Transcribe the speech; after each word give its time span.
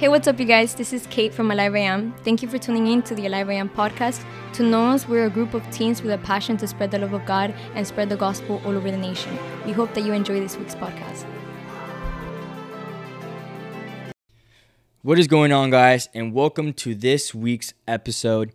Hey, 0.00 0.08
what's 0.08 0.26
up, 0.26 0.40
you 0.40 0.46
guys? 0.46 0.74
This 0.74 0.94
is 0.94 1.06
Kate 1.08 1.34
from 1.34 1.50
Alive 1.50 1.74
I 1.74 1.80
Am. 1.80 2.14
Thank 2.24 2.40
you 2.40 2.48
for 2.48 2.56
tuning 2.56 2.86
in 2.86 3.02
to 3.02 3.14
the 3.14 3.26
Alive 3.26 3.50
I 3.50 3.52
Am 3.52 3.68
podcast. 3.68 4.24
To 4.54 4.62
know 4.62 4.86
us, 4.86 5.06
we're 5.06 5.26
a 5.26 5.28
group 5.28 5.52
of 5.52 5.70
teens 5.70 6.00
with 6.00 6.10
a 6.10 6.16
passion 6.16 6.56
to 6.56 6.66
spread 6.66 6.90
the 6.90 6.98
love 6.98 7.12
of 7.12 7.26
God 7.26 7.52
and 7.74 7.86
spread 7.86 8.08
the 8.08 8.16
gospel 8.16 8.62
all 8.64 8.74
over 8.74 8.90
the 8.90 8.96
nation. 8.96 9.38
We 9.66 9.72
hope 9.72 9.92
that 9.92 10.00
you 10.00 10.14
enjoy 10.14 10.40
this 10.40 10.56
week's 10.56 10.74
podcast. 10.74 11.26
What 15.02 15.18
is 15.18 15.26
going 15.26 15.52
on, 15.52 15.68
guys? 15.68 16.08
And 16.14 16.32
welcome 16.32 16.72
to 16.72 16.94
this 16.94 17.34
week's 17.34 17.74
episode. 17.86 18.52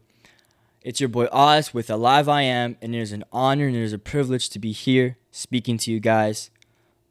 It's 0.82 1.00
your 1.00 1.10
boy 1.10 1.28
Oz 1.32 1.76
with 1.76 1.92
Alive 1.92 2.28
I 2.28 2.42
Am, 2.42 2.76
and 2.82 2.96
it 2.96 3.00
is 3.00 3.12
an 3.12 3.24
honor 3.32 3.68
and 3.68 3.76
it 3.76 3.84
is 3.84 3.94
a 3.94 4.00
privilege 4.00 4.50
to 4.50 4.58
be 4.58 4.72
here 4.72 5.20
speaking 5.30 5.78
to 5.78 5.92
you 5.92 6.00
guys. 6.00 6.50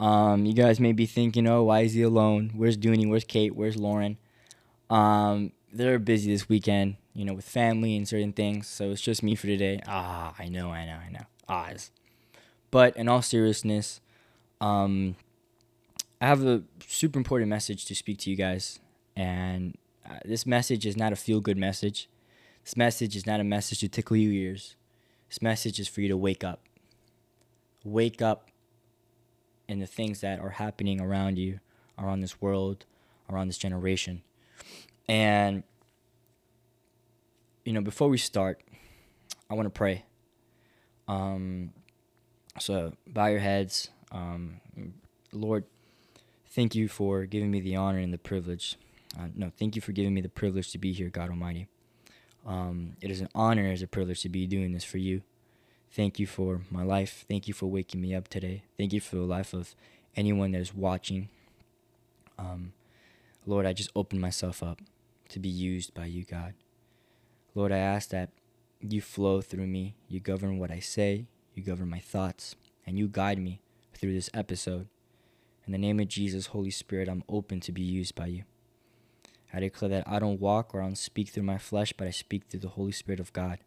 Um, 0.01 0.45
you 0.45 0.55
guys 0.55 0.81
may 0.81 0.91
be 0.91 1.07
thinking, 1.07 1.47
oh, 1.47 1.63
why 1.63 1.83
is 1.83 1.93
he 1.93 2.03
alone? 2.03 2.51
Where's 2.57 2.77
Dooney? 2.77 3.09
Where's 3.09 3.23
Kate? 3.23 3.55
Where's 3.55 3.77
Lauren? 3.77 4.19
Um, 4.95 5.51
they're 5.73 5.99
busy 5.99 6.31
this 6.31 6.49
weekend, 6.49 6.97
you 7.15 7.25
know, 7.25 7.35
with 7.35 7.45
family 7.45 7.97
and 7.97 8.07
certain 8.07 8.33
things. 8.33 8.69
So 8.69 8.93
it's 8.93 9.01
just 9.01 9.25
me 9.25 9.35
for 9.35 9.49
today. 9.49 9.81
Ah, 9.89 10.33
I 10.39 10.49
know, 10.49 10.71
I 10.71 10.87
know, 10.87 10.99
I 11.05 11.11
know. 11.11 11.27
Oz. 11.49 11.91
But 12.71 12.97
in 12.97 13.09
all 13.09 13.21
seriousness, 13.21 14.01
um, 14.61 15.17
I 16.21 16.29
have 16.29 16.45
a 16.45 16.63
super 16.87 17.19
important 17.19 17.51
message 17.51 17.87
to 17.87 17.95
speak 17.97 18.19
to 18.19 18.31
you 18.31 18.37
guys. 18.37 18.79
And 19.17 19.77
uh, 20.09 20.21
this 20.25 20.47
message 20.47 20.87
is 20.87 20.97
not 20.97 21.13
a 21.13 21.17
feel 21.17 21.41
good 21.41 21.59
message. 21.59 22.09
This 22.63 22.77
message 22.77 23.17
is 23.17 23.27
not 23.27 23.41
a 23.41 23.45
message 23.45 23.81
to 23.81 23.89
tickle 23.89 24.17
your 24.17 24.33
ears. 24.33 24.77
This 25.29 25.43
message 25.43 25.81
is 25.81 25.89
for 25.89 26.03
you 26.03 26.09
to 26.09 26.17
wake 26.17 26.45
up. 26.45 26.61
Wake 27.83 28.23
up 28.23 28.49
in 29.69 29.81
the 29.81 29.87
things 29.87 30.21
that 30.21 30.39
are 30.39 30.51
happening 30.51 31.01
around 31.01 31.37
you, 31.37 31.59
around 31.99 32.21
this 32.21 32.41
world, 32.41 32.87
around 33.29 33.49
this 33.49 33.59
generation. 33.59 34.23
And, 35.09 35.63
you 37.65 37.73
know, 37.73 37.81
before 37.81 38.09
we 38.09 38.19
start, 38.19 38.63
I 39.51 39.55
want 39.55 39.67
to 39.67 39.71
pray. 39.71 40.05
Um, 41.09 41.73
so 42.59 42.93
bow 43.07 43.27
your 43.27 43.41
heads. 43.41 43.91
Um, 44.11 44.61
Lord, 45.33 45.65
thank 46.49 46.75
you 46.75 46.89
for 46.89 47.27
giving 47.27 47.51
me 47.51 47.61
the 47.61 47.77
honor 47.77 47.99
and 47.99 48.13
the 48.13 48.19
privilege. 48.19 48.77
Uh, 49.19 49.29
no, 49.35 49.51
thank 49.59 49.77
you 49.77 49.83
for 49.83 49.93
giving 49.93 50.15
me 50.15 50.21
the 50.21 50.29
privilege 50.29 50.73
to 50.73 50.79
be 50.79 50.93
here, 50.93 51.09
God 51.09 51.31
Almighty. 51.31 51.69
Um, 52.47 52.97
it 53.01 53.11
is 53.11 53.21
an 53.21 53.29
honor 53.35 53.71
as 53.71 53.83
a 53.83 53.87
privilege 53.87 54.23
to 54.23 54.29
be 54.29 54.47
doing 54.47 54.73
this 54.73 54.85
for 54.85 54.99
you. 54.99 55.23
Thank 55.91 56.19
you 56.19 56.27
for 56.27 56.63
my 56.71 56.83
life. 56.83 57.25
Thank 57.29 57.47
you 57.47 57.55
for 57.55 57.67
waking 57.67 58.01
me 58.01 58.15
up 58.15 58.29
today. 58.29 58.65
Thank 58.77 58.93
you 58.93 59.01
for 59.01 59.17
the 59.17 59.23
life 59.23 59.55
of 59.55 59.75
anyone 60.17 60.53
that 60.53 60.61
is 60.61 60.75
watching. 60.75 61.29
Um, 62.39 62.73
Lord, 63.47 63.67
I 63.67 63.73
just 63.73 63.91
open 63.95 64.21
myself 64.21 64.63
up 64.63 64.81
to 65.29 65.39
be 65.39 65.49
used 65.49 65.95
by 65.95 66.07
you, 66.07 66.25
God. 66.25 66.55
Lord, 67.55 67.73
I 67.73 67.79
ask 67.79 68.11
that 68.11 68.31
you 68.81 69.01
flow 69.01 69.41
through 69.41 69.67
me, 69.67 69.97
you 70.09 70.21
govern 70.21 70.59
what 70.59 70.71
I 70.71 70.81
say, 70.81 71.27
you 71.55 71.63
govern 71.63 71.89
my 71.89 72.01
thoughts, 72.01 72.57
and 72.87 72.99
you 72.99 73.09
guide 73.09 73.39
me 73.39 73.61
through 73.95 74.15
this 74.15 74.31
episode. 74.35 74.89
In 75.67 75.73
the 75.73 75.79
name 75.79 76.01
of 76.01 76.09
Jesus, 76.09 76.47
Holy 76.47 76.71
Spirit, 76.71 77.09
I'm 77.09 77.25
open 77.29 77.61
to 77.61 77.73
be 77.73 77.83
used 77.83 78.15
by 78.15 78.27
you. 78.27 78.45
I 79.53 79.61
declare 79.61 79.89
that 79.91 80.09
I 80.09 80.19
don't 80.19 80.41
walk 80.41 80.75
or 80.75 80.83
I 80.83 80.85
don't 80.85 80.99
speak 80.99 81.29
through 81.29 81.45
my 81.45 81.59
flesh, 81.59 81.93
but 81.97 82.09
I 82.09 82.11
speak 82.11 82.45
through 82.49 82.61
the 82.61 82.69
Holy 82.71 82.93
Spirit 82.93 83.21
of 83.21 83.33
God. 83.33 83.61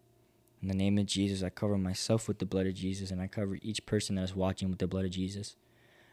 In 0.61 0.67
the 0.67 0.75
name 0.75 0.97
of 0.97 1.05
Jesus, 1.05 1.41
I 1.41 1.49
cover 1.49 1.77
myself 1.77 2.27
with 2.27 2.39
the 2.39 2.45
blood 2.45 2.67
of 2.67 2.75
Jesus, 2.75 3.09
and 3.09 3.21
I 3.21 3.27
cover 3.27 3.57
each 3.61 3.85
person 3.85 4.15
that 4.15 4.23
is 4.23 4.35
watching 4.35 4.69
with 4.69 4.79
the 4.79 4.87
blood 4.87 5.05
of 5.05 5.11
Jesus. 5.11 5.55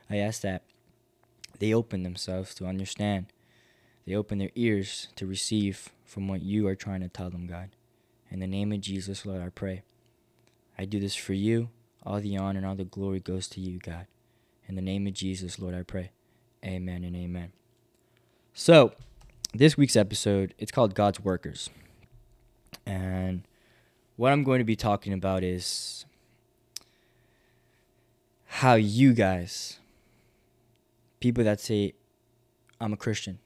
I 0.09 0.19
ask 0.19 0.43
that 0.43 0.63
they 1.59 1.75
open 1.75 2.03
themselves 2.03 2.55
to 2.57 2.67
understand 2.67 3.27
they 4.07 4.15
open 4.15 4.39
their 4.39 4.51
ears 4.55 5.09
to 5.17 5.27
receive 5.27 5.91
from 6.05 6.29
what 6.29 6.43
you 6.43 6.67
are 6.67 6.75
trying 6.75 7.01
to 7.01 7.09
tell 7.09 7.31
them, 7.31 7.47
God. 7.47 7.71
In 8.31 8.41
the 8.41 8.47
name 8.47 8.73
of 8.73 8.81
Jesus, 8.81 9.25
Lord, 9.25 9.41
I 9.41 9.49
pray. 9.49 9.83
I 10.79 10.85
do 10.85 11.01
this 11.01 11.15
for 11.15 11.33
you. 11.33 11.71
All 12.05 12.21
the 12.21 12.37
honor 12.37 12.59
and 12.59 12.67
all 12.67 12.75
the 12.75 12.85
glory 12.85 13.21
goes 13.21 13.49
to 13.49 13.61
you, 13.61 13.79
God. 13.79 14.07
In 14.69 14.75
the 14.75 14.83
name 14.83 15.07
of 15.07 15.15
Jesus, 15.15 15.59
Lord, 15.59 15.75
I 15.75 15.83
pray. 15.83 16.11
Amen 16.65 17.05
and 17.05 17.17
amen. 17.17 17.53
So, 18.53 18.93
this 19.53 19.77
week's 19.77 19.97
episode, 19.97 20.55
it's 20.59 20.73
called 20.73 20.95
God's 20.95 21.21
Workers. 21.21 21.71
And 22.87 23.47
what 24.17 24.33
I'm 24.33 24.45
going 24.45 24.59
to 24.59 24.65
be 24.65 24.77
talking 24.77 25.13
about 25.13 25.43
is 25.43 26.05
how 28.47 28.75
you 28.75 29.13
guys, 29.13 29.79
people 31.21 31.45
that 31.45 31.61
say, 31.61 31.95
I'm 32.81 32.93
a 32.93 32.97
Christian, 32.97 33.39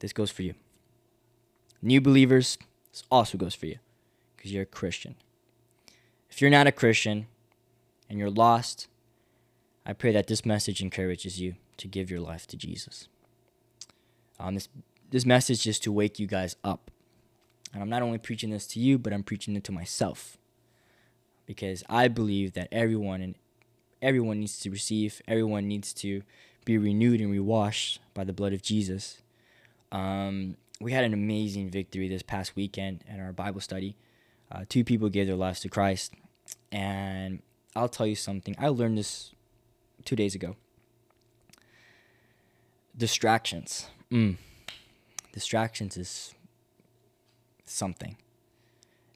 this 0.00 0.12
goes 0.12 0.30
for 0.30 0.42
you. 0.42 0.54
New 1.82 2.00
believers, 2.00 2.58
this 2.90 3.02
also 3.10 3.38
goes 3.38 3.54
for 3.54 3.66
you 3.66 3.78
because 4.36 4.52
you're 4.52 4.62
a 4.62 4.66
Christian. 4.66 5.14
If 6.30 6.40
you're 6.40 6.50
not 6.50 6.66
a 6.66 6.72
Christian 6.72 7.26
and 8.08 8.18
you're 8.18 8.30
lost, 8.30 8.88
I 9.84 9.92
pray 9.92 10.12
that 10.12 10.26
this 10.26 10.44
message 10.44 10.82
encourages 10.82 11.40
you 11.40 11.54
to 11.78 11.88
give 11.88 12.10
your 12.10 12.20
life 12.20 12.46
to 12.48 12.56
Jesus. 12.56 13.08
Um, 14.38 14.54
this 14.54 14.68
this 15.10 15.24
message 15.24 15.66
is 15.66 15.80
to 15.80 15.90
wake 15.90 16.18
you 16.18 16.26
guys 16.26 16.54
up, 16.62 16.90
and 17.72 17.82
I'm 17.82 17.88
not 17.88 18.02
only 18.02 18.18
preaching 18.18 18.50
this 18.50 18.66
to 18.68 18.80
you, 18.80 18.98
but 18.98 19.12
I'm 19.12 19.22
preaching 19.22 19.56
it 19.56 19.64
to 19.64 19.72
myself, 19.72 20.36
because 21.46 21.82
I 21.88 22.08
believe 22.08 22.52
that 22.52 22.68
everyone 22.70 23.22
and 23.22 23.34
everyone 24.02 24.40
needs 24.40 24.60
to 24.60 24.70
receive, 24.70 25.22
everyone 25.26 25.66
needs 25.66 25.94
to 25.94 26.22
be 26.66 26.76
renewed 26.76 27.22
and 27.22 27.30
rewashed 27.30 28.00
by 28.12 28.24
the 28.24 28.34
blood 28.34 28.52
of 28.52 28.60
Jesus. 28.60 29.22
Um, 29.90 30.56
we 30.80 30.92
had 30.92 31.04
an 31.04 31.12
amazing 31.12 31.70
victory 31.70 32.08
this 32.08 32.22
past 32.22 32.54
weekend 32.54 33.04
in 33.08 33.20
our 33.20 33.32
Bible 33.32 33.60
study. 33.60 33.96
Uh, 34.50 34.64
two 34.68 34.84
people 34.84 35.08
gave 35.08 35.26
their 35.26 35.36
lives 35.36 35.60
to 35.60 35.68
Christ. 35.68 36.14
And 36.70 37.42
I'll 37.74 37.88
tell 37.88 38.06
you 38.06 38.14
something. 38.14 38.54
I 38.58 38.68
learned 38.68 38.98
this 38.98 39.32
two 40.04 40.16
days 40.16 40.34
ago. 40.34 40.56
Distractions. 42.96 43.88
Mm. 44.10 44.36
Distractions 45.32 45.96
is 45.96 46.34
something. 47.64 48.16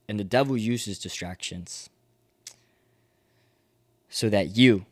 And 0.09 0.19
the 0.21 0.25
devil 0.25 0.57
uses 0.57 0.99
distractions 0.99 1.89
so 4.09 4.29
that 4.29 4.57
you 4.57 4.85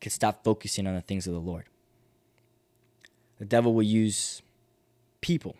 can 0.00 0.10
stop 0.10 0.44
focusing 0.44 0.86
on 0.86 0.94
the 0.94 1.00
things 1.00 1.26
of 1.26 1.32
the 1.32 1.40
Lord. 1.40 1.64
The 3.38 3.44
devil 3.44 3.74
will 3.74 3.82
use 3.82 4.42
people. 5.20 5.56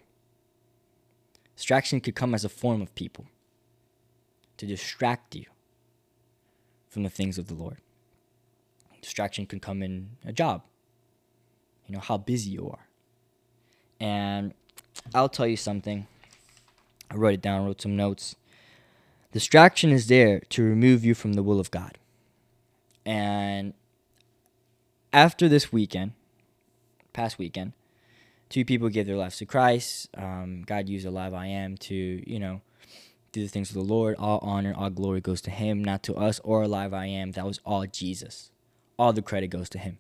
Distraction 1.57 2.01
could 2.01 2.15
come 2.15 2.35
as 2.35 2.45
a 2.45 2.49
form 2.49 2.81
of 2.81 2.95
people 2.95 3.27
to 4.57 4.67
distract 4.67 5.35
you 5.35 5.47
from 6.89 7.03
the 7.03 7.11
things 7.11 7.39
of 7.39 7.47
the 7.49 7.55
Lord. 7.55 7.79
Distraction 9.01 9.47
could 9.47 9.63
come 9.63 9.83
in 9.83 10.11
a 10.25 10.33
job, 10.33 10.63
you 11.87 11.95
know, 11.95 12.01
how 12.01 12.19
busy 12.19 12.51
you 12.51 12.69
are. 12.69 12.87
And 14.01 14.55
I'll 15.15 15.29
tell 15.29 15.47
you 15.47 15.57
something. 15.57 16.07
I 17.11 17.17
wrote 17.17 17.35
it 17.35 17.43
down, 17.43 17.65
wrote 17.65 17.81
some 17.81 17.97
notes. 17.97 18.37
Distraction 19.33 19.91
is 19.91 20.09
there 20.09 20.41
to 20.51 20.63
remove 20.63 21.05
you 21.05 21.15
from 21.15 21.35
the 21.35 21.43
will 21.43 21.61
of 21.61 21.71
God. 21.71 21.99
And 23.05 23.75
after 25.13 25.49
this 25.49 25.73
weekend, 25.73 26.13
past 27.13 27.39
weekend, 27.39 27.73
two 28.49 28.65
people 28.65 28.89
gave 28.89 29.07
their 29.07 29.17
lives 29.17 29.39
to 29.39 29.47
Christ. 29.47 30.09
Um, 30.17 30.63
God 30.67 30.89
used 30.89 31.07
Alive 31.07 31.35
I 31.35 31.47
Am 31.47 31.77
to, 31.79 31.95
you 31.95 32.39
know, 32.39 32.61
do 33.33 33.43
the 33.43 33.49
things 33.49 33.71
of 33.71 33.75
the 33.75 33.83
Lord. 33.83 34.17
All 34.19 34.39
honor, 34.43 34.75
all 34.77 34.91
glory 34.91 35.21
goes 35.21 35.41
to 35.43 35.51
Him, 35.51 35.85
not 35.85 36.03
to 36.05 36.15
us 36.15 36.41
or 36.45 36.63
Alive 36.63 36.95
I 36.95 37.07
Am. 37.07 37.33
That 37.33 37.47
was 37.47 37.61
all 37.65 37.87
Jesus. 37.87 38.51
All 38.99 39.13
the 39.13 39.23
credit 39.23 39.49
goes 39.49 39.69
to 39.71 39.79
Him 39.79 39.99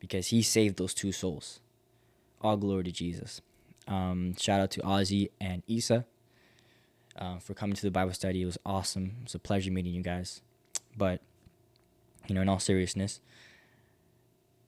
because 0.00 0.28
He 0.28 0.42
saved 0.42 0.76
those 0.76 0.94
two 0.94 1.12
souls. 1.12 1.60
All 2.40 2.56
glory 2.56 2.84
to 2.84 2.92
Jesus. 2.92 3.40
Um, 3.86 4.34
shout 4.36 4.60
out 4.60 4.70
to 4.72 4.80
Ozzy 4.80 5.30
and 5.40 5.62
Isa 5.66 6.04
uh, 7.16 7.38
for 7.38 7.54
coming 7.54 7.76
to 7.76 7.82
the 7.82 7.90
Bible 7.90 8.12
study. 8.12 8.42
It 8.42 8.46
was 8.46 8.58
awesome. 8.66 9.16
It 9.20 9.24
was 9.24 9.34
a 9.34 9.38
pleasure 9.38 9.70
meeting 9.70 9.94
you 9.94 10.02
guys. 10.02 10.40
But, 10.96 11.20
you 12.26 12.34
know, 12.34 12.42
in 12.42 12.48
all 12.48 12.58
seriousness, 12.58 13.20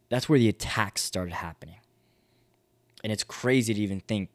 that's 0.08 0.28
where 0.28 0.38
the 0.38 0.48
attacks 0.48 1.02
started 1.02 1.34
happening 1.34 1.76
and 3.06 3.12
it's 3.12 3.22
crazy 3.22 3.72
to 3.72 3.80
even 3.80 4.00
think 4.00 4.30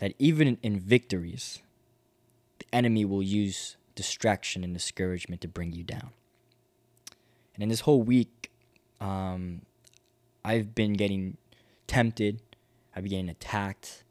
that 0.00 0.14
even 0.18 0.58
in 0.64 0.80
victories, 0.80 1.62
the 2.58 2.66
enemy 2.72 3.04
will 3.04 3.22
use 3.22 3.76
distraction 3.94 4.64
and 4.64 4.74
discouragement 4.74 5.40
to 5.42 5.46
bring 5.46 5.70
you 5.70 5.84
down. 5.84 6.10
And 7.54 7.62
in 7.62 7.68
this 7.68 7.82
whole 7.82 8.02
week, 8.02 8.50
um, 9.00 9.62
I've 10.44 10.74
been 10.74 10.94
getting 10.94 11.36
tempted. 11.86 12.42
I've 12.96 13.04
been 13.04 13.10
getting 13.10 13.28
attacked. 13.28 14.02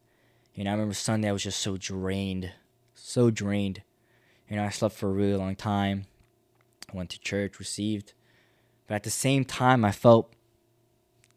You 0.56 0.64
know, 0.64 0.70
I 0.70 0.74
remember 0.76 0.94
Sunday 0.94 1.28
I 1.28 1.34
was 1.34 1.44
just 1.44 1.60
so 1.60 1.76
drained, 1.76 2.54
so 2.94 3.32
drained. 3.32 3.82
You 4.50 4.56
know, 4.56 4.64
I 4.64 4.70
slept 4.70 4.96
for 4.96 5.10
a 5.10 5.14
really 5.14 5.36
long 5.36 5.58
time. 5.58 6.06
I 6.90 6.96
went 6.96 7.10
to 7.10 7.20
church, 7.20 7.60
received. 7.60 8.14
But 8.88 8.96
at 8.96 9.04
the 9.04 9.10
same 9.10 9.44
time, 9.44 9.84
I 9.84 9.92
felt 9.92 10.34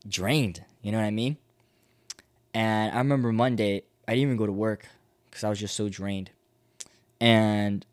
drained. 0.09 0.63
You 0.81 0.93
know 0.93 0.99
what 0.99 1.07
I 1.07 1.11
mean? 1.11 1.39
And 2.57 2.95
I 2.95 2.97
remember 2.97 3.33
Monday, 3.33 3.83
I 4.09 4.13
didn't 4.13 4.23
even 4.23 4.37
go 4.39 4.47
to 4.47 4.53
work 4.53 4.87
because 5.27 5.45
I 5.45 5.51
was 5.51 5.61
just 5.61 5.77
so 5.77 5.91
drained. 5.91 6.31
And 7.21 7.85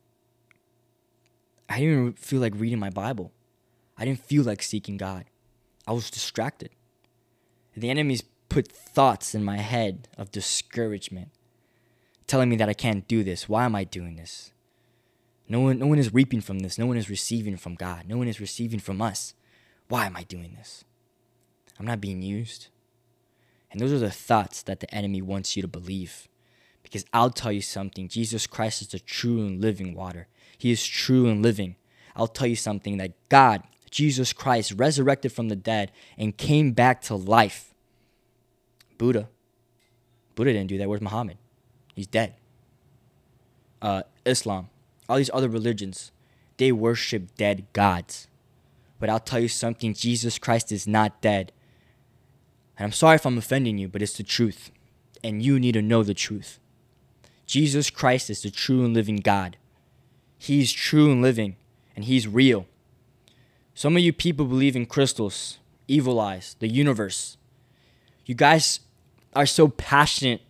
I 1.68 1.80
didn't 1.80 1.92
even 1.92 2.14
feel 2.14 2.40
like 2.40 2.54
reading 2.56 2.80
my 2.80 2.90
Bible. 2.90 3.34
I 3.98 4.06
didn't 4.06 4.22
feel 4.22 4.44
like 4.44 4.64
seeking 4.64 4.96
God. 4.96 5.26
I 5.86 5.92
was 5.92 6.10
distracted. 6.10 6.70
The 7.76 7.90
enemies 7.90 8.24
put 8.48 8.72
thoughts 8.72 9.36
in 9.36 9.44
my 9.44 9.58
head 9.58 10.08
of 10.18 10.32
discouragement, 10.32 11.32
telling 12.26 12.48
me 12.48 12.56
that 12.56 12.70
I 12.70 12.74
can't 12.74 13.06
do 13.06 13.22
this. 13.22 13.50
Why 13.50 13.66
am 13.66 13.76
I 13.76 13.84
doing 13.84 14.16
this? 14.16 14.54
No 15.50 15.60
one, 15.60 15.78
no 15.78 15.88
one 15.88 16.00
is 16.00 16.14
reaping 16.14 16.40
from 16.40 16.60
this. 16.60 16.78
No 16.78 16.86
one 16.86 16.96
is 16.96 17.10
receiving 17.10 17.58
from 17.58 17.76
God. 17.76 18.06
No 18.08 18.18
one 18.18 18.30
is 18.30 18.40
receiving 18.40 18.80
from 18.80 19.02
us. 19.02 19.34
Why 19.90 20.06
am 20.06 20.16
I 20.16 20.24
doing 20.24 20.56
this? 20.58 20.86
I'm 21.78 21.86
not 21.86 22.00
being 22.00 22.22
used. 22.22 22.70
And 23.74 23.82
those 23.82 23.92
are 23.92 24.00
the 24.00 24.12
thoughts 24.12 24.62
that 24.64 24.80
the 24.80 24.96
enemy 24.96 25.22
wants 25.22 25.56
you 25.56 25.62
to 25.64 25.68
believe. 25.68 26.30
Because 26.84 27.06
I'll 27.12 27.32
tell 27.32 27.52
you 27.52 27.62
something 27.62 28.08
Jesus 28.08 28.46
Christ 28.46 28.84
is 28.84 28.90
the 28.90 29.00
true 29.00 29.40
and 29.40 29.60
living 29.60 29.96
water. 29.96 30.28
He 30.58 30.72
is 30.72 30.86
true 30.86 31.28
and 31.28 31.42
living. 31.42 31.76
I'll 32.16 32.28
tell 32.28 32.48
you 32.48 32.56
something 32.56 32.98
that 32.98 33.14
God, 33.30 33.64
Jesus 33.90 34.32
Christ, 34.32 34.74
resurrected 34.74 35.32
from 35.32 35.50
the 35.50 35.56
dead 35.56 35.92
and 36.18 36.38
came 36.38 36.72
back 36.72 37.02
to 37.04 37.16
life. 37.16 37.74
Buddha. 39.00 39.28
Buddha 40.36 40.54
didn't 40.54 40.70
do 40.70 40.78
that. 40.78 40.88
Where's 40.88 41.02
Muhammad? 41.02 41.38
He's 41.96 42.08
dead. 42.08 42.36
Uh, 43.82 44.04
Islam, 44.24 44.70
all 45.10 45.18
these 45.18 45.32
other 45.34 45.50
religions, 45.50 46.12
they 46.58 46.72
worship 46.72 47.36
dead 47.36 47.66
gods. 47.74 48.28
But 49.00 49.10
I'll 49.10 49.20
tell 49.20 49.40
you 49.40 49.50
something 49.50 49.94
Jesus 49.94 50.38
Christ 50.38 50.72
is 50.72 50.88
not 50.88 51.22
dead. 51.22 51.52
And 52.78 52.86
I'm 52.86 52.92
sorry 52.92 53.16
if 53.16 53.26
I'm 53.26 53.38
offending 53.38 53.78
you, 53.78 53.88
but 53.88 54.02
it's 54.02 54.18
the 54.18 54.24
truth. 54.24 54.72
And 55.24 55.42
you 55.42 55.60
need 55.60 55.74
to 55.74 55.82
know 55.82 56.04
the 56.04 56.14
truth. 56.14 56.60
Jesus 57.46 57.90
Christ 57.90 58.30
is 58.30 58.42
the 58.42 58.50
true 58.50 58.84
and 58.84 58.94
living 58.94 59.18
God. 59.18 59.58
He's 60.38 60.72
true 60.72 61.12
and 61.12 61.22
living, 61.22 61.56
and 61.96 62.06
He's 62.06 62.28
real. 62.28 62.66
Some 63.76 63.96
of 63.96 64.04
you 64.04 64.12
people 64.12 64.46
believe 64.46 64.76
in 64.76 64.86
crystals, 64.86 65.60
evil 65.88 66.20
eyes, 66.20 66.56
the 66.60 66.68
universe. 66.68 67.38
You 68.26 68.36
guys 68.36 68.80
are 69.36 69.46
so 69.46 69.68
passionate 69.68 70.42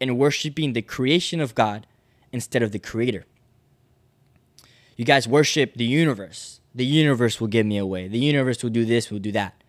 in 0.00 0.18
worshiping 0.18 0.72
the 0.72 0.82
creation 0.82 1.40
of 1.40 1.54
God 1.54 1.86
instead 2.32 2.62
of 2.62 2.72
the 2.72 2.78
creator. 2.78 3.24
You 4.96 5.04
guys 5.04 5.28
worship 5.28 5.74
the 5.74 5.84
universe. 5.84 6.60
The 6.74 6.84
universe 6.84 7.40
will 7.40 7.48
give 7.48 7.66
me 7.66 7.78
away. 7.78 8.08
The 8.08 8.18
universe 8.18 8.62
will 8.62 8.70
do 8.70 8.84
this, 8.84 9.10
will 9.10 9.18
do 9.18 9.32
that 9.32 9.62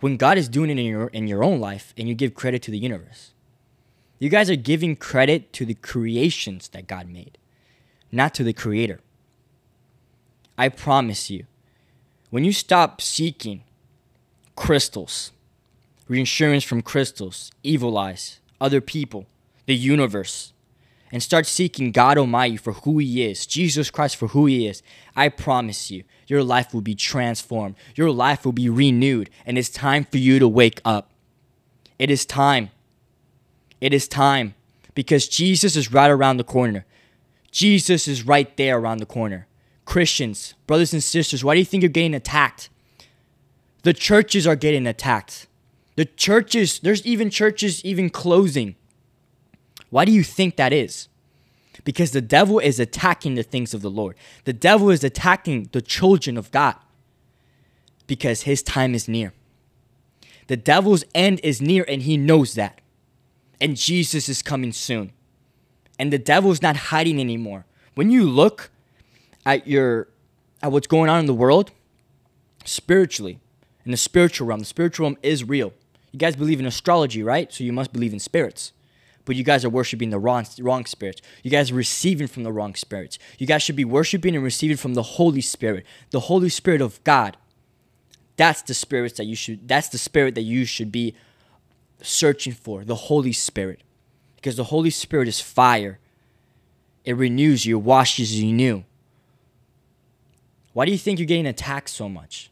when 0.00 0.16
God 0.16 0.38
is 0.38 0.48
doing 0.48 0.70
it 0.70 0.78
in 0.78 0.86
your 0.86 1.08
in 1.08 1.26
your 1.26 1.42
own 1.42 1.60
life 1.60 1.94
and 1.96 2.08
you 2.08 2.14
give 2.14 2.34
credit 2.34 2.62
to 2.62 2.70
the 2.70 2.78
universe. 2.78 3.32
You 4.18 4.30
guys 4.30 4.48
are 4.48 4.56
giving 4.56 4.96
credit 4.96 5.52
to 5.54 5.66
the 5.66 5.74
creations 5.74 6.68
that 6.68 6.86
God 6.86 7.08
made, 7.08 7.36
not 8.10 8.32
to 8.34 8.44
the 8.44 8.54
creator. 8.54 9.00
I 10.56 10.70
promise 10.70 11.28
you, 11.28 11.44
when 12.30 12.42
you 12.44 12.52
stop 12.52 13.02
seeking 13.02 13.62
crystals, 14.56 15.32
reinsurance 16.08 16.64
from 16.64 16.80
crystals, 16.80 17.50
evil 17.62 17.98
eyes, 17.98 18.40
other 18.58 18.80
people, 18.80 19.26
the 19.66 19.76
universe, 19.76 20.54
and 21.12 21.22
start 21.22 21.46
seeking 21.46 21.92
God 21.92 22.18
Almighty 22.18 22.56
for 22.56 22.72
who 22.72 22.98
He 22.98 23.24
is, 23.24 23.46
Jesus 23.46 23.90
Christ 23.90 24.16
for 24.16 24.28
who 24.28 24.46
He 24.46 24.66
is, 24.66 24.82
I 25.14 25.28
promise 25.28 25.90
you, 25.90 26.04
your 26.26 26.42
life 26.42 26.74
will 26.74 26.80
be 26.80 26.94
transformed. 26.94 27.76
Your 27.94 28.10
life 28.10 28.44
will 28.44 28.52
be 28.52 28.68
renewed. 28.68 29.30
And 29.44 29.56
it's 29.56 29.68
time 29.68 30.04
for 30.04 30.18
you 30.18 30.38
to 30.38 30.48
wake 30.48 30.80
up. 30.84 31.12
It 31.98 32.10
is 32.10 32.26
time. 32.26 32.70
It 33.80 33.94
is 33.94 34.08
time 34.08 34.54
because 34.94 35.28
Jesus 35.28 35.76
is 35.76 35.92
right 35.92 36.10
around 36.10 36.38
the 36.38 36.44
corner. 36.44 36.84
Jesus 37.50 38.08
is 38.08 38.26
right 38.26 38.54
there 38.56 38.78
around 38.78 38.98
the 38.98 39.06
corner. 39.06 39.46
Christians, 39.84 40.54
brothers 40.66 40.92
and 40.92 41.02
sisters, 41.02 41.44
why 41.44 41.54
do 41.54 41.60
you 41.60 41.64
think 41.64 41.82
you're 41.82 41.88
getting 41.88 42.14
attacked? 42.14 42.68
The 43.82 43.92
churches 43.92 44.46
are 44.46 44.56
getting 44.56 44.86
attacked. 44.86 45.46
The 45.94 46.04
churches, 46.04 46.80
there's 46.80 47.06
even 47.06 47.30
churches 47.30 47.84
even 47.84 48.10
closing 48.10 48.74
why 49.90 50.04
do 50.04 50.12
you 50.12 50.22
think 50.22 50.56
that 50.56 50.72
is? 50.72 51.08
Because 51.84 52.10
the 52.10 52.20
devil 52.20 52.58
is 52.58 52.80
attacking 52.80 53.34
the 53.34 53.42
things 53.42 53.74
of 53.74 53.82
the 53.82 53.90
Lord. 53.90 54.16
The 54.44 54.52
devil 54.52 54.90
is 54.90 55.04
attacking 55.04 55.68
the 55.72 55.82
children 55.82 56.36
of 56.36 56.50
God 56.50 56.76
because 58.06 58.42
his 58.42 58.62
time 58.62 58.94
is 58.94 59.08
near. 59.08 59.32
The 60.48 60.56
devil's 60.56 61.04
end 61.14 61.40
is 61.42 61.60
near 61.60 61.84
and 61.88 62.02
he 62.02 62.16
knows 62.16 62.54
that. 62.54 62.80
And 63.60 63.76
Jesus 63.76 64.28
is 64.28 64.42
coming 64.42 64.72
soon. 64.72 65.12
And 65.98 66.12
the 66.12 66.18
devil's 66.18 66.62
not 66.62 66.76
hiding 66.76 67.20
anymore. 67.20 67.64
When 67.94 68.10
you 68.10 68.28
look 68.28 68.70
at 69.44 69.66
your 69.66 70.08
at 70.62 70.72
what's 70.72 70.86
going 70.86 71.10
on 71.10 71.20
in 71.20 71.26
the 71.26 71.34
world 71.34 71.70
spiritually, 72.64 73.38
in 73.84 73.90
the 73.90 73.96
spiritual 73.96 74.46
realm, 74.46 74.60
the 74.60 74.66
spiritual 74.66 75.04
realm 75.04 75.18
is 75.22 75.44
real. 75.44 75.72
You 76.12 76.18
guys 76.18 76.36
believe 76.36 76.60
in 76.60 76.66
astrology, 76.66 77.22
right? 77.22 77.52
So 77.52 77.64
you 77.64 77.72
must 77.72 77.92
believe 77.92 78.12
in 78.12 78.18
spirits 78.18 78.72
but 79.26 79.36
you 79.36 79.44
guys 79.44 79.64
are 79.64 79.70
worshiping 79.70 80.08
the 80.08 80.18
wrong, 80.18 80.46
wrong 80.60 80.86
spirits. 80.86 81.20
You 81.42 81.50
guys 81.50 81.70
are 81.70 81.74
receiving 81.74 82.28
from 82.28 82.44
the 82.44 82.52
wrong 82.52 82.74
spirits. 82.74 83.18
You 83.38 83.46
guys 83.46 83.62
should 83.62 83.76
be 83.76 83.84
worshiping 83.84 84.34
and 84.34 84.42
receiving 84.42 84.78
from 84.78 84.94
the 84.94 85.02
Holy 85.02 85.42
Spirit, 85.42 85.84
the 86.10 86.20
Holy 86.20 86.48
Spirit 86.48 86.80
of 86.80 87.02
God. 87.04 87.36
That's 88.36 88.62
the 88.62 88.72
spirits 88.72 89.16
that 89.18 89.24
you 89.24 89.34
should 89.34 89.66
that's 89.66 89.88
the 89.88 89.98
spirit 89.98 90.34
that 90.36 90.42
you 90.42 90.64
should 90.64 90.92
be 90.92 91.14
searching 92.00 92.52
for, 92.52 92.84
the 92.84 92.94
Holy 92.94 93.32
Spirit. 93.32 93.82
Because 94.36 94.56
the 94.56 94.64
Holy 94.64 94.90
Spirit 94.90 95.28
is 95.28 95.40
fire. 95.40 95.98
It 97.04 97.16
renews 97.16 97.66
you, 97.66 97.78
washes 97.78 98.40
you 98.40 98.52
new. 98.52 98.84
Why 100.72 100.84
do 100.84 100.92
you 100.92 100.98
think 100.98 101.18
you're 101.18 101.26
getting 101.26 101.46
attacked 101.46 101.88
so 101.88 102.08
much? 102.08 102.50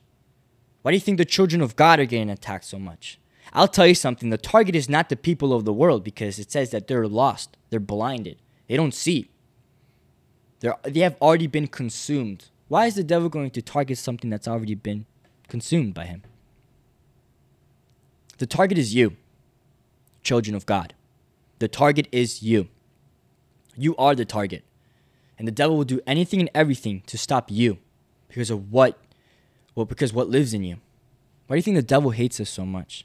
Why 0.83 0.91
do 0.91 0.97
you 0.97 1.01
think 1.01 1.19
the 1.19 1.25
children 1.25 1.61
of 1.61 1.77
God 1.77 2.01
are 2.01 2.05
getting 2.05 2.31
attacked 2.31 2.65
so 2.65 2.79
much? 2.79 3.19
I'll 3.53 3.69
tell 3.69 3.87
you 3.87 3.95
something 3.95 4.31
the 4.31 4.39
target 4.39 4.75
is 4.75 4.89
not 4.89 5.09
the 5.09 5.17
people 5.17 5.53
of 5.53 5.65
the 5.65 5.73
world 5.73 6.03
because 6.03 6.39
it 6.39 6.51
says 6.51 6.71
that 6.71 6.89
they're 6.89 7.07
lost, 7.07 7.57
they're 7.71 7.81
blinded, 7.81 8.39
they 8.69 8.77
don't 8.77 8.95
see. 8.95 9.31
They're, 10.61 10.77
they 10.83 11.01
have 11.01 11.17
already 11.21 11.47
been 11.47 11.67
consumed. 11.67 12.47
Why 12.69 12.87
is 12.87 12.95
the 12.95 13.05
devil 13.05 13.29
going 13.29 13.51
to 13.51 13.63
target 13.63 13.99
something 13.99 14.31
that's 14.31 14.49
already 14.49 14.75
been 14.75 15.07
consumed 15.49 15.95
by 15.95 16.07
him? 16.07 16.23
The 18.39 18.47
target 18.47 18.79
is 18.79 18.95
you, 18.95 19.17
children 20.23 20.57
of 20.57 20.67
God. 20.67 20.95
The 21.59 21.69
target 21.69 22.09
is 22.11 22.43
you. 22.43 22.69
You 23.77 23.95
are 23.97 24.15
the 24.15 24.25
target. 24.25 24.65
And 25.39 25.47
the 25.47 25.53
devil 25.53 25.77
will 25.77 25.85
do 25.85 26.01
anything 26.07 26.41
and 26.41 26.51
everything 26.55 27.03
to 27.07 27.19
stop 27.19 27.51
you 27.51 27.79
because 28.29 28.51
of 28.51 28.73
what 28.73 28.99
well 29.75 29.87
because 29.87 30.13
what 30.13 30.29
lives 30.29 30.55
in 30.55 30.63
you. 30.63 30.77
Why 31.47 31.55
do 31.55 31.59
you 31.59 31.63
think 31.63 31.77
the 31.77 31.83
devil 31.83 32.11
hates 32.11 32.41
us 32.41 32.49
so 32.49 32.65
much? 32.65 33.05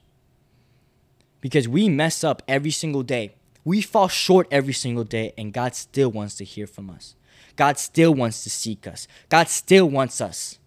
Because 1.42 1.68
we 1.68 1.90
mess 1.90 2.24
up 2.24 2.42
every 2.48 2.72
single 2.72 3.04
day. 3.04 3.36
We 3.66 3.82
fall 3.82 4.08
short 4.08 4.48
every 4.52 4.74
single 4.74 5.04
day, 5.04 5.34
and 5.38 5.54
God 5.54 5.76
still 5.76 6.12
wants 6.12 6.36
to 6.36 6.44
hear 6.44 6.68
from 6.68 6.90
us. 6.90 7.16
God 7.56 7.78
still 7.78 8.14
wants 8.14 8.44
to 8.44 8.50
seek 8.50 8.88
us. 8.88 9.08
God 9.28 9.50
still 9.50 9.90
wants 9.90 10.22
us. 10.22 10.60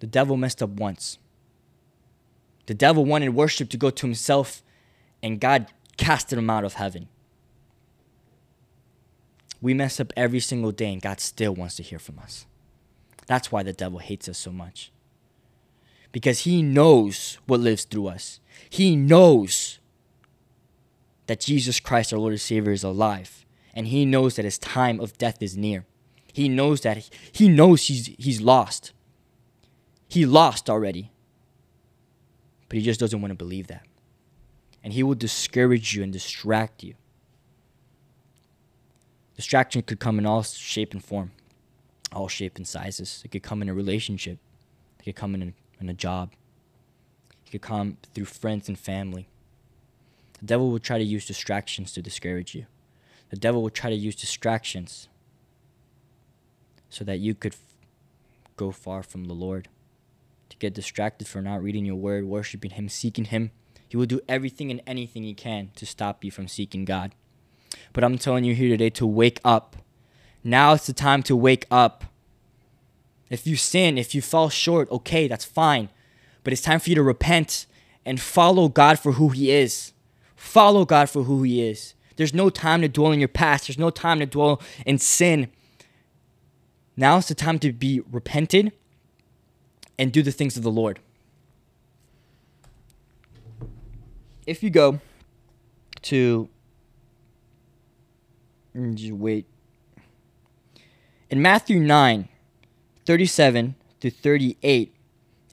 The 0.00 0.06
devil 0.06 0.36
messed 0.36 0.62
up 0.62 0.70
once. 0.70 1.18
The 2.66 2.74
devil 2.74 3.04
wanted 3.04 3.30
worship 3.30 3.70
to 3.70 3.76
go 3.76 3.90
to 3.90 4.06
himself, 4.06 4.62
and 5.22 5.40
God 5.40 5.66
casted 5.96 6.38
him 6.38 6.50
out 6.50 6.64
of 6.64 6.74
heaven. 6.74 7.08
We 9.60 9.72
mess 9.72 10.00
up 10.00 10.12
every 10.16 10.40
single 10.40 10.72
day, 10.72 10.92
and 10.92 11.00
God 11.00 11.20
still 11.20 11.54
wants 11.54 11.76
to 11.76 11.82
hear 11.82 11.98
from 11.98 12.18
us. 12.18 12.46
That's 13.26 13.50
why 13.50 13.62
the 13.62 13.72
devil 13.72 13.98
hates 13.98 14.28
us 14.28 14.38
so 14.38 14.52
much. 14.52 14.92
Because 16.16 16.44
he 16.44 16.62
knows 16.62 17.36
what 17.44 17.60
lives 17.60 17.84
through 17.84 18.06
us. 18.06 18.40
He 18.70 18.96
knows 18.96 19.80
that 21.26 21.40
Jesus 21.40 21.78
Christ, 21.78 22.10
our 22.10 22.18
Lord 22.18 22.32
and 22.32 22.40
Savior, 22.40 22.72
is 22.72 22.82
alive. 22.82 23.44
And 23.74 23.88
he 23.88 24.06
knows 24.06 24.36
that 24.36 24.46
his 24.46 24.56
time 24.56 24.98
of 24.98 25.18
death 25.18 25.42
is 25.42 25.58
near. 25.58 25.84
He 26.32 26.48
knows 26.48 26.80
that 26.80 27.10
he 27.32 27.50
knows 27.50 27.88
he's 27.88 28.06
he's 28.16 28.40
lost. 28.40 28.94
He 30.08 30.24
lost 30.24 30.70
already. 30.70 31.12
But 32.70 32.78
he 32.78 32.82
just 32.82 32.98
doesn't 32.98 33.20
want 33.20 33.32
to 33.32 33.36
believe 33.36 33.66
that. 33.66 33.84
And 34.82 34.94
he 34.94 35.02
will 35.02 35.16
discourage 35.16 35.94
you 35.94 36.02
and 36.02 36.14
distract 36.14 36.82
you. 36.82 36.94
Distraction 39.34 39.82
could 39.82 40.00
come 40.00 40.18
in 40.18 40.24
all 40.24 40.42
shape 40.42 40.94
and 40.94 41.04
form, 41.04 41.32
all 42.10 42.28
shape 42.28 42.56
and 42.56 42.66
sizes. 42.66 43.20
It 43.22 43.32
could 43.32 43.42
come 43.42 43.60
in 43.60 43.68
a 43.68 43.74
relationship. 43.74 44.38
It 44.98 45.04
could 45.04 45.16
come 45.16 45.34
in 45.34 45.52
a, 45.78 45.82
in 45.82 45.88
a 45.88 45.94
job. 45.94 46.32
He 47.44 47.50
could 47.50 47.62
come 47.62 47.98
through 48.14 48.24
friends 48.24 48.68
and 48.68 48.78
family. 48.78 49.28
The 50.40 50.46
devil 50.46 50.70
will 50.70 50.78
try 50.78 50.98
to 50.98 51.04
use 51.04 51.26
distractions 51.26 51.92
to 51.92 52.02
discourage 52.02 52.54
you. 52.54 52.66
The 53.30 53.36
devil 53.36 53.62
will 53.62 53.70
try 53.70 53.90
to 53.90 53.96
use 53.96 54.16
distractions 54.16 55.08
so 56.90 57.04
that 57.04 57.18
you 57.18 57.34
could 57.34 57.54
f- 57.54 57.60
go 58.56 58.70
far 58.70 59.02
from 59.02 59.24
the 59.24 59.34
Lord. 59.34 59.68
To 60.50 60.56
get 60.58 60.74
distracted 60.74 61.26
for 61.26 61.42
not 61.42 61.62
reading 61.62 61.84
your 61.84 61.96
word, 61.96 62.24
worshiping 62.24 62.72
Him, 62.72 62.88
seeking 62.88 63.26
Him, 63.26 63.50
He 63.88 63.96
will 63.96 64.06
do 64.06 64.20
everything 64.28 64.70
and 64.70 64.80
anything 64.86 65.22
he 65.22 65.34
can 65.34 65.70
to 65.76 65.86
stop 65.86 66.24
you 66.24 66.30
from 66.30 66.48
seeking 66.48 66.84
God. 66.84 67.14
But 67.92 68.04
I'm 68.04 68.18
telling 68.18 68.44
you 68.44 68.54
here 68.54 68.70
today 68.70 68.90
to 68.90 69.06
wake 69.06 69.40
up. 69.44 69.76
Now 70.44 70.72
it's 70.74 70.86
the 70.86 70.92
time 70.92 71.22
to 71.24 71.36
wake 71.36 71.66
up. 71.70 72.04
If 73.30 73.46
you 73.46 73.56
sin, 73.56 73.98
if 73.98 74.14
you 74.14 74.22
fall 74.22 74.48
short, 74.48 74.90
okay, 74.90 75.28
that's 75.28 75.44
fine. 75.44 75.88
But 76.44 76.52
it's 76.52 76.62
time 76.62 76.80
for 76.80 76.90
you 76.90 76.94
to 76.96 77.02
repent 77.02 77.66
and 78.04 78.20
follow 78.20 78.68
God 78.68 78.98
for 78.98 79.12
who 79.12 79.30
He 79.30 79.50
is. 79.50 79.92
Follow 80.36 80.84
God 80.84 81.10
for 81.10 81.24
who 81.24 81.42
He 81.42 81.66
is. 81.66 81.94
There's 82.16 82.32
no 82.32 82.50
time 82.50 82.82
to 82.82 82.88
dwell 82.88 83.12
in 83.12 83.18
your 83.18 83.28
past, 83.28 83.66
there's 83.66 83.78
no 83.78 83.90
time 83.90 84.20
to 84.20 84.26
dwell 84.26 84.62
in 84.84 84.98
sin. 84.98 85.50
Now 86.96 87.18
is 87.18 87.28
the 87.28 87.34
time 87.34 87.58
to 87.58 87.72
be 87.72 88.00
repented 88.10 88.72
and 89.98 90.12
do 90.12 90.22
the 90.22 90.32
things 90.32 90.56
of 90.56 90.62
the 90.62 90.70
Lord. 90.70 91.00
If 94.46 94.62
you 94.62 94.70
go 94.70 95.00
to 96.02 96.48
just 98.94 99.12
wait. 99.12 99.46
In 101.30 101.42
Matthew 101.42 101.80
9, 101.80 102.28
37 103.06 103.76
to 104.00 104.10
38, 104.10 104.94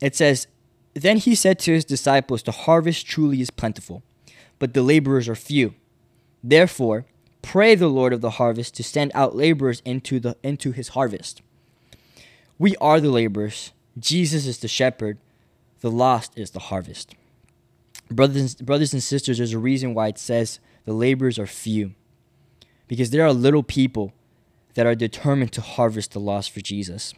it 0.01 0.15
says, 0.15 0.47
Then 0.93 1.17
he 1.17 1.35
said 1.35 1.59
to 1.59 1.73
his 1.73 1.85
disciples, 1.85 2.43
The 2.43 2.51
harvest 2.51 3.05
truly 3.05 3.41
is 3.41 3.51
plentiful, 3.51 4.03
but 4.59 4.73
the 4.73 4.81
laborers 4.81 5.29
are 5.29 5.35
few. 5.35 5.75
Therefore, 6.43 7.05
pray 7.41 7.75
the 7.75 7.87
Lord 7.87 8.11
of 8.11 8.21
the 8.21 8.31
harvest 8.31 8.75
to 8.75 8.83
send 8.83 9.11
out 9.13 9.35
laborers 9.35 9.81
into, 9.85 10.19
the, 10.19 10.35
into 10.43 10.71
his 10.71 10.89
harvest. 10.89 11.41
We 12.57 12.75
are 12.77 12.99
the 12.99 13.11
laborers. 13.11 13.71
Jesus 13.97 14.45
is 14.45 14.59
the 14.59 14.67
shepherd. 14.67 15.17
The 15.81 15.91
lost 15.91 16.37
is 16.37 16.51
the 16.51 16.59
harvest. 16.59 17.15
Brothers, 18.09 18.55
brothers 18.55 18.93
and 18.93 19.03
sisters, 19.03 19.37
there's 19.37 19.53
a 19.53 19.59
reason 19.59 19.93
why 19.93 20.07
it 20.07 20.17
says 20.17 20.59
the 20.85 20.93
laborers 20.93 21.39
are 21.39 21.47
few 21.47 21.93
because 22.87 23.09
there 23.09 23.25
are 23.25 23.33
little 23.33 23.63
people 23.63 24.13
that 24.75 24.85
are 24.85 24.95
determined 24.95 25.51
to 25.53 25.61
harvest 25.61 26.11
the 26.11 26.19
lost 26.19 26.51
for 26.51 26.61
Jesus. 26.61 27.13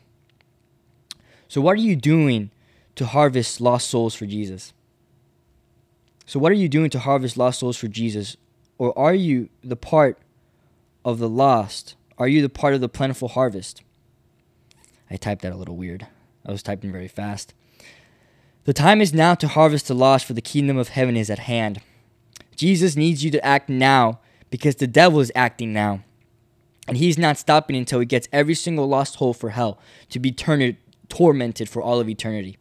So, 1.47 1.61
what 1.61 1.73
are 1.73 1.81
you 1.81 1.95
doing 1.95 2.51
to 2.95 3.05
harvest 3.05 3.61
lost 3.61 3.89
souls 3.89 4.15
for 4.15 4.25
Jesus? 4.25 4.73
So, 6.25 6.39
what 6.39 6.51
are 6.51 6.55
you 6.55 6.69
doing 6.69 6.89
to 6.91 6.99
harvest 6.99 7.37
lost 7.37 7.59
souls 7.59 7.77
for 7.77 7.87
Jesus? 7.87 8.37
Or 8.77 8.97
are 8.97 9.13
you 9.13 9.49
the 9.63 9.75
part 9.75 10.19
of 11.03 11.19
the 11.19 11.29
lost? 11.29 11.95
Are 12.17 12.27
you 12.27 12.41
the 12.41 12.49
part 12.49 12.73
of 12.73 12.81
the 12.81 12.89
plentiful 12.89 13.29
harvest? 13.29 13.83
I 15.09 15.17
typed 15.17 15.43
that 15.43 15.53
a 15.53 15.57
little 15.57 15.77
weird. 15.77 16.07
I 16.45 16.51
was 16.51 16.63
typing 16.63 16.91
very 16.91 17.07
fast. 17.07 17.53
The 18.65 18.73
time 18.73 18.99
is 18.99 19.13
now 19.13 19.35
to 19.35 19.47
harvest 19.47 19.87
the 19.87 19.93
lost, 19.93 20.25
for 20.25 20.33
the 20.33 20.41
kingdom 20.41 20.77
of 20.77 20.89
heaven 20.89 21.15
is 21.15 21.29
at 21.29 21.39
hand. 21.39 21.81
Jesus 22.55 22.95
needs 22.95 23.23
you 23.23 23.29
to 23.31 23.45
act 23.45 23.69
now 23.69 24.19
because 24.49 24.75
the 24.75 24.87
devil 24.87 25.19
is 25.19 25.31
acting 25.35 25.71
now. 25.71 26.03
And 26.87 26.97
he's 26.97 27.17
not 27.17 27.37
stopping 27.37 27.75
until 27.75 27.99
he 27.99 28.05
gets 28.05 28.27
every 28.31 28.55
single 28.55 28.87
lost 28.87 29.17
soul 29.17 29.33
for 29.33 29.51
hell 29.51 29.79
to 30.09 30.19
be 30.19 30.31
turned, 30.31 30.77
tormented 31.09 31.69
for 31.69 31.81
all 31.81 31.99
of 31.99 32.09
eternity. 32.09 32.57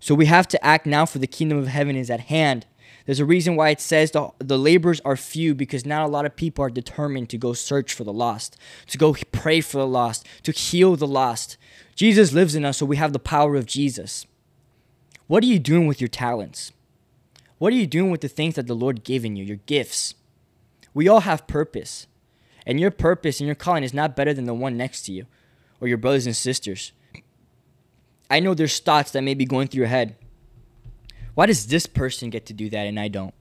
So 0.00 0.14
we 0.14 0.26
have 0.26 0.46
to 0.48 0.64
act 0.64 0.86
now 0.86 1.06
for 1.06 1.18
the 1.18 1.26
kingdom 1.26 1.58
of 1.58 1.66
heaven 1.66 1.96
is 1.96 2.10
at 2.10 2.20
hand. 2.20 2.66
There's 3.06 3.20
a 3.20 3.24
reason 3.24 3.56
why 3.56 3.70
it 3.70 3.80
says 3.80 4.10
the, 4.10 4.30
the 4.38 4.58
laborers 4.58 5.00
are 5.00 5.16
few 5.16 5.54
because 5.54 5.84
not 5.84 6.04
a 6.04 6.08
lot 6.08 6.24
of 6.24 6.36
people 6.36 6.64
are 6.64 6.70
determined 6.70 7.28
to 7.30 7.38
go 7.38 7.52
search 7.52 7.92
for 7.92 8.04
the 8.04 8.12
lost, 8.12 8.56
to 8.88 8.98
go 8.98 9.14
pray 9.32 9.60
for 9.60 9.78
the 9.78 9.86
lost, 9.86 10.26
to 10.42 10.52
heal 10.52 10.96
the 10.96 11.06
lost. 11.06 11.56
Jesus 11.94 12.32
lives 12.32 12.54
in 12.54 12.64
us, 12.64 12.78
so 12.78 12.86
we 12.86 12.96
have 12.96 13.12
the 13.12 13.18
power 13.18 13.56
of 13.56 13.66
Jesus. 13.66 14.26
What 15.26 15.42
are 15.42 15.46
you 15.46 15.58
doing 15.58 15.86
with 15.86 16.00
your 16.00 16.08
talents? 16.08 16.72
What 17.58 17.72
are 17.72 17.76
you 17.76 17.86
doing 17.86 18.10
with 18.10 18.20
the 18.20 18.28
things 18.28 18.56
that 18.56 18.66
the 18.66 18.74
Lord 18.74 19.04
given 19.04 19.36
you, 19.36 19.44
your 19.44 19.60
gifts? 19.64 20.14
We 20.92 21.08
all 21.08 21.20
have 21.20 21.46
purpose. 21.46 22.06
And 22.66 22.80
your 22.80 22.90
purpose 22.90 23.40
and 23.40 23.46
your 23.46 23.54
calling 23.54 23.84
is 23.84 23.94
not 23.94 24.16
better 24.16 24.32
than 24.32 24.46
the 24.46 24.54
one 24.54 24.76
next 24.76 25.02
to 25.02 25.12
you 25.12 25.26
or 25.80 25.88
your 25.88 25.98
brothers 25.98 26.26
and 26.26 26.36
sisters. 26.36 26.92
I 28.30 28.40
know 28.40 28.54
there's 28.54 28.78
thoughts 28.78 29.10
that 29.12 29.22
may 29.22 29.34
be 29.34 29.44
going 29.44 29.68
through 29.68 29.80
your 29.80 29.88
head. 29.88 30.16
Why 31.34 31.46
does 31.46 31.66
this 31.66 31.86
person 31.86 32.30
get 32.30 32.46
to 32.46 32.52
do 32.52 32.70
that 32.70 32.86
and 32.86 32.98
I 32.98 33.08
don't? 33.08 33.34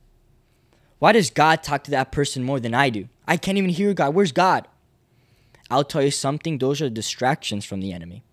Why 0.99 1.11
does 1.11 1.29
God 1.29 1.63
talk 1.63 1.83
to 1.85 1.91
that 1.91 2.11
person 2.11 2.43
more 2.43 2.59
than 2.59 2.73
I 2.73 2.89
do? 2.89 3.09
I 3.27 3.37
can't 3.37 3.57
even 3.57 3.69
hear 3.69 3.93
God. 3.93 4.13
Where's 4.13 4.31
God? 4.31 4.67
I'll 5.69 5.83
tell 5.83 6.01
you 6.01 6.11
something, 6.11 6.57
those 6.57 6.81
are 6.81 6.89
distractions 6.89 7.65
from 7.65 7.79
the 7.79 7.93
enemy. 7.93 8.23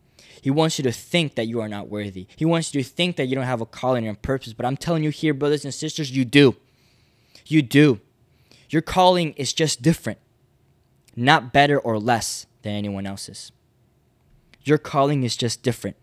He 0.42 0.50
wants 0.50 0.78
you 0.78 0.82
to 0.84 0.92
think 0.92 1.34
that 1.34 1.46
you 1.46 1.60
are 1.60 1.68
not 1.68 1.88
worthy. 1.88 2.26
He 2.36 2.44
wants 2.44 2.74
you 2.74 2.82
to 2.82 2.88
think 2.88 3.16
that 3.16 3.26
you 3.26 3.34
don't 3.34 3.44
have 3.44 3.60
a 3.60 3.66
calling 3.66 4.06
and 4.06 4.16
a 4.16 4.20
purpose. 4.20 4.52
But 4.52 4.66
I'm 4.66 4.76
telling 4.76 5.04
you 5.04 5.10
here, 5.10 5.34
brothers 5.34 5.64
and 5.64 5.74
sisters, 5.74 6.10
you 6.10 6.24
do. 6.24 6.56
You 7.46 7.62
do. 7.62 8.00
Your 8.70 8.82
calling 8.82 9.32
is 9.32 9.52
just 9.52 9.82
different, 9.82 10.18
not 11.16 11.52
better 11.52 11.78
or 11.78 11.98
less 11.98 12.46
than 12.62 12.72
anyone 12.72 13.06
else's. 13.06 13.52
Your 14.62 14.78
calling 14.78 15.24
is 15.24 15.36
just 15.36 15.62
different. 15.62 15.96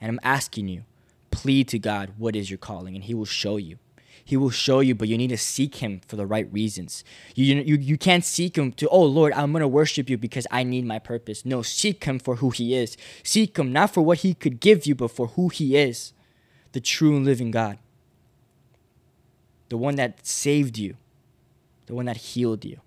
And 0.00 0.10
I'm 0.10 0.20
asking 0.22 0.68
you, 0.68 0.84
plead 1.30 1.68
to 1.68 1.78
God, 1.78 2.12
what 2.16 2.36
is 2.36 2.50
your 2.50 2.58
calling? 2.58 2.94
And 2.94 3.04
He 3.04 3.14
will 3.14 3.24
show 3.24 3.56
you. 3.56 3.78
He 4.24 4.36
will 4.36 4.50
show 4.50 4.80
you, 4.80 4.94
but 4.94 5.08
you 5.08 5.16
need 5.16 5.28
to 5.28 5.38
seek 5.38 5.76
Him 5.76 6.00
for 6.06 6.16
the 6.16 6.26
right 6.26 6.52
reasons. 6.52 7.02
You, 7.34 7.56
you, 7.56 7.76
you 7.76 7.96
can't 7.96 8.24
seek 8.24 8.58
Him 8.58 8.72
to, 8.72 8.88
oh 8.88 9.04
Lord, 9.04 9.32
I'm 9.32 9.52
going 9.52 9.62
to 9.62 9.68
worship 9.68 10.10
you 10.10 10.18
because 10.18 10.46
I 10.50 10.64
need 10.64 10.84
my 10.84 10.98
purpose. 10.98 11.46
No, 11.46 11.62
seek 11.62 12.04
Him 12.04 12.18
for 12.18 12.36
who 12.36 12.50
He 12.50 12.74
is. 12.74 12.96
Seek 13.22 13.58
Him 13.58 13.72
not 13.72 13.94
for 13.94 14.02
what 14.02 14.18
He 14.18 14.34
could 14.34 14.60
give 14.60 14.86
you, 14.86 14.94
but 14.94 15.10
for 15.10 15.28
who 15.28 15.48
He 15.48 15.76
is 15.76 16.12
the 16.72 16.80
true 16.80 17.16
and 17.16 17.24
living 17.24 17.50
God, 17.50 17.78
the 19.68 19.76
one 19.76 19.96
that 19.96 20.26
saved 20.26 20.78
you, 20.78 20.96
the 21.86 21.94
one 21.94 22.06
that 22.06 22.18
healed 22.18 22.64
you. 22.64 22.80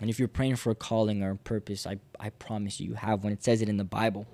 And 0.00 0.10
if 0.10 0.18
you're 0.18 0.28
praying 0.28 0.56
for 0.56 0.70
a 0.70 0.74
calling 0.74 1.22
or 1.22 1.30
a 1.32 1.36
purpose, 1.36 1.86
I, 1.86 1.98
I 2.18 2.30
promise 2.30 2.80
you, 2.80 2.88
you 2.88 2.94
have 2.94 3.24
one. 3.24 3.32
It 3.32 3.42
says 3.42 3.62
it 3.62 3.68
in 3.68 3.76
the 3.76 3.84
Bible. 3.84 4.26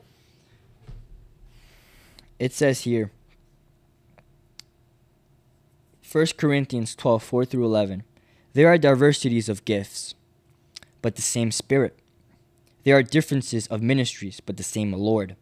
It 2.39 2.53
says 2.53 2.83
here, 2.83 3.11
1 6.11 6.27
Corinthians 6.37 6.95
12, 6.95 7.23
4 7.23 7.45
through 7.45 7.65
11. 7.65 8.03
There 8.55 8.69
are 8.69 8.79
diversities 8.79 9.49
of 9.49 9.65
gifts, 9.65 10.15
but 11.03 11.17
the 11.17 11.23
same 11.23 11.51
Spirit. 11.51 11.99
There 12.85 12.97
are 12.97 13.03
differences 13.03 13.67
of 13.67 13.83
ministries, 13.83 14.41
but 14.41 14.57
the 14.57 14.63
same 14.63 14.93
Lord. 14.93 15.37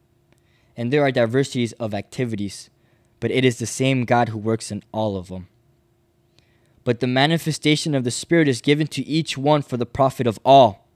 And 0.76 0.92
there 0.92 1.02
are 1.02 1.12
diversities 1.12 1.72
of 1.74 1.94
activities, 1.94 2.70
but 3.20 3.30
it 3.30 3.44
is 3.44 3.58
the 3.58 3.66
same 3.66 4.04
God 4.04 4.30
who 4.30 4.38
works 4.38 4.72
in 4.72 4.82
all 4.92 5.16
of 5.16 5.28
them 5.28 5.48
but 6.86 7.00
the 7.00 7.06
manifestation 7.08 7.96
of 7.96 8.04
the 8.04 8.12
Spirit 8.12 8.46
is 8.46 8.60
given 8.60 8.86
to 8.86 9.04
each 9.04 9.36
one 9.36 9.60
for 9.60 9.76
the 9.76 9.84
profit 9.84 10.24
of 10.24 10.38
all. 10.44 10.86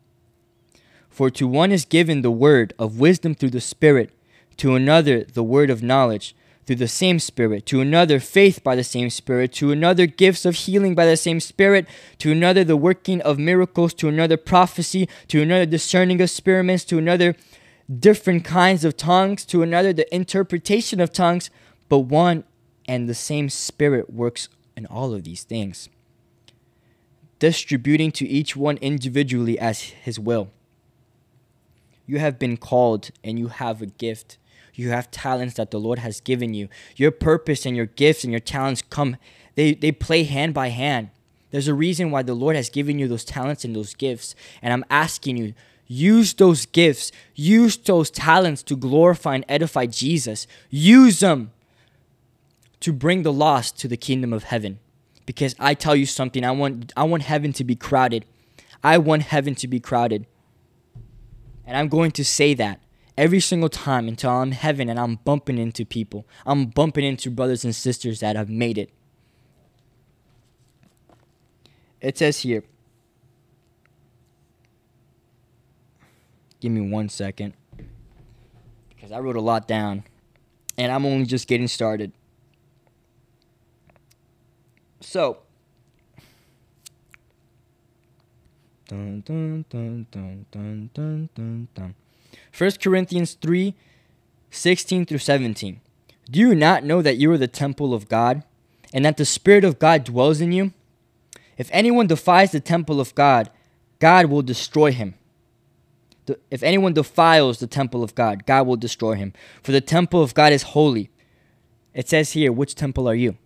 For 1.09 1.30
to 1.30 1.49
one 1.49 1.73
is 1.73 1.85
given 1.85 2.23
the 2.23 2.30
word 2.30 2.73
of 2.78 3.00
wisdom 3.00 3.35
through 3.35 3.50
the 3.50 3.61
Spirit, 3.61 4.12
to 4.59 4.75
another 4.75 5.25
the 5.25 5.42
word 5.42 5.71
of 5.71 5.83
knowledge 5.83 6.35
through 6.66 6.76
the 6.76 6.88
same 6.88 7.19
Spirit, 7.19 7.66
to 7.66 7.80
another 7.80 8.21
faith 8.21 8.62
by 8.62 8.76
the 8.76 8.85
same 8.85 9.11
Spirit, 9.11 9.52
to 9.54 9.73
another 9.73 10.07
gifts 10.07 10.45
of 10.45 10.54
healing 10.54 10.95
by 10.95 11.04
the 11.04 11.16
same 11.16 11.40
Spirit, 11.40 11.87
to 12.19 12.30
another 12.30 12.62
the 12.62 12.76
working 12.76 13.21
of 13.23 13.38
miracles, 13.38 13.92
to 13.95 14.09
another 14.09 14.37
prophecy, 14.37 15.09
to 15.28 15.42
another 15.42 15.66
discerning 15.66 16.21
of 16.21 16.30
spirits, 16.30 16.85
to 16.85 16.99
another 16.99 17.35
different 17.99 18.45
kinds 18.45 18.85
of 18.85 18.97
tongues, 18.97 19.45
to 19.47 19.62
another 19.62 19.92
the 19.92 20.14
interpretation 20.14 21.00
of 21.00 21.12
tongues, 21.12 21.50
but 21.88 22.00
one 22.00 22.45
and 22.87 23.09
the 23.09 23.14
same 23.14 23.49
Spirit 23.49 24.12
works 24.12 24.49
in 24.76 24.87
all 24.87 25.12
of 25.12 25.25
these 25.25 25.42
things, 25.42 25.88
distributing 27.38 28.12
to 28.12 28.28
each 28.28 28.54
one 28.54 28.76
individually 28.76 29.59
as 29.59 29.80
his 29.80 30.21
will. 30.21 30.50
You 32.07 32.19
have 32.19 32.38
been 32.38 32.57
called 32.57 33.11
and 33.25 33.38
you 33.38 33.49
have 33.49 33.83
a 33.83 33.87
gift. 33.87 34.38
You 34.81 34.89
have 34.93 35.11
talents 35.11 35.57
that 35.57 35.71
the 35.71 35.79
Lord 35.79 35.99
has 35.99 36.23
given 36.23 36.55
you. 36.55 36.71
Your 36.97 37.11
purpose 37.11 37.67
and 37.67 37.77
your 37.77 37.85
gifts 37.85 38.25
and 38.25 38.33
your 38.33 38.41
talents 38.41 38.81
come, 38.81 39.19
they, 39.55 39.75
they 39.75 39.93
play 39.93 40.23
hand 40.23 40.55
by 40.55 40.69
hand. 40.69 41.11
There's 41.51 41.69
a 41.69 41.75
reason 41.75 42.11
why 42.11 42.23
the 42.23 42.33
Lord 42.33 42.57
has 42.57 42.71
given 42.71 42.99
you 42.99 43.07
those 43.07 43.27
talents 43.27 43.63
and 43.63 43.77
those 43.77 43.93
gifts. 43.93 44.35
And 44.63 44.73
I'm 44.73 44.87
asking 44.89 45.37
you, 45.37 45.53
use 45.87 46.33
those 46.33 46.65
gifts, 46.65 47.13
use 47.35 47.77
those 47.77 48.11
talents 48.11 48.63
to 48.63 48.75
glorify 48.75 49.35
and 49.35 49.45
edify 49.51 49.85
Jesus. 49.85 50.47
Use 50.71 51.21
them 51.21 51.53
to 52.81 52.91
bring 52.91 53.23
the 53.23 53.35
lost 53.35 53.79
to 53.81 53.89
the 53.89 53.99
kingdom 53.99 54.33
of 54.33 54.45
heaven. 54.45 54.79
Because 55.27 55.55
I 55.59 55.75
tell 55.75 55.95
you 55.95 56.07
something, 56.07 56.43
I 56.43 56.53
want 56.53 56.95
I 56.97 57.05
want 57.05 57.25
heaven 57.25 57.53
to 57.53 57.65
be 57.65 57.77
crowded. 57.77 58.25
I 58.83 58.97
want 58.97 59.25
heaven 59.25 59.55
to 59.57 59.69
be 59.69 59.79
crowded. 59.79 60.25
And 61.67 61.77
I'm 61.77 61.89
going 61.89 62.13
to 62.13 62.25
say 62.25 62.55
that 62.55 62.81
every 63.21 63.39
single 63.39 63.69
time 63.69 64.09
until 64.09 64.31
I'm 64.31 64.53
heaven 64.53 64.89
and 64.89 64.99
I'm 64.99 65.17
bumping 65.17 65.59
into 65.59 65.85
people. 65.85 66.27
I'm 66.47 66.65
bumping 66.65 67.05
into 67.05 67.31
brothers 67.31 67.67
and 67.67 67.77
sisters 67.77 68.21
that 68.21 68.35
have 68.35 68.49
made 68.49 68.79
it. 68.79 68.91
It 72.00 72.17
says 72.17 72.41
here. 72.41 72.65
Give 76.61 76.73
me 76.73 76.81
one 76.81 77.11
second. 77.11 77.53
Because 78.89 79.12
I 79.12 79.21
wrote 79.21 79.37
a 79.37 79.43
lot 79.43 79.69
down. 79.69 80.05
And 80.79 80.91
I'm 80.91 81.05
only 81.05 81.27
just 81.27 81.47
getting 81.47 81.69
started. 81.69 82.12
So, 85.03 85.41
dun, 88.89 89.21
dun, 89.21 89.67
dun, 89.69 90.07
dun, 92.59 92.70
dun, 92.70 92.80
dun, 92.80 92.80
dun, 92.80 92.80
dun. 92.80 92.80
1 92.80 92.82
Corinthians 92.82 93.35
3 93.35 93.75
16 94.52 95.06
through 95.06 95.18
17. 95.18 95.80
Do 96.30 96.40
you 96.40 96.54
not 96.54 96.85
know 96.85 97.02
that 97.02 97.16
you 97.16 97.30
are 97.32 97.38
the 97.38 97.49
temple 97.49 97.94
of 97.94 98.09
God 98.09 98.42
and 98.92 99.04
that 99.04 99.16
the 99.16 99.25
Spirit 99.25 99.64
of 99.64 99.78
God 99.78 100.04
dwells 100.04 100.40
in 100.40 100.52
you? 100.52 100.73
If 101.56 101.68
anyone 101.73 102.06
defies 102.06 102.52
the 102.52 102.61
temple 102.61 103.00
of 103.00 103.14
God, 103.14 103.50
God 103.99 104.26
will 104.26 104.42
destroy 104.42 104.92
him. 104.92 105.14
If 106.50 106.62
anyone 106.62 106.92
defiles 106.92 107.59
the 107.59 107.66
temple 107.66 108.04
of 108.04 108.14
God, 108.14 108.47
God 108.47 108.66
will 108.66 108.76
destroy 108.76 109.14
him. 109.14 109.32
For 109.62 109.73
the 109.73 109.80
temple 109.80 110.23
of 110.23 110.35
God 110.35 110.52
is 110.52 110.62
holy. 110.62 111.11
It 111.92 112.09
says 112.09 112.32
here, 112.32 112.52
which 112.52 112.75
temple 112.75 113.09
are 113.09 113.14
you? 113.14 113.37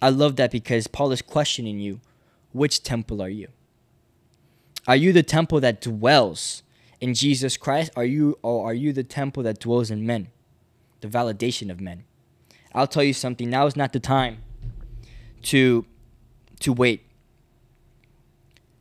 I 0.00 0.10
love 0.10 0.36
that 0.36 0.52
because 0.52 0.86
Paul 0.86 1.10
is 1.10 1.22
questioning 1.22 1.80
you. 1.80 2.00
Which 2.52 2.82
temple 2.82 3.20
are 3.20 3.28
you? 3.28 3.48
Are 4.86 4.96
you 4.96 5.12
the 5.12 5.24
temple 5.24 5.60
that 5.60 5.80
dwells 5.80 6.62
in 7.00 7.14
Jesus 7.14 7.56
Christ? 7.56 7.90
Are 7.96 8.04
you 8.04 8.38
or 8.42 8.70
are 8.70 8.74
you 8.74 8.92
the 8.92 9.04
temple 9.04 9.42
that 9.44 9.60
dwells 9.60 9.90
in 9.90 10.06
men? 10.06 10.28
The 11.00 11.08
validation 11.08 11.70
of 11.70 11.80
men. 11.80 12.04
I'll 12.74 12.86
tell 12.86 13.04
you 13.04 13.12
something. 13.12 13.48
Now 13.48 13.66
is 13.66 13.76
not 13.76 13.92
the 13.92 14.00
time 14.00 14.42
to 15.42 15.86
to 16.60 16.72
wait. 16.72 17.02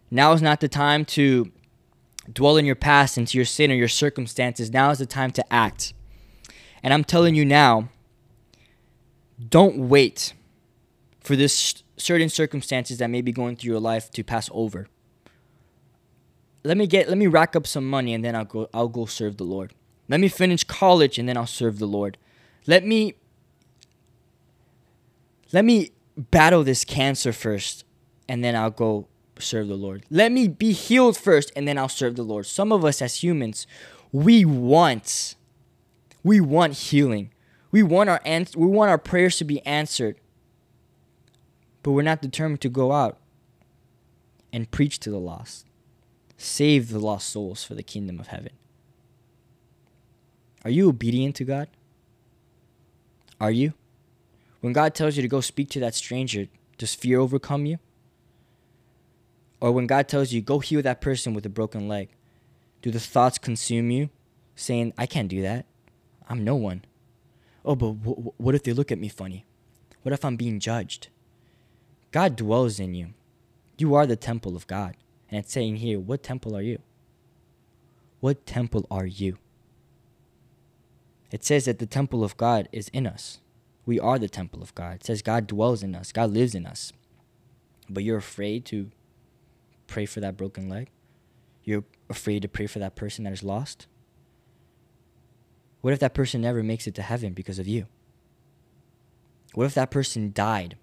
Now 0.10 0.34
is 0.34 0.42
not 0.42 0.62
the 0.62 0.68
time 0.68 1.06
to 1.06 1.52
dwell 2.32 2.58
in 2.58 2.66
your 2.66 2.76
past, 2.76 3.18
into 3.18 3.38
your 3.38 3.46
sin 3.46 3.72
or 3.72 3.76
your 3.76 3.88
circumstances. 3.88 4.72
Now 4.72 4.90
is 4.90 5.00
the 5.00 5.06
time 5.06 5.32
to 5.32 5.54
act. 5.54 5.94
And 6.82 6.94
I'm 6.94 7.04
telling 7.04 7.36
you 7.36 7.46
now, 7.46 7.90
don't 9.50 9.90
wait 9.90 10.34
for 11.20 11.36
this 11.36 11.84
certain 11.98 12.30
circumstances 12.30 12.98
that 13.00 13.10
may 13.10 13.22
be 13.22 13.32
going 13.32 13.56
through 13.56 13.72
your 13.72 13.80
life 13.80 14.10
to 14.12 14.24
pass 14.24 14.50
over. 14.54 14.88
Let 16.68 16.76
me 16.76 16.86
get 16.86 17.08
let 17.08 17.18
me 17.18 17.28
rack 17.28 17.56
up 17.56 17.66
some 17.66 17.90
money 17.90 18.14
and 18.14 18.26
then 18.26 18.36
I'll 18.36 18.44
go 18.44 18.70
I'll 18.74 18.90
go 18.90 19.06
serve 19.06 19.38
the 19.38 19.46
Lord. 19.46 19.74
Let 20.10 20.20
me 20.20 20.28
finish 20.28 20.66
college 20.66 21.18
and 21.18 21.28
then 21.28 21.38
I'll 21.38 21.48
serve 21.48 21.80
the 21.80 21.86
Lord. 21.86 22.18
Let 22.66 22.86
me 22.86 23.14
let 25.54 25.64
me 25.64 25.92
battle 26.18 26.66
this 26.66 26.84
cancer 26.84 27.32
first 27.32 27.86
and 28.28 28.44
then 28.44 28.54
I'll 28.54 28.70
go 28.70 29.08
serve 29.40 29.70
the 29.70 29.76
Lord. 29.76 30.06
Let 30.10 30.34
me 30.34 30.50
be 30.50 30.74
healed 30.74 31.16
first 31.16 31.54
and 31.56 31.66
then 31.66 31.78
I'll 31.78 31.88
serve 31.88 32.18
the 32.18 32.24
Lord. 32.24 32.46
Some 32.46 32.74
of 32.74 32.84
us 32.84 33.02
as 33.02 33.24
humans, 33.24 33.66
we 34.12 34.44
want 34.44 35.36
we 36.22 36.42
want 36.42 36.74
healing. 36.74 37.32
We 37.72 37.82
want 37.82 38.10
our 38.10 38.20
ans- 38.26 38.58
we 38.58 38.68
want 38.68 38.90
our 38.90 38.98
prayers 38.98 39.38
to 39.38 39.46
be 39.46 39.66
answered. 39.66 40.20
But 41.82 41.92
we're 41.92 42.02
not 42.02 42.22
determined 42.22 42.60
to 42.60 42.70
go 42.70 42.92
out 42.92 43.20
and 44.52 44.70
preach 44.70 45.00
to 45.00 45.10
the 45.10 45.18
lost. 45.18 45.67
Save 46.38 46.90
the 46.90 47.00
lost 47.00 47.30
souls 47.30 47.64
for 47.64 47.74
the 47.74 47.84
kingdom 47.84 48.20
of 48.20 48.28
heaven. 48.28 48.52
Are 50.64 50.70
you 50.70 50.90
obedient 50.90 51.36
to 51.38 51.44
God? 51.44 51.68
Are 53.40 53.52
you? 53.52 53.74
When 54.62 54.74
God 54.74 54.96
tells 54.96 55.16
you 55.16 55.22
to 55.22 55.28
go 55.28 55.42
speak 55.42 55.70
to 55.72 55.80
that 55.80 55.96
stranger, 55.96 56.48
does 56.78 56.94
fear 56.94 57.20
overcome 57.20 57.66
you? 57.66 57.80
Or 59.60 59.72
when 59.72 59.88
God 59.88 60.08
tells 60.08 60.32
you, 60.32 60.42
go 60.42 60.60
heal 60.60 60.82
that 60.82 61.02
person 61.02 61.34
with 61.34 61.46
a 61.46 61.50
broken 61.50 61.88
leg, 61.88 62.10
do 62.82 62.92
the 62.92 63.00
thoughts 63.00 63.38
consume 63.38 63.90
you, 63.90 64.10
saying, 64.56 64.94
I 64.98 65.06
can't 65.06 65.30
do 65.30 65.42
that? 65.42 65.66
I'm 66.30 66.44
no 66.44 66.56
one. 66.56 66.86
Oh, 67.66 67.76
but 67.76 68.04
w- 68.04 68.34
what 68.38 68.56
if 68.56 68.64
they 68.64 68.74
look 68.74 68.92
at 68.92 69.00
me 69.00 69.10
funny? 69.10 69.46
What 70.04 70.14
if 70.14 70.24
I'm 70.24 70.36
being 70.36 70.60
judged? 70.60 71.08
God 72.12 72.36
dwells 72.36 72.80
in 72.80 72.94
you. 72.94 73.14
You 73.78 73.96
are 73.96 74.06
the 74.06 74.16
temple 74.16 74.56
of 74.56 74.68
God. 74.68 74.96
And 75.30 75.40
it's 75.40 75.52
saying 75.52 75.78
here, 75.78 76.00
what 76.00 76.24
temple 76.24 76.56
are 76.56 76.62
you? 76.62 76.80
What 78.20 78.46
temple 78.46 78.86
are 78.90 79.06
you? 79.06 79.38
It 81.32 81.44
says 81.44 81.66
that 81.66 81.80
the 81.80 81.86
temple 81.86 82.24
of 82.24 82.38
God 82.38 82.70
is 82.72 82.90
in 82.90 83.06
us. 83.06 83.40
We 83.86 84.00
are 84.00 84.18
the 84.18 84.30
temple 84.30 84.62
of 84.62 84.74
God. 84.76 84.96
It 84.96 85.06
says 85.06 85.22
God 85.22 85.48
dwells 85.48 85.84
in 85.84 85.96
us, 85.96 86.12
God 86.12 86.32
lives 86.32 86.56
in 86.56 86.66
us. 86.66 86.94
But 87.90 88.04
you're 88.04 88.18
afraid 88.18 88.66
to 88.66 88.92
pray 89.88 90.06
for 90.06 90.20
that 90.20 90.38
broken 90.38 90.70
leg? 90.70 90.90
You're 91.64 91.86
afraid 92.10 92.42
to 92.42 92.48
pray 92.48 92.68
for 92.68 92.80
that 92.80 92.96
person 92.96 93.24
that 93.24 93.34
is 93.34 93.44
lost? 93.44 93.88
What 95.82 95.94
if 95.94 96.00
that 96.00 96.14
person 96.14 96.42
never 96.42 96.64
makes 96.64 96.88
it 96.88 96.96
to 96.96 97.02
heaven 97.02 97.34
because 97.34 97.60
of 97.60 97.68
you? 97.68 97.88
What 99.54 99.66
if 99.66 99.74
that 99.76 99.92
person 99.92 100.32
died 100.34 100.78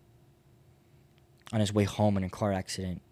on 1.53 1.61
his 1.61 1.73
way 1.73 1.85
home 1.85 2.17
in 2.17 2.25
a 2.25 2.31
car 2.31 2.53
accident 2.53 3.03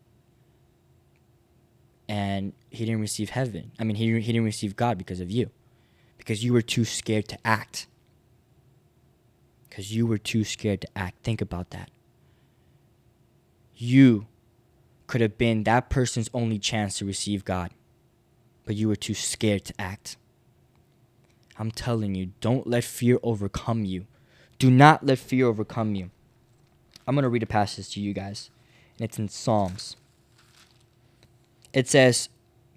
and 2.09 2.53
he 2.71 2.85
didn't 2.85 3.01
receive 3.01 3.31
heaven? 3.31 3.73
I 3.79 3.85
mean, 3.85 3.97
he, 3.97 4.21
he 4.21 4.33
didn't 4.33 4.45
receive 4.45 4.77
God 4.77 4.99
because 4.99 5.21
of 5.21 5.31
you, 5.31 5.51
because 6.19 6.45
you 6.45 6.53
were 6.53 6.63
too 6.63 6.85
scared 6.85 7.29
to 7.29 7.39
act. 7.45 7.87
Because 9.69 9.95
you 9.95 10.07
were 10.07 10.19
too 10.19 10.45
scared 10.45 10.83
to 10.83 10.89
act. 10.95 11.23
Think 11.23 11.41
about 11.41 11.71
that. 11.71 11.91
You 13.75 14.27
could 15.07 15.21
have 15.21 15.39
been 15.39 15.65
that 15.65 15.91
person's 15.91 16.31
only 16.33 16.59
chance 16.59 16.99
to 16.99 17.05
receive 17.05 17.45
God, 17.45 17.71
but 18.65 18.77
you 18.77 18.89
were 18.89 18.97
too 18.97 19.15
scared 19.15 19.65
to 19.67 19.75
act. 19.79 20.17
I'm 21.59 21.71
telling 21.71 22.15
you, 22.15 22.33
don't 22.41 22.67
let 22.67 22.85
fear 22.85 23.19
overcome 23.23 23.85
you. 23.85 24.07
Do 24.59 24.71
not 24.71 25.05
let 25.05 25.19
fear 25.19 25.47
overcome 25.47 25.95
you. 25.95 26.11
I'm 27.07 27.15
going 27.15 27.25
to 27.25 27.29
read 27.29 27.43
a 27.43 27.47
passage 27.47 27.91
to 27.95 28.01
you 28.01 28.13
guys, 28.13 28.51
and 28.97 29.05
it's 29.05 29.19
in 29.19 29.29
Psalms. 29.29 29.97
It 31.73 31.89
says 31.89 32.29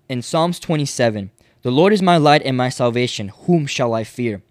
in 0.08 0.22
Psalms 0.22 0.60
27, 0.60 1.32
"The 1.64 1.72
Lord 1.72 1.92
is 1.92 2.02
my 2.02 2.18
light 2.18 2.42
and 2.46 2.56
my 2.56 2.70
salvation; 2.70 3.30
whom 3.46 3.66
shall 3.68 3.94
I 3.94 4.04
fear? 4.04 4.42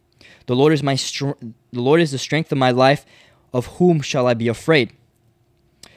The 0.47 0.57
Lord 0.57 0.73
is 0.73 0.83
my 0.83 0.97
str- 0.97 1.41
the 1.73 1.81
Lord 1.81 2.01
is 2.01 2.11
the 2.11 2.19
strength 2.19 2.53
of 2.53 2.59
my 2.59 2.71
life; 2.71 3.07
of 3.53 3.67
whom 3.79 4.01
shall 4.01 4.27
I 4.27 4.35
be 4.35 4.49
afraid?" 4.49 4.93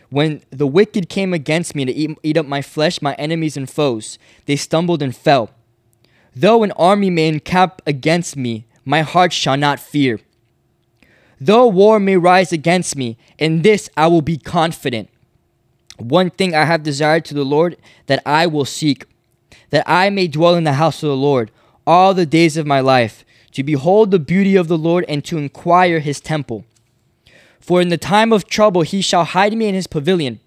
When 0.10 0.42
the 0.50 0.68
wicked 0.68 1.10
came 1.10 1.34
against 1.34 1.76
me 1.76 1.84
to 1.84 1.92
eat, 1.92 2.18
eat 2.24 2.38
up 2.38 2.46
my 2.46 2.62
flesh, 2.62 3.02
my 3.02 3.14
enemies 3.16 3.58
and 3.58 3.70
foes, 3.70 4.18
they 4.46 4.56
stumbled 4.56 5.02
and 5.02 5.14
fell. 5.14 5.52
Though 6.34 6.64
an 6.64 6.72
army 6.74 7.10
may 7.10 7.28
encamp 7.28 7.82
against 7.86 8.38
me, 8.38 8.66
my 8.86 9.02
heart 9.02 9.34
shall 9.34 9.58
not 9.58 9.80
fear. 9.82 10.22
Though 11.42 11.68
war 11.68 12.00
may 12.00 12.16
rise 12.16 12.54
against 12.54 12.96
me, 12.96 13.18
in 13.38 13.64
this 13.64 13.90
I 13.98 14.08
will 14.08 14.22
be 14.22 14.38
confident. 14.38 15.10
One 15.98 16.30
thing 16.30 16.56
I 16.56 16.66
have 16.66 16.84
desired 16.84 17.26
to 17.26 17.34
the 17.34 17.44
Lord 17.44 17.78
that 18.06 18.22
I 18.26 18.46
will 18.48 18.66
seek, 18.66 19.06
that 19.72 19.84
I 19.88 20.10
may 20.10 20.28
dwell 20.28 20.56
in 20.56 20.64
the 20.64 20.74
house 20.74 21.02
of 21.04 21.10
the 21.10 21.16
Lord 21.16 21.52
all 21.86 22.14
the 22.14 22.26
days 22.26 22.58
of 22.58 22.68
my 22.68 22.80
life, 22.80 23.24
to 23.54 23.64
behold 23.64 24.12
the 24.12 24.20
beauty 24.20 24.56
of 24.56 24.68
the 24.68 24.78
Lord 24.78 25.06
and 25.08 25.24
to 25.26 25.38
inquire 25.38 26.00
his 26.00 26.20
temple. 26.20 26.66
For 27.60 27.82
in 27.82 27.90
the 27.90 27.98
time 27.98 28.32
of 28.32 28.48
trouble 28.48 28.84
he 28.84 29.02
shall 29.02 29.24
hide 29.24 29.54
me 29.54 29.68
in 29.68 29.76
his 29.76 29.88
pavilion, 29.88 30.40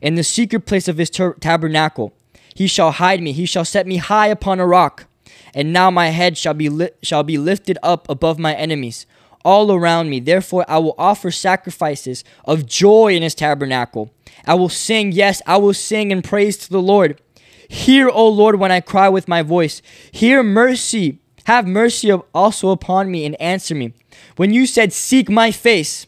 in 0.00 0.14
the 0.14 0.24
secret 0.24 0.60
place 0.60 0.88
of 0.88 0.96
his 0.96 1.10
ter- 1.10 1.34
tabernacle. 1.34 2.14
He 2.54 2.66
shall 2.66 2.92
hide 2.92 3.22
me, 3.22 3.32
he 3.32 3.46
shall 3.46 3.64
set 3.64 3.86
me 3.86 3.96
high 3.96 4.28
upon 4.28 4.58
a 4.58 4.66
rock. 4.66 5.06
And 5.54 5.72
now 5.72 5.90
my 5.90 6.08
head 6.08 6.38
shall 6.38 6.54
be, 6.54 6.68
li- 6.68 6.90
shall 7.02 7.22
be 7.22 7.38
lifted 7.38 7.78
up 7.82 8.08
above 8.08 8.38
my 8.38 8.54
enemies 8.54 9.06
all 9.44 9.72
around 9.72 10.10
me. 10.10 10.20
Therefore, 10.20 10.64
I 10.68 10.78
will 10.78 10.94
offer 10.98 11.30
sacrifices 11.30 12.24
of 12.44 12.66
joy 12.66 13.14
in 13.14 13.22
his 13.22 13.34
tabernacle. 13.34 14.12
I 14.46 14.54
will 14.54 14.68
sing, 14.68 15.12
yes, 15.12 15.42
I 15.46 15.56
will 15.56 15.74
sing 15.74 16.12
and 16.12 16.24
praise 16.24 16.56
to 16.58 16.70
the 16.70 16.82
Lord. 16.82 17.20
Hear, 17.68 18.08
O 18.08 18.28
Lord, 18.28 18.56
when 18.56 18.72
I 18.72 18.80
cry 18.80 19.08
with 19.08 19.28
my 19.28 19.42
voice. 19.42 19.82
Hear 20.10 20.42
mercy, 20.42 21.20
have 21.44 21.66
mercy 21.66 22.10
also 22.12 22.70
upon 22.70 23.10
me 23.10 23.24
and 23.24 23.40
answer 23.40 23.74
me. 23.74 23.92
When 24.36 24.52
you 24.52 24.66
said, 24.66 24.92
Seek 24.92 25.28
my 25.28 25.50
face, 25.50 26.06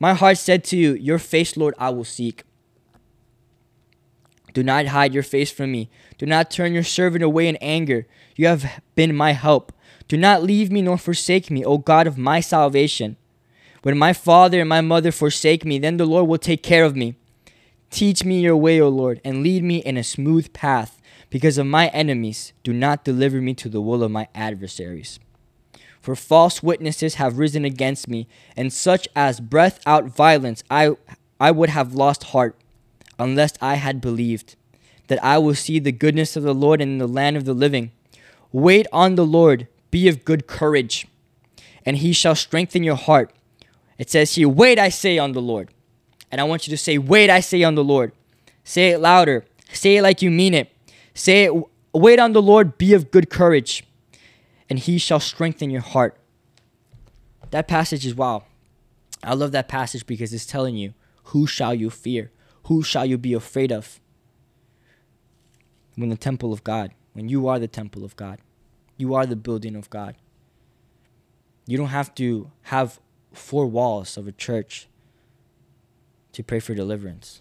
my 0.00 0.14
heart 0.14 0.38
said 0.38 0.64
to 0.64 0.76
you, 0.76 0.94
Your 0.94 1.18
face, 1.18 1.56
Lord, 1.56 1.74
I 1.78 1.90
will 1.90 2.04
seek. 2.04 2.42
Do 4.54 4.62
not 4.62 4.86
hide 4.86 5.14
your 5.14 5.22
face 5.22 5.52
from 5.52 5.70
me. 5.70 5.88
Do 6.16 6.26
not 6.26 6.50
turn 6.50 6.72
your 6.72 6.82
servant 6.82 7.22
away 7.22 7.46
in 7.46 7.56
anger. 7.56 8.06
You 8.34 8.48
have 8.48 8.82
been 8.96 9.14
my 9.14 9.32
help. 9.32 9.72
Do 10.08 10.16
not 10.16 10.42
leave 10.42 10.72
me 10.72 10.82
nor 10.82 10.98
forsake 10.98 11.50
me, 11.50 11.64
O 11.64 11.78
God 11.78 12.06
of 12.06 12.18
my 12.18 12.40
salvation. 12.40 13.16
When 13.82 13.96
my 13.96 14.12
father 14.12 14.60
and 14.60 14.68
my 14.68 14.80
mother 14.80 15.12
forsake 15.12 15.64
me, 15.64 15.78
then 15.78 15.98
the 15.98 16.06
Lord 16.06 16.28
will 16.28 16.38
take 16.38 16.62
care 16.62 16.84
of 16.84 16.96
me. 16.96 17.14
Teach 17.90 18.24
me 18.24 18.40
your 18.40 18.56
way, 18.56 18.80
O 18.80 18.88
Lord, 18.88 19.20
and 19.24 19.42
lead 19.42 19.62
me 19.62 19.78
in 19.78 19.96
a 19.96 20.02
smooth 20.04 20.52
path. 20.52 21.00
Because 21.30 21.58
of 21.58 21.66
my 21.66 21.88
enemies, 21.88 22.54
do 22.62 22.72
not 22.72 23.04
deliver 23.04 23.40
me 23.40 23.52
to 23.54 23.68
the 23.68 23.82
will 23.82 24.02
of 24.02 24.10
my 24.10 24.28
adversaries. 24.34 25.20
For 26.00 26.16
false 26.16 26.62
witnesses 26.62 27.16
have 27.16 27.38
risen 27.38 27.66
against 27.66 28.08
me, 28.08 28.28
and 28.56 28.72
such 28.72 29.08
as 29.14 29.40
breath 29.40 29.78
out 29.84 30.06
violence, 30.06 30.64
I, 30.70 30.96
I 31.38 31.50
would 31.50 31.68
have 31.68 31.94
lost 31.94 32.24
heart, 32.24 32.56
unless 33.18 33.52
I 33.60 33.74
had 33.74 34.00
believed 34.00 34.56
that 35.08 35.22
I 35.22 35.38
will 35.38 35.54
see 35.54 35.78
the 35.78 35.92
goodness 35.92 36.36
of 36.36 36.44
the 36.44 36.54
Lord 36.54 36.80
in 36.80 36.98
the 36.98 37.08
land 37.08 37.36
of 37.36 37.44
the 37.44 37.54
living. 37.54 37.92
Wait 38.52 38.86
on 38.92 39.16
the 39.16 39.26
Lord, 39.26 39.68
be 39.90 40.08
of 40.08 40.24
good 40.24 40.46
courage, 40.46 41.06
and 41.84 41.96
he 41.96 42.12
shall 42.12 42.34
strengthen 42.34 42.82
your 42.82 42.96
heart. 42.96 43.32
It 43.98 44.10
says 44.10 44.34
here, 44.34 44.48
Wait, 44.48 44.78
I 44.78 44.88
say, 44.88 45.18
on 45.18 45.32
the 45.32 45.42
Lord. 45.42 45.70
And 46.30 46.40
I 46.40 46.44
want 46.44 46.66
you 46.66 46.70
to 46.70 46.76
say, 46.76 46.98
Wait, 46.98 47.30
I 47.30 47.40
say 47.40 47.62
on 47.62 47.74
the 47.74 47.84
Lord. 47.84 48.12
Say 48.64 48.90
it 48.90 49.00
louder. 49.00 49.44
Say 49.72 49.96
it 49.96 50.02
like 50.02 50.22
you 50.22 50.30
mean 50.30 50.54
it. 50.54 50.70
Say 51.14 51.44
it, 51.44 51.52
Wait 51.92 52.18
on 52.18 52.32
the 52.32 52.42
Lord, 52.42 52.78
be 52.78 52.94
of 52.94 53.10
good 53.10 53.30
courage, 53.30 53.84
and 54.68 54.78
he 54.78 54.98
shall 54.98 55.20
strengthen 55.20 55.70
your 55.70 55.80
heart. 55.80 56.16
That 57.50 57.66
passage 57.66 58.06
is 58.06 58.14
wow. 58.14 58.44
I 59.22 59.34
love 59.34 59.52
that 59.52 59.68
passage 59.68 60.06
because 60.06 60.32
it's 60.32 60.46
telling 60.46 60.76
you, 60.76 60.94
Who 61.24 61.46
shall 61.46 61.74
you 61.74 61.90
fear? 61.90 62.30
Who 62.64 62.82
shall 62.82 63.06
you 63.06 63.16
be 63.16 63.32
afraid 63.32 63.72
of? 63.72 63.98
When 65.96 66.10
the 66.10 66.16
temple 66.16 66.52
of 66.52 66.62
God, 66.62 66.92
when 67.14 67.28
you 67.28 67.48
are 67.48 67.58
the 67.58 67.66
temple 67.66 68.04
of 68.04 68.14
God, 68.14 68.38
you 68.98 69.14
are 69.14 69.24
the 69.24 69.36
building 69.36 69.74
of 69.74 69.88
God. 69.88 70.16
You 71.66 71.78
don't 71.78 71.88
have 71.88 72.14
to 72.16 72.50
have 72.62 73.00
four 73.32 73.66
walls 73.66 74.16
of 74.16 74.26
a 74.26 74.32
church 74.32 74.88
to 76.32 76.42
pray 76.42 76.60
for 76.60 76.74
deliverance, 76.74 77.40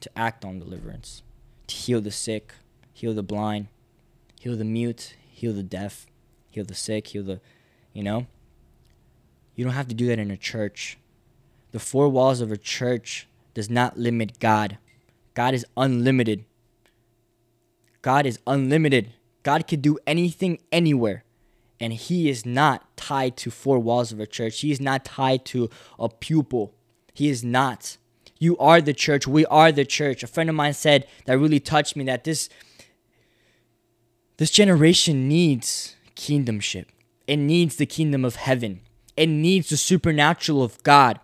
to 0.00 0.10
act 0.16 0.44
on 0.44 0.58
deliverance, 0.58 1.22
to 1.66 1.74
heal 1.74 2.00
the 2.00 2.10
sick, 2.10 2.54
heal 2.92 3.12
the 3.12 3.22
blind, 3.22 3.66
heal 4.40 4.56
the 4.56 4.64
mute, 4.64 5.16
heal 5.30 5.52
the 5.52 5.62
deaf, 5.62 6.06
heal 6.48 6.64
the 6.64 6.74
sick, 6.74 7.08
heal 7.08 7.24
the, 7.24 7.40
you 7.92 8.02
know? 8.02 8.26
You 9.54 9.64
don't 9.64 9.74
have 9.74 9.88
to 9.88 9.94
do 9.94 10.06
that 10.06 10.18
in 10.18 10.30
a 10.30 10.36
church. 10.36 10.98
The 11.72 11.80
four 11.80 12.08
walls 12.08 12.40
of 12.40 12.52
a 12.52 12.56
church 12.56 13.26
does 13.54 13.68
not 13.68 13.98
limit 13.98 14.38
God. 14.38 14.78
God 15.34 15.52
is 15.52 15.66
unlimited. 15.76 16.44
God 18.02 18.24
is 18.24 18.38
unlimited. 18.46 19.12
God 19.42 19.66
can 19.66 19.80
do 19.80 19.98
anything 20.06 20.58
anywhere. 20.70 21.24
And 21.80 21.92
he 21.92 22.28
is 22.28 22.46
not 22.46 22.96
tied 22.96 23.36
to 23.38 23.50
four 23.50 23.78
walls 23.78 24.12
of 24.12 24.20
a 24.20 24.26
church. 24.26 24.60
He 24.60 24.70
is 24.70 24.80
not 24.80 25.04
tied 25.04 25.44
to 25.46 25.68
a 25.98 26.08
pupil. 26.08 26.74
He 27.12 27.28
is 27.28 27.42
not. 27.42 27.96
You 28.38 28.56
are 28.58 28.80
the 28.80 28.94
church. 28.94 29.26
We 29.26 29.44
are 29.46 29.72
the 29.72 29.84
church. 29.84 30.22
A 30.22 30.28
friend 30.28 30.48
of 30.48 30.56
mine 30.56 30.74
said 30.74 31.06
that 31.26 31.38
really 31.38 31.60
touched 31.60 31.96
me 31.96 32.04
that 32.04 32.24
this 32.24 32.48
this 34.36 34.50
generation 34.50 35.28
needs 35.28 35.94
kingdomship. 36.16 36.86
It 37.26 37.36
needs 37.36 37.76
the 37.76 37.86
kingdom 37.86 38.24
of 38.24 38.36
heaven. 38.36 38.80
It 39.16 39.28
needs 39.28 39.68
the 39.68 39.76
supernatural 39.76 40.62
of 40.62 40.82
God. 40.82 41.20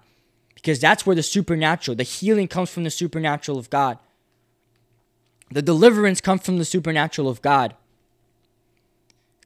Because 0.55 0.81
that's 0.81 1.07
where 1.07 1.17
the 1.17 1.23
supernatural, 1.23 1.97
the 1.97 2.03
healing 2.03 2.49
comes 2.49 2.71
from 2.71 2.85
the 2.85 2.91
supernatural 2.91 3.59
of 3.59 3.71
God. 3.71 3.99
The 5.51 5.63
deliverance 5.63 6.21
comes 6.21 6.45
from 6.45 6.59
the 6.59 6.65
supernatural 6.65 7.29
of 7.29 7.43
God. 7.43 7.75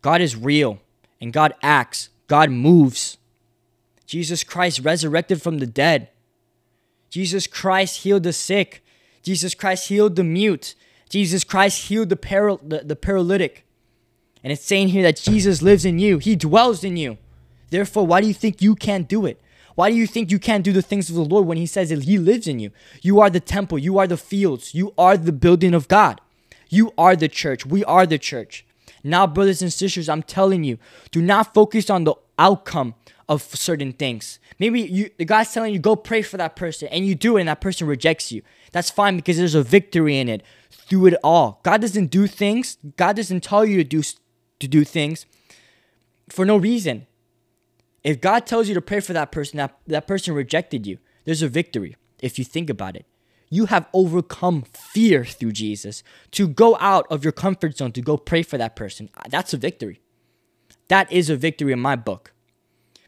God 0.02 0.20
is 0.20 0.36
real 0.36 0.80
and 1.20 1.32
God 1.32 1.54
acts, 1.62 2.10
God 2.26 2.50
moves. 2.50 3.16
Jesus 4.04 4.44
Christ 4.44 4.80
resurrected 4.80 5.40
from 5.40 5.58
the 5.58 5.66
dead. 5.66 6.08
Jesus 7.08 7.46
Christ 7.46 8.02
healed 8.02 8.24
the 8.24 8.32
sick. 8.32 8.84
Jesus 9.22 9.54
Christ 9.54 9.88
healed 9.88 10.16
the 10.16 10.24
mute. 10.24 10.74
Jesus 11.08 11.44
Christ 11.44 11.88
healed 11.88 12.08
the, 12.08 12.16
paral- 12.16 12.60
the, 12.68 12.80
the 12.80 12.96
paralytic. 12.96 13.64
And 14.42 14.52
it's 14.52 14.64
saying 14.64 14.88
here 14.88 15.02
that 15.04 15.16
Jesus 15.16 15.62
lives 15.62 15.84
in 15.84 15.98
you, 15.98 16.18
He 16.18 16.34
dwells 16.34 16.82
in 16.82 16.96
you. 16.96 17.18
Therefore, 17.70 18.06
why 18.06 18.20
do 18.20 18.26
you 18.26 18.34
think 18.34 18.60
you 18.60 18.74
can't 18.74 19.08
do 19.08 19.24
it? 19.24 19.40
Why 19.74 19.90
do 19.90 19.96
you 19.96 20.06
think 20.06 20.30
you 20.30 20.38
can't 20.38 20.64
do 20.64 20.72
the 20.72 20.82
things 20.82 21.08
of 21.08 21.14
the 21.16 21.24
Lord 21.24 21.46
when 21.46 21.56
He 21.56 21.66
says 21.66 21.90
that 21.90 22.04
He 22.04 22.18
lives 22.18 22.46
in 22.46 22.58
you? 22.58 22.70
You 23.00 23.20
are 23.20 23.30
the 23.30 23.40
temple, 23.40 23.78
you 23.78 23.98
are 23.98 24.06
the 24.06 24.16
fields, 24.16 24.74
you 24.74 24.92
are 24.98 25.16
the 25.16 25.32
building 25.32 25.74
of 25.74 25.88
God. 25.88 26.20
You 26.68 26.92
are 26.96 27.14
the 27.14 27.28
church. 27.28 27.66
We 27.66 27.84
are 27.84 28.06
the 28.06 28.18
church. 28.18 28.64
Now, 29.04 29.26
brothers 29.26 29.62
and 29.62 29.72
sisters, 29.72 30.08
I'm 30.08 30.22
telling 30.22 30.64
you, 30.64 30.78
do 31.10 31.20
not 31.20 31.54
focus 31.54 31.90
on 31.90 32.04
the 32.04 32.14
outcome 32.38 32.94
of 33.28 33.42
certain 33.42 33.92
things. 33.92 34.38
Maybe 34.58 34.82
you, 34.82 35.10
God's 35.24 35.52
telling 35.52 35.72
you, 35.72 35.78
go 35.78 35.96
pray 35.96 36.22
for 36.22 36.36
that 36.36 36.56
person, 36.56 36.88
and 36.88 37.06
you 37.06 37.14
do 37.14 37.36
it, 37.36 37.40
and 37.40 37.48
that 37.48 37.60
person 37.60 37.86
rejects 37.86 38.30
you. 38.30 38.42
That's 38.72 38.90
fine 38.90 39.16
because 39.16 39.36
there's 39.36 39.54
a 39.54 39.62
victory 39.62 40.18
in 40.18 40.28
it 40.28 40.42
through 40.70 41.06
it 41.06 41.14
all. 41.24 41.60
God 41.62 41.80
doesn't 41.80 42.06
do 42.06 42.26
things, 42.26 42.78
God 42.96 43.16
doesn't 43.16 43.42
tell 43.42 43.64
you 43.64 43.78
to 43.78 43.84
do, 43.84 44.02
to 44.60 44.68
do 44.68 44.84
things 44.84 45.26
for 46.28 46.44
no 46.44 46.56
reason. 46.56 47.06
If 48.04 48.20
God 48.20 48.46
tells 48.46 48.68
you 48.68 48.74
to 48.74 48.80
pray 48.80 49.00
for 49.00 49.12
that 49.12 49.30
person, 49.30 49.58
that, 49.58 49.78
that 49.86 50.06
person 50.06 50.34
rejected 50.34 50.86
you, 50.86 50.98
there's 51.24 51.42
a 51.42 51.48
victory 51.48 51.96
if 52.20 52.38
you 52.38 52.44
think 52.44 52.68
about 52.68 52.96
it. 52.96 53.06
You 53.52 53.66
have 53.66 53.86
overcome 53.92 54.62
fear 54.62 55.26
through 55.26 55.52
Jesus 55.52 56.02
to 56.30 56.48
go 56.48 56.78
out 56.80 57.06
of 57.10 57.22
your 57.22 57.32
comfort 57.32 57.76
zone 57.76 57.92
to 57.92 58.00
go 58.00 58.16
pray 58.16 58.42
for 58.42 58.56
that 58.56 58.74
person. 58.74 59.10
Uh, 59.14 59.24
that's 59.28 59.52
a 59.52 59.58
victory. 59.58 60.00
That 60.88 61.12
is 61.12 61.28
a 61.28 61.36
victory 61.36 61.70
in 61.74 61.78
my 61.78 61.94
book. 61.94 62.32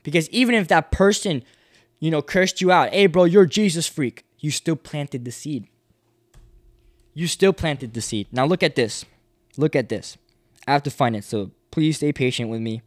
Because 0.02 0.28
even 0.28 0.54
if 0.54 0.68
that 0.68 0.90
person, 0.90 1.44
you 1.98 2.10
know, 2.10 2.20
cursed 2.20 2.60
you 2.60 2.70
out, 2.70 2.90
hey, 2.90 3.06
bro, 3.06 3.24
you're 3.24 3.46
Jesus 3.46 3.86
freak, 3.86 4.26
you 4.38 4.50
still 4.50 4.76
planted 4.76 5.24
the 5.24 5.32
seed. 5.32 5.66
You 7.14 7.26
still 7.26 7.54
planted 7.54 7.94
the 7.94 8.02
seed. 8.02 8.26
Now 8.30 8.44
look 8.44 8.62
at 8.62 8.76
this. 8.76 9.06
Look 9.56 9.74
at 9.74 9.88
this. 9.88 10.18
I 10.68 10.72
have 10.72 10.82
to 10.82 10.90
find 10.90 11.16
it, 11.16 11.24
so 11.24 11.52
please 11.70 11.96
stay 11.96 12.12
patient 12.12 12.50
with 12.50 12.60
me. 12.60 12.82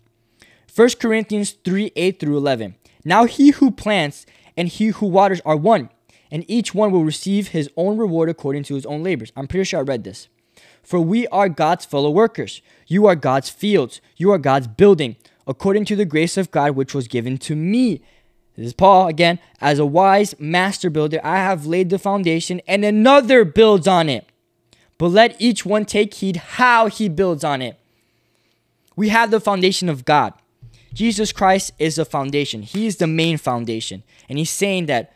1 0.75 0.89
Corinthians 0.99 1.55
3 1.65 1.91
8 1.95 2.19
through 2.19 2.37
11. 2.37 2.75
Now 3.03 3.25
he 3.25 3.49
who 3.49 3.71
plants 3.71 4.27
and 4.55 4.67
he 4.67 4.89
who 4.89 5.07
waters 5.07 5.41
are 5.43 5.57
one 5.57 5.89
and 6.31 6.45
each 6.47 6.73
one 6.73 6.91
will 6.91 7.03
receive 7.03 7.49
his 7.49 7.69
own 7.77 7.97
reward 7.97 8.29
according 8.29 8.63
to 8.63 8.75
his 8.75 8.85
own 8.85 9.03
labors. 9.03 9.31
I'm 9.35 9.47
pretty 9.47 9.63
sure 9.65 9.79
I 9.79 9.83
read 9.83 10.03
this. 10.03 10.27
For 10.83 10.99
we 10.99 11.27
are 11.27 11.49
God's 11.49 11.85
fellow 11.85 12.09
workers. 12.09 12.61
You 12.87 13.07
are 13.07 13.15
God's 13.15 13.49
fields. 13.49 13.99
You 14.15 14.31
are 14.31 14.37
God's 14.37 14.67
building, 14.67 15.17
according 15.45 15.85
to 15.85 15.95
the 15.95 16.05
grace 16.05 16.37
of 16.37 16.51
God 16.51 16.71
which 16.71 16.93
was 16.93 17.07
given 17.07 17.37
to 17.39 17.55
me. 17.55 18.01
This 18.55 18.67
is 18.67 18.73
Paul 18.73 19.07
again. 19.07 19.39
As 19.61 19.79
a 19.79 19.85
wise 19.85 20.33
master 20.39 20.89
builder, 20.89 21.19
I 21.23 21.37
have 21.37 21.65
laid 21.65 21.89
the 21.89 21.99
foundation, 21.99 22.61
and 22.67 22.83
another 22.83 23.45
builds 23.45 23.87
on 23.87 24.09
it. 24.09 24.25
But 24.97 25.09
let 25.09 25.39
each 25.39 25.65
one 25.65 25.85
take 25.85 26.15
heed 26.15 26.37
how 26.37 26.87
he 26.87 27.07
builds 27.07 27.43
on 27.43 27.61
it. 27.61 27.77
We 28.95 29.09
have 29.09 29.29
the 29.29 29.39
foundation 29.39 29.89
of 29.89 30.05
God. 30.05 30.33
Jesus 30.91 31.31
Christ 31.31 31.71
is 31.77 31.97
the 31.97 32.05
foundation. 32.05 32.63
He 32.63 32.87
is 32.87 32.97
the 32.97 33.05
main 33.05 33.37
foundation. 33.37 34.01
And 34.27 34.39
he's 34.39 34.49
saying 34.49 34.87
that 34.87 35.13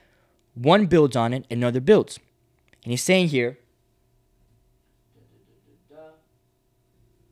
one 0.53 0.85
builds 0.85 1.15
on 1.15 1.33
it, 1.33 1.45
another 1.49 1.79
builds. 1.79 2.19
And 2.83 2.91
he's 2.91 3.03
saying 3.03 3.29
here, 3.29 3.57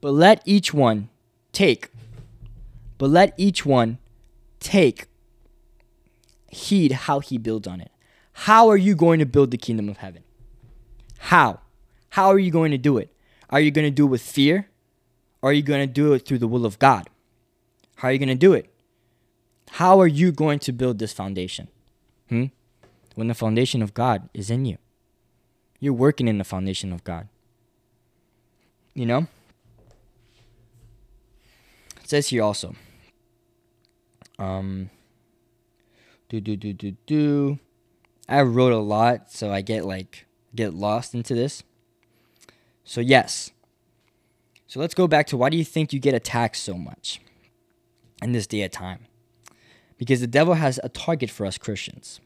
but 0.02 0.12
let 0.12 0.42
each 0.46 0.74
one 0.74 1.10
take, 1.52 1.90
but 2.98 3.10
let 3.10 3.34
each 3.38 3.66
one 3.66 3.98
take 4.60 5.08
heed 6.48 6.92
how 6.92 7.20
he 7.20 7.38
builds 7.38 7.68
on 7.68 7.82
it. 7.82 7.92
How 8.32 8.70
are 8.70 8.78
you 8.78 8.96
going 8.96 9.20
to 9.20 9.26
build 9.26 9.52
the 9.52 9.58
kingdom 9.58 9.90
of 9.90 9.98
heaven? 9.98 10.24
How? 11.18 11.60
How 12.12 12.30
are 12.30 12.40
you 12.40 12.52
going 12.52 12.72
to 12.72 12.78
do 12.78 12.98
it? 12.98 13.14
Are 13.50 13.60
you 13.60 13.72
going 13.72 13.86
to 13.86 13.92
do 13.92 14.06
it 14.06 14.10
with 14.10 14.22
fear? 14.22 14.70
Or 15.42 15.50
are 15.50 15.54
you 15.54 15.62
going 15.62 15.86
to 15.86 15.94
do 15.94 16.14
it 16.14 16.26
through 16.26 16.40
the 16.40 16.48
will 16.48 16.66
of 16.66 16.80
God? 16.80 17.10
How 17.96 18.08
are 18.08 18.12
you 18.12 18.20
going 18.20 18.30
to 18.30 18.36
do 18.36 18.54
it? 18.54 18.74
How 19.72 20.00
are 20.00 20.08
you 20.08 20.32
going 20.32 20.60
to 20.60 20.72
build 20.72 21.00
this 21.00 21.14
foundation? 21.14 21.68
Hmm? 22.30 22.46
When 23.20 23.28
the 23.28 23.34
foundation 23.34 23.82
of 23.82 23.94
God 23.94 24.30
is 24.34 24.50
in 24.50 24.64
you. 24.64 24.78
You're 25.82 25.92
working 25.92 26.30
in 26.30 26.38
the 26.38 26.46
foundation 26.46 26.94
of 26.94 27.04
God. 27.04 27.28
You 28.94 29.06
know? 29.06 29.28
It 32.02 32.10
says 32.10 32.30
here 32.30 32.44
also. 32.44 32.76
Um 34.40 34.90
do 36.30 36.40
do 36.40 36.56
do 36.56 36.72
do 36.72 36.92
do. 37.06 37.60
I 38.30 38.42
wrote 38.44 38.72
a 38.72 38.78
lot, 38.78 39.34
so 39.34 39.52
I 39.52 39.60
get 39.60 39.84
like 39.84 40.26
get 40.56 40.74
lost 40.74 41.14
into 41.14 41.36
this. 41.36 41.62
So 42.86 43.02
yes. 43.02 43.52
So 44.66 44.80
let's 44.80 44.94
go 44.94 45.10
back 45.10 45.28
to 45.28 45.36
why 45.36 45.50
do 45.50 45.58
you 45.58 45.66
think 45.66 45.92
you 45.92 46.00
get 46.00 46.14
attacked 46.14 46.56
so 46.56 46.76
much 46.76 47.20
in 48.24 48.32
this 48.32 48.48
day 48.48 48.64
of 48.64 48.72
time? 48.72 49.08
Because 49.98 50.22
the 50.22 50.28
devil 50.28 50.54
has 50.54 50.80
a 50.86 50.88
target 50.88 51.30
for 51.30 51.46
us 51.46 51.58
Christians. 51.58 52.22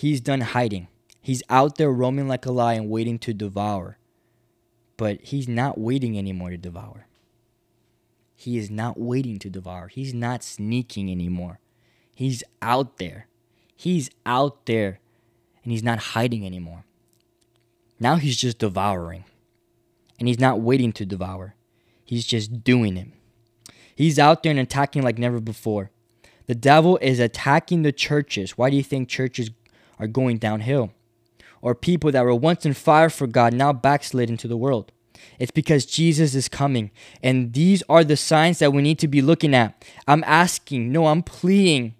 He's 0.00 0.22
done 0.22 0.40
hiding. 0.40 0.88
He's 1.20 1.42
out 1.50 1.76
there 1.76 1.92
roaming 1.92 2.26
like 2.26 2.46
a 2.46 2.50
lion, 2.50 2.88
waiting 2.88 3.18
to 3.18 3.34
devour. 3.34 3.98
But 4.96 5.20
he's 5.20 5.46
not 5.46 5.76
waiting 5.76 6.16
anymore 6.16 6.48
to 6.48 6.56
devour. 6.56 7.06
He 8.34 8.56
is 8.56 8.70
not 8.70 8.98
waiting 8.98 9.38
to 9.40 9.50
devour. 9.50 9.88
He's 9.88 10.14
not 10.14 10.42
sneaking 10.42 11.10
anymore. 11.10 11.60
He's 12.14 12.42
out 12.62 12.96
there. 12.96 13.26
He's 13.76 14.08
out 14.24 14.64
there 14.64 15.00
and 15.62 15.70
he's 15.70 15.82
not 15.82 15.98
hiding 15.98 16.46
anymore. 16.46 16.86
Now 17.98 18.16
he's 18.16 18.38
just 18.38 18.58
devouring. 18.58 19.24
And 20.18 20.28
he's 20.28 20.40
not 20.40 20.62
waiting 20.62 20.92
to 20.92 21.04
devour. 21.04 21.56
He's 22.06 22.24
just 22.24 22.64
doing 22.64 22.96
it. 22.96 23.08
He's 23.94 24.18
out 24.18 24.42
there 24.42 24.50
and 24.50 24.60
attacking 24.60 25.02
like 25.02 25.18
never 25.18 25.40
before. 25.40 25.90
The 26.46 26.54
devil 26.54 26.96
is 27.02 27.20
attacking 27.20 27.82
the 27.82 27.92
churches. 27.92 28.56
Why 28.56 28.70
do 28.70 28.78
you 28.78 28.82
think 28.82 29.10
churches 29.10 29.50
are 30.00 30.08
going 30.08 30.38
downhill. 30.38 30.90
Or 31.62 31.74
people 31.74 32.10
that 32.10 32.24
were 32.24 32.34
once 32.34 32.64
in 32.64 32.74
fire 32.74 33.10
for 33.10 33.26
God 33.26 33.52
now 33.52 33.72
backslid 33.72 34.30
into 34.30 34.48
the 34.48 34.56
world. 34.56 34.90
It's 35.38 35.50
because 35.50 35.84
Jesus 35.84 36.34
is 36.34 36.48
coming. 36.48 36.90
And 37.22 37.52
these 37.52 37.82
are 37.88 38.02
the 38.02 38.16
signs 38.16 38.58
that 38.58 38.72
we 38.72 38.82
need 38.82 38.98
to 39.00 39.08
be 39.08 39.20
looking 39.20 39.54
at. 39.54 39.84
I'm 40.08 40.24
asking, 40.26 40.90
no, 40.90 41.06
I'm 41.06 41.22
pleading. 41.22 41.94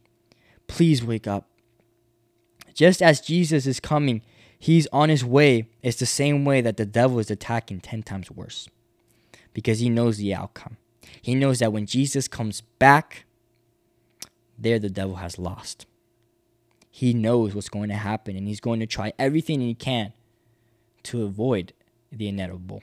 Please 0.67 1.05
wake 1.05 1.27
up. 1.27 1.47
Just 2.75 3.03
as 3.03 3.21
Jesus 3.21 3.67
is 3.67 3.81
coming, 3.81 4.23
he's 4.59 4.87
on 4.93 5.11
his 5.11 5.25
way. 5.25 5.69
It's 5.83 5.99
the 5.99 6.07
same 6.07 6.45
way 6.45 6.63
that 6.63 6.79
the 6.79 6.87
devil 6.87 7.19
is 7.19 7.31
attacking 7.31 7.81
10 7.81 8.03
times 8.03 8.31
worse 8.31 8.69
because 9.53 9.81
he 9.81 9.91
knows 9.91 10.17
the 10.17 10.35
outcome. 10.35 10.79
He 11.21 11.35
knows 11.35 11.59
that 11.59 11.73
when 11.73 11.87
Jesus 11.87 12.29
comes 12.29 12.63
back, 12.79 13.25
there 14.59 14.79
the 14.79 14.89
devil 14.89 15.17
has 15.17 15.39
lost. 15.39 15.87
He 16.91 17.15
knows 17.15 17.55
what's 17.55 17.69
going 17.69 17.89
to 17.89 17.97
happen 17.97 18.37
and 18.37 18.49
he's 18.49 18.61
going 18.61 18.81
to 18.81 18.87
try 18.87 19.13
everything 19.19 19.61
he 19.61 19.75
can 19.75 20.13
to 21.05 21.23
avoid 21.23 21.73
the 22.11 22.29
inevitable. 22.29 22.83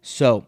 So, 0.00 0.46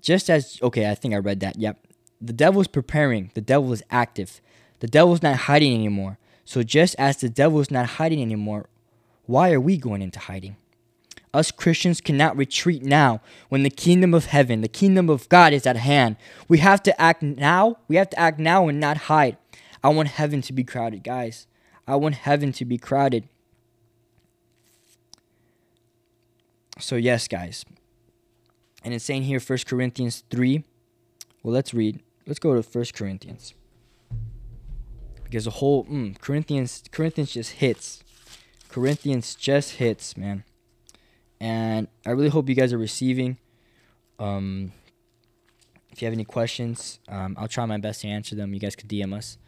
just 0.00 0.30
as, 0.30 0.58
okay, 0.62 0.88
I 0.88 0.94
think 0.94 1.14
I 1.14 1.18
read 1.18 1.40
that. 1.40 1.58
Yep. 1.58 1.86
The 2.20 2.32
devil 2.32 2.60
is 2.60 2.68
preparing, 2.68 3.30
the 3.34 3.40
devil 3.40 3.72
is 3.72 3.82
active. 3.90 4.40
The 4.80 4.86
devil 4.86 5.12
is 5.12 5.22
not 5.22 5.36
hiding 5.36 5.74
anymore. 5.74 6.18
So, 6.44 6.62
just 6.62 6.96
as 6.98 7.18
the 7.18 7.28
devil 7.28 7.60
is 7.60 7.70
not 7.70 7.86
hiding 7.86 8.22
anymore, 8.22 8.68
why 9.26 9.52
are 9.52 9.60
we 9.60 9.76
going 9.76 10.02
into 10.02 10.18
hiding? 10.18 10.56
Us 11.32 11.52
Christians 11.52 12.00
cannot 12.00 12.36
retreat 12.36 12.82
now 12.82 13.20
when 13.48 13.62
the 13.62 13.70
kingdom 13.70 14.14
of 14.14 14.26
heaven, 14.26 14.62
the 14.62 14.68
kingdom 14.68 15.08
of 15.08 15.28
God 15.28 15.52
is 15.52 15.64
at 15.64 15.76
hand. 15.76 16.16
We 16.48 16.58
have 16.58 16.82
to 16.82 17.00
act 17.00 17.22
now. 17.22 17.76
We 17.86 17.96
have 17.96 18.10
to 18.10 18.18
act 18.18 18.40
now 18.40 18.66
and 18.66 18.80
not 18.80 18.96
hide. 18.96 19.36
I 19.82 19.88
want 19.88 20.08
heaven 20.08 20.42
to 20.42 20.52
be 20.52 20.64
crowded, 20.64 21.02
guys. 21.02 21.46
I 21.86 21.96
want 21.96 22.16
heaven 22.16 22.52
to 22.52 22.64
be 22.64 22.78
crowded. 22.78 23.28
So, 26.78 26.96
yes, 26.96 27.28
guys. 27.28 27.64
And 28.82 28.94
it's 28.94 29.04
saying 29.04 29.24
here, 29.24 29.40
1 29.40 29.58
Corinthians 29.66 30.24
3. 30.30 30.64
Well, 31.42 31.54
let's 31.54 31.74
read. 31.74 32.00
Let's 32.26 32.38
go 32.38 32.60
to 32.60 32.66
1 32.66 32.84
Corinthians. 32.94 33.54
Because 35.24 35.44
the 35.44 35.50
whole 35.50 35.84
mm, 35.84 36.18
Corinthians 36.20 36.82
Corinthians 36.90 37.32
just 37.32 37.52
hits. 37.52 38.02
Corinthians 38.68 39.34
just 39.34 39.72
hits, 39.72 40.16
man. 40.16 40.44
And 41.40 41.88
I 42.04 42.10
really 42.10 42.28
hope 42.28 42.48
you 42.48 42.54
guys 42.54 42.72
are 42.72 42.78
receiving. 42.78 43.38
Um, 44.18 44.72
if 45.90 46.02
you 46.02 46.06
have 46.06 46.12
any 46.12 46.24
questions, 46.24 46.98
um, 47.08 47.36
I'll 47.38 47.48
try 47.48 47.64
my 47.64 47.78
best 47.78 48.02
to 48.02 48.08
answer 48.08 48.34
them. 48.34 48.52
You 48.52 48.60
guys 48.60 48.76
could 48.76 48.88
DM 48.88 49.14
us. 49.14 49.38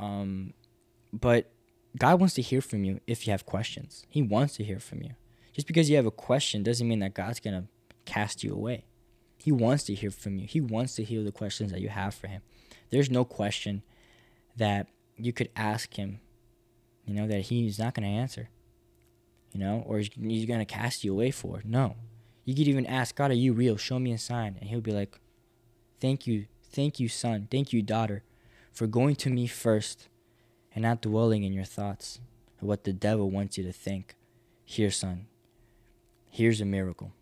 Um, 0.00 0.54
but 1.12 1.52
God 1.96 2.18
wants 2.18 2.34
to 2.34 2.42
hear 2.42 2.60
from 2.60 2.82
you 2.82 3.00
if 3.06 3.26
you 3.26 3.30
have 3.30 3.46
questions. 3.46 4.04
He 4.08 4.22
wants 4.22 4.56
to 4.56 4.64
hear 4.64 4.80
from 4.80 5.02
you. 5.02 5.10
Just 5.52 5.66
because 5.66 5.88
you 5.88 5.96
have 5.96 6.06
a 6.06 6.10
question 6.10 6.62
doesn't 6.62 6.88
mean 6.88 7.00
that 7.00 7.14
God's 7.14 7.38
going 7.38 7.62
to 7.62 7.68
cast 8.04 8.42
you 8.42 8.52
away. 8.52 8.86
He 9.38 9.52
wants 9.52 9.84
to 9.84 9.94
hear 9.94 10.10
from 10.10 10.36
you. 10.38 10.46
He 10.46 10.60
wants 10.60 10.96
to 10.96 11.04
hear 11.04 11.22
the 11.22 11.32
questions 11.32 11.70
that 11.70 11.80
you 11.80 11.88
have 11.88 12.14
for 12.14 12.26
him. 12.26 12.42
There's 12.90 13.10
no 13.10 13.24
question 13.24 13.82
that 14.56 14.88
you 15.16 15.32
could 15.32 15.50
ask 15.54 15.94
him, 15.94 16.20
you 17.04 17.14
know, 17.14 17.28
that 17.28 17.42
he's 17.42 17.78
not 17.78 17.94
going 17.94 18.08
to 18.08 18.20
answer 18.20 18.50
you 19.52 19.60
know, 19.60 19.82
or 19.86 19.98
he's, 19.98 20.46
going 20.46 20.60
to 20.60 20.64
cast 20.64 21.04
you 21.04 21.12
away 21.12 21.30
for. 21.30 21.62
No. 21.64 21.96
You 22.44 22.54
could 22.54 22.68
even 22.68 22.86
ask, 22.86 23.14
God, 23.14 23.30
are 23.30 23.34
you 23.34 23.52
real? 23.52 23.76
Show 23.76 23.98
me 23.98 24.12
a 24.12 24.18
sign. 24.18 24.56
And 24.60 24.70
he'll 24.70 24.80
be 24.80 24.92
like, 24.92 25.18
Thank 26.00 26.26
you. 26.26 26.46
Thank 26.72 27.00
you, 27.00 27.08
son. 27.08 27.48
Thank 27.50 27.72
you, 27.72 27.82
daughter, 27.82 28.22
for 28.80 28.86
going 28.86 29.14
to 29.14 29.28
me 29.28 29.46
first 29.46 30.08
and 30.74 30.80
not 30.80 31.02
dwelling 31.02 31.44
in 31.44 31.52
your 31.52 31.66
thoughts 31.66 32.18
of 32.62 32.66
what 32.66 32.84
the 32.84 32.94
devil 32.94 33.30
wants 33.30 33.58
you 33.58 33.64
to 33.64 33.72
think. 33.74 34.16
Here, 34.64 34.90
son. 34.90 35.26
Here's 36.30 36.62
a 36.62 36.64
miracle. 36.64 37.12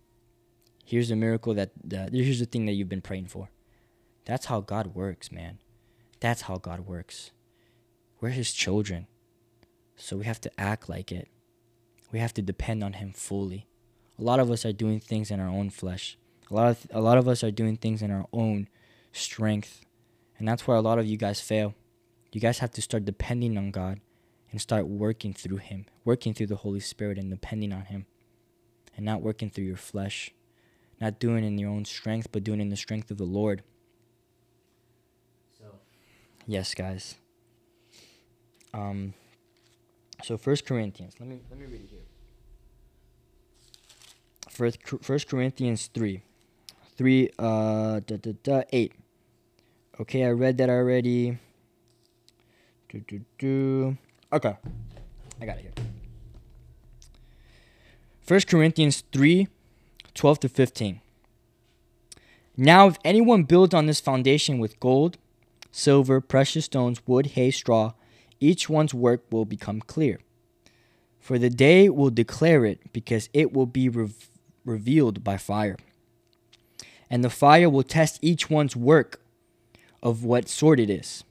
Here's 0.85 1.11
a 1.11 1.17
miracle 1.17 1.55
that, 1.55 1.73
that 1.83 2.13
here's 2.13 2.39
the 2.39 2.47
thing 2.47 2.67
that 2.67 2.75
you've 2.75 2.89
been 2.89 3.01
praying 3.01 3.27
for. 3.27 3.51
That's 4.25 4.47
how 4.47 4.61
God 4.61 4.95
works, 4.95 5.33
man. 5.33 5.59
That's 6.21 6.43
how 6.43 6.59
God 6.59 6.87
works. 6.87 7.33
We're 8.21 8.29
his 8.29 8.53
children. 8.53 9.09
So 9.97 10.17
we 10.19 10.27
have 10.27 10.41
to 10.43 10.61
act 10.61 10.89
like 10.89 11.11
it 11.11 11.27
we 12.13 12.21
have 12.21 12.35
to 12.35 12.43
depend 12.43 12.85
on 12.85 12.93
him 12.95 13.13
fully. 13.13 13.67
A 14.17 14.23
lot 14.23 14.39
of 14.39 14.49
us 14.49 14.65
are 14.65 14.73
doing 14.73 15.01
things 15.01 15.29
in 15.29 15.41
our 15.41 15.49
own 15.49 15.71
flesh. 15.71 16.17
A 16.53 16.55
lot 16.55 16.69
of 16.69 16.87
a 16.93 17.01
lot 17.01 17.19
of 17.19 17.27
us 17.27 17.43
are 17.43 17.51
doing 17.51 17.77
things 17.77 18.01
in 18.01 18.13
our 18.13 18.27
own 18.33 18.69
strength. 19.13 19.85
And 20.39 20.47
that's 20.47 20.67
where 20.67 20.77
a 20.77 20.81
lot 20.81 20.99
of 20.99 21.07
you 21.07 21.17
guys 21.17 21.41
fail. 21.41 21.75
You 22.33 22.41
guys 22.41 22.59
have 22.59 22.71
to 22.73 22.83
start 22.83 23.05
depending 23.05 23.59
on 23.59 23.71
God 23.71 24.01
and 24.51 24.61
start 24.61 24.87
working 24.87 25.33
through 25.33 25.57
him, 25.59 25.87
working 26.05 26.33
through 26.33 26.47
the 26.47 26.57
Holy 26.57 26.81
Spirit 26.81 27.19
and 27.19 27.31
depending 27.31 27.73
on 27.73 27.83
him. 27.83 28.07
And 28.97 29.05
not 29.05 29.23
working 29.23 29.51
through 29.51 29.65
your 29.65 29.77
flesh. 29.77 30.33
Not 31.01 31.21
doing 31.21 31.45
in 31.45 31.59
your 31.59 31.71
own 31.71 31.85
strength, 31.85 32.33
but 32.33 32.43
doing 32.43 32.61
in 32.61 32.69
the 32.69 32.77
strength 32.77 33.11
of 33.11 33.19
the 33.19 33.25
Lord. 33.25 33.63
So 35.59 35.67
yes, 36.47 36.75
guys. 36.75 37.15
Um 38.75 39.15
so 40.25 40.37
First 40.37 40.67
Corinthians. 40.67 41.15
Let 41.21 41.29
me 41.29 41.41
let 41.51 41.59
me 41.59 41.67
read 41.67 41.83
it 41.83 41.89
here. 41.91 42.01
First 44.51 44.79
First 45.03 45.29
Corinthians 45.29 45.87
three, 45.87 46.23
three 46.97 47.31
uh 47.39 48.01
da, 48.01 48.17
da, 48.17 48.33
da, 48.43 48.63
eight. 48.73 48.95
Okay, 50.01 50.25
I 50.25 50.31
read 50.31 50.59
that 50.59 50.71
already. 50.71 51.39
Do, 52.89 53.01
do, 53.01 53.21
do. 53.39 53.99
Okay, 54.33 54.57
I 55.41 55.45
got 55.45 55.59
it 55.59 55.63
here. 55.63 55.85
First 58.21 58.47
Corinthians 58.47 59.03
3, 59.13 59.49
12 60.15 60.41
to 60.41 60.49
15. 60.49 61.01
Now, 62.57 62.89
if 62.89 62.99
anyone 63.05 63.43
builds 63.43 63.75
on 63.75 63.87
this 63.87 64.01
foundation 64.01 64.59
with 64.59 64.79
gold, 64.79 65.19
silver, 65.73 66.21
precious 66.21 66.67
stones, 66.67 67.01
wood, 67.07 67.29
hay, 67.29 67.51
straw, 67.51 67.93
each 68.39 68.69
one's 68.69 68.95
work 68.95 69.25
will 69.31 69.45
become 69.45 69.81
clear. 69.81 70.21
For 71.19 71.39
the 71.39 71.51
day 71.51 71.89
will 71.89 72.11
declare 72.11 72.65
it, 72.65 72.93
because 72.93 73.29
it 73.33 73.53
will 73.53 73.67
be 73.67 73.89
re- 73.89 74.11
revealed 74.65 75.25
by 75.25 75.37
fire. 75.37 75.77
And 77.11 77.25
the 77.25 77.31
fire 77.31 77.69
will 77.69 77.83
test 77.83 78.19
each 78.23 78.49
one's 78.49 78.77
work 78.77 79.21
of 80.03 80.25
what 80.25 80.49
sort 80.49 80.81
it 80.81 80.91
is. 80.91 81.25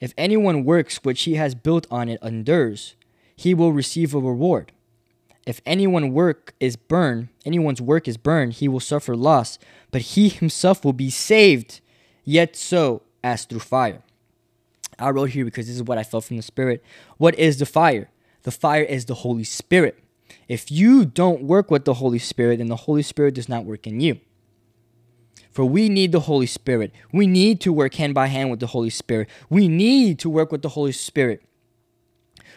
If 0.00 0.14
anyone 0.18 0.64
works 0.64 1.04
which 1.04 1.22
he 1.22 1.34
has 1.34 1.54
built 1.54 1.86
on 1.90 2.08
it 2.08 2.20
endures, 2.22 2.96
he 3.36 3.54
will 3.54 3.72
receive 3.72 4.14
a 4.14 4.18
reward. 4.18 4.72
If 5.46 5.60
anyone 5.66 6.12
work 6.12 6.54
is 6.60 6.76
burned, 6.76 7.28
anyone's 7.44 7.80
work 7.80 8.06
is 8.06 8.16
burned, 8.16 8.54
he 8.54 8.68
will 8.68 8.80
suffer 8.80 9.16
loss, 9.16 9.58
but 9.90 10.02
he 10.02 10.28
himself 10.28 10.84
will 10.84 10.92
be 10.92 11.10
saved, 11.10 11.80
yet 12.24 12.56
so 12.56 13.02
as 13.24 13.44
through 13.44 13.60
fire. 13.60 14.02
I 14.98 15.10
wrote 15.10 15.30
here 15.30 15.44
because 15.44 15.66
this 15.66 15.76
is 15.76 15.82
what 15.82 15.98
I 15.98 16.04
felt 16.04 16.24
from 16.24 16.36
the 16.36 16.42
Spirit. 16.42 16.84
What 17.16 17.36
is 17.38 17.58
the 17.58 17.66
fire? 17.66 18.10
The 18.42 18.50
fire 18.50 18.82
is 18.82 19.06
the 19.06 19.14
Holy 19.14 19.44
Spirit. 19.44 19.98
If 20.48 20.70
you 20.70 21.04
don't 21.04 21.42
work 21.42 21.70
with 21.70 21.84
the 21.84 21.94
Holy 21.94 22.18
Spirit, 22.18 22.58
then 22.58 22.68
the 22.68 22.76
Holy 22.76 23.02
Spirit 23.02 23.34
does 23.34 23.48
not 23.48 23.64
work 23.64 23.86
in 23.86 24.00
you. 24.00 24.20
For 25.52 25.64
we 25.64 25.88
need 25.88 26.12
the 26.12 26.20
Holy 26.20 26.46
Spirit. 26.46 26.92
We 27.12 27.26
need 27.26 27.60
to 27.60 27.72
work 27.72 27.94
hand 27.94 28.14
by 28.14 28.26
hand 28.26 28.50
with 28.50 28.60
the 28.60 28.68
Holy 28.68 28.90
Spirit. 28.90 29.28
We 29.50 29.68
need 29.68 30.18
to 30.20 30.30
work 30.30 30.50
with 30.50 30.62
the 30.62 30.70
Holy 30.70 30.92
Spirit. 30.92 31.42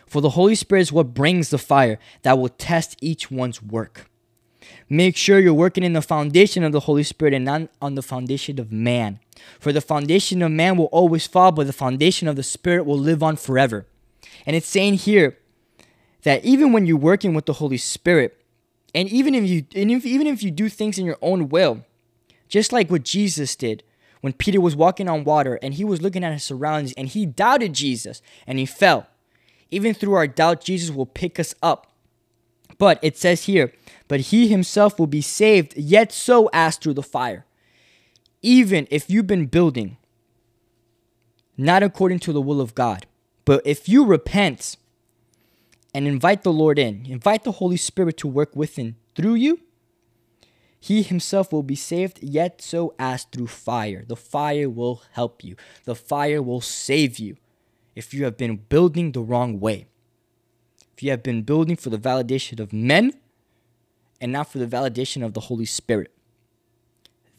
For 0.08 0.22
the 0.22 0.32
Holy 0.32 0.56
Spirit 0.56 0.82
is 0.82 0.94
what 0.94 1.14
brings 1.14 1.50
the 1.50 1.58
fire 1.58 2.00
that 2.22 2.38
will 2.38 2.50
test 2.50 2.96
each 3.02 3.30
one's 3.30 3.62
work. 3.62 4.10
Make 4.90 5.18
sure 5.18 5.40
you're 5.40 5.54
working 5.54 5.84
in 5.84 5.94
the 5.94 6.02
foundation 6.02 6.64
of 6.64 6.72
the 6.72 6.82
Holy 6.82 7.04
Spirit 7.04 7.34
and 7.34 7.44
not 7.44 7.70
on 7.82 7.96
the 7.96 8.02
foundation 8.02 8.60
of 8.60 8.72
man. 8.72 9.20
For 9.60 9.74
the 9.74 9.82
foundation 9.82 10.42
of 10.42 10.52
man 10.52 10.78
will 10.78 10.86
always 10.86 11.28
fall, 11.28 11.52
but 11.52 11.68
the 11.68 11.74
foundation 11.74 12.28
of 12.28 12.36
the 12.36 12.44
Spirit 12.44 12.86
will 12.86 12.98
live 12.98 13.22
on 13.22 13.36
forever. 13.36 13.86
And 14.46 14.56
it's 14.56 14.68
saying 14.68 14.96
here 14.96 15.38
that 16.24 16.46
even 16.46 16.72
when 16.72 16.86
you're 16.86 16.98
working 16.98 17.34
with 17.34 17.46
the 17.46 17.54
Holy 17.54 17.78
Spirit, 17.78 18.42
and 18.94 19.10
even 19.10 19.36
if 19.36 19.50
you 19.50 19.66
and 19.76 19.92
if, 19.92 20.06
even 20.06 20.28
if 20.28 20.42
you 20.42 20.52
do 20.52 20.70
things 20.70 20.98
in 20.98 21.06
your 21.06 21.18
own 21.22 21.50
will, 21.50 21.84
just 22.48 22.72
like 22.72 22.90
what 22.90 23.04
Jesus 23.04 23.56
did 23.56 23.84
when 24.22 24.34
Peter 24.34 24.62
was 24.62 24.76
walking 24.76 25.10
on 25.10 25.24
water 25.24 25.60
and 25.62 25.74
he 25.74 25.84
was 25.84 26.02
looking 26.02 26.24
at 26.24 26.34
his 26.34 26.44
surroundings 26.44 26.94
and 26.94 27.08
he 27.08 27.26
doubted 27.26 27.74
Jesus 27.74 28.22
and 28.48 28.60
he 28.60 28.66
fell. 28.66 29.08
Even 29.72 29.94
through 29.94 30.14
our 30.14 30.28
doubt, 30.28 30.64
Jesus 30.64 30.92
will 30.96 31.06
pick 31.06 31.40
us 31.40 31.56
up. 31.62 31.92
But 32.78 33.00
it 33.02 33.18
says 33.18 33.46
here, 33.46 33.74
but 34.08 34.20
he 34.20 34.48
himself 34.48 35.00
will 35.00 35.08
be 35.08 35.22
saved, 35.22 35.76
yet 35.78 36.12
so 36.12 36.50
as 36.54 36.78
through 36.78 36.94
the 36.96 37.04
fire 37.04 37.46
even 38.46 38.88
if 38.92 39.10
you've 39.10 39.26
been 39.26 39.48
building 39.48 39.98
not 41.58 41.82
according 41.82 42.20
to 42.20 42.32
the 42.32 42.42
will 42.42 42.62
of 42.62 42.76
God, 42.76 43.08
but 43.44 43.62
if 43.66 43.90
you 43.90 44.06
repent 44.06 44.78
and 45.96 46.08
invite 46.08 46.44
the 46.44 46.54
Lord 46.54 46.78
in, 46.78 47.06
invite 47.08 47.44
the 47.44 47.54
Holy 47.54 47.78
Spirit 47.78 48.18
to 48.18 48.28
work 48.28 48.56
within 48.56 48.98
through 49.16 49.34
you, 49.36 49.62
he 50.86 51.02
himself 51.02 51.52
will 51.52 51.64
be 51.64 51.76
saved, 51.76 52.20
yet 52.22 52.62
so 52.62 52.94
as 53.00 53.24
through 53.24 53.48
fire. 53.48 54.06
The 54.08 54.16
fire 54.16 54.70
will 54.70 55.02
help 55.14 55.44
you, 55.44 55.56
the 55.84 55.96
fire 55.96 56.44
will 56.44 56.62
save 56.62 57.18
you 57.18 57.38
if 57.96 58.14
you 58.14 58.24
have 58.26 58.38
been 58.38 58.58
building 58.58 59.12
the 59.12 59.22
wrong 59.22 59.60
way. 59.60 59.88
If 60.94 61.02
you 61.02 61.10
have 61.10 61.24
been 61.24 61.42
building 61.42 61.76
for 61.76 61.90
the 61.90 61.98
validation 61.98 62.60
of 62.60 62.72
men 62.72 63.14
and 64.22 64.32
not 64.32 64.52
for 64.52 64.60
the 64.60 64.68
validation 64.68 65.26
of 65.26 65.34
the 65.34 65.40
Holy 65.40 65.66
Spirit. 65.66 66.12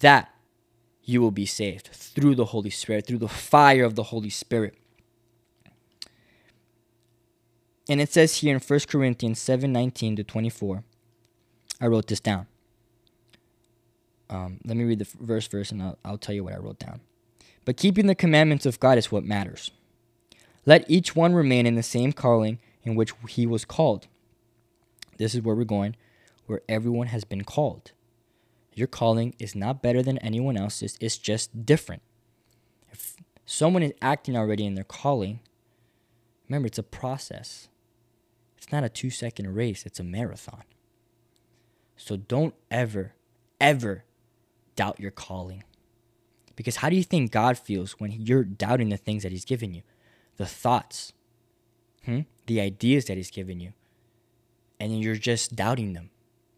That 0.00 0.28
you 1.04 1.20
will 1.20 1.30
be 1.30 1.46
saved 1.46 1.86
through 1.92 2.34
the 2.34 2.46
Holy 2.46 2.70
Spirit, 2.70 3.06
through 3.06 3.18
the 3.18 3.28
fire 3.28 3.84
of 3.84 3.94
the 3.94 4.10
Holy 4.10 4.30
Spirit. 4.30 4.74
And 7.88 8.00
it 8.00 8.12
says 8.12 8.38
here 8.38 8.56
in 8.56 8.60
1 8.60 8.80
Corinthians 8.88 9.38
7 9.38 9.70
19 9.72 10.16
to 10.16 10.24
24. 10.24 10.82
I 11.80 11.86
wrote 11.86 12.08
this 12.08 12.18
down. 12.18 12.48
Um, 14.28 14.58
let 14.64 14.76
me 14.76 14.84
read 14.84 14.98
the 14.98 15.08
verse 15.20 15.46
first 15.46 15.72
and 15.72 15.82
I'll, 15.82 15.98
I'll 16.04 16.18
tell 16.18 16.34
you 16.34 16.44
what 16.44 16.54
I 16.54 16.58
wrote 16.58 16.78
down. 16.78 17.00
But 17.64 17.76
keeping 17.76 18.06
the 18.06 18.14
commandments 18.14 18.66
of 18.66 18.80
God 18.80 18.98
is 18.98 19.10
what 19.12 19.24
matters. 19.24 19.70
Let 20.64 20.88
each 20.90 21.14
one 21.14 21.34
remain 21.34 21.66
in 21.66 21.74
the 21.74 21.82
same 21.82 22.12
calling 22.12 22.58
in 22.82 22.94
which 22.94 23.12
he 23.28 23.46
was 23.46 23.64
called. 23.64 24.06
This 25.18 25.34
is 25.34 25.42
where 25.42 25.54
we're 25.54 25.64
going, 25.64 25.96
where 26.46 26.62
everyone 26.68 27.08
has 27.08 27.24
been 27.24 27.44
called. 27.44 27.92
Your 28.74 28.86
calling 28.86 29.34
is 29.38 29.54
not 29.54 29.82
better 29.82 30.02
than 30.02 30.18
anyone 30.18 30.56
else's, 30.56 30.98
it's 31.00 31.18
just 31.18 31.64
different. 31.64 32.02
If 32.92 33.16
someone 33.46 33.82
is 33.82 33.94
acting 34.02 34.36
already 34.36 34.66
in 34.66 34.74
their 34.74 34.84
calling, 34.84 35.40
remember 36.48 36.66
it's 36.66 36.78
a 36.78 36.82
process. 36.82 37.68
It's 38.58 38.70
not 38.70 38.84
a 38.84 38.88
two 38.88 39.10
second 39.10 39.54
race, 39.54 39.86
it's 39.86 40.00
a 40.00 40.04
marathon. 40.04 40.64
So 41.96 42.16
don't 42.16 42.54
ever, 42.70 43.14
ever 43.60 44.04
doubt 44.76 45.00
your 45.00 45.10
calling. 45.10 45.64
Because 46.54 46.76
how 46.76 46.88
do 46.88 46.96
you 46.96 47.02
think 47.02 47.32
God 47.32 47.58
feels 47.58 47.92
when 47.92 48.12
you're 48.12 48.44
doubting 48.44 48.88
the 48.88 48.96
things 48.96 49.22
that 49.22 49.32
He's 49.32 49.44
given 49.44 49.74
you? 49.74 49.82
The 50.36 50.46
thoughts, 50.46 51.12
hmm? 52.04 52.20
the 52.46 52.60
ideas 52.60 53.06
that 53.06 53.16
He's 53.16 53.30
given 53.30 53.60
you, 53.60 53.72
and 54.78 55.00
you're 55.00 55.16
just 55.16 55.56
doubting 55.56 55.92
them. 55.92 56.10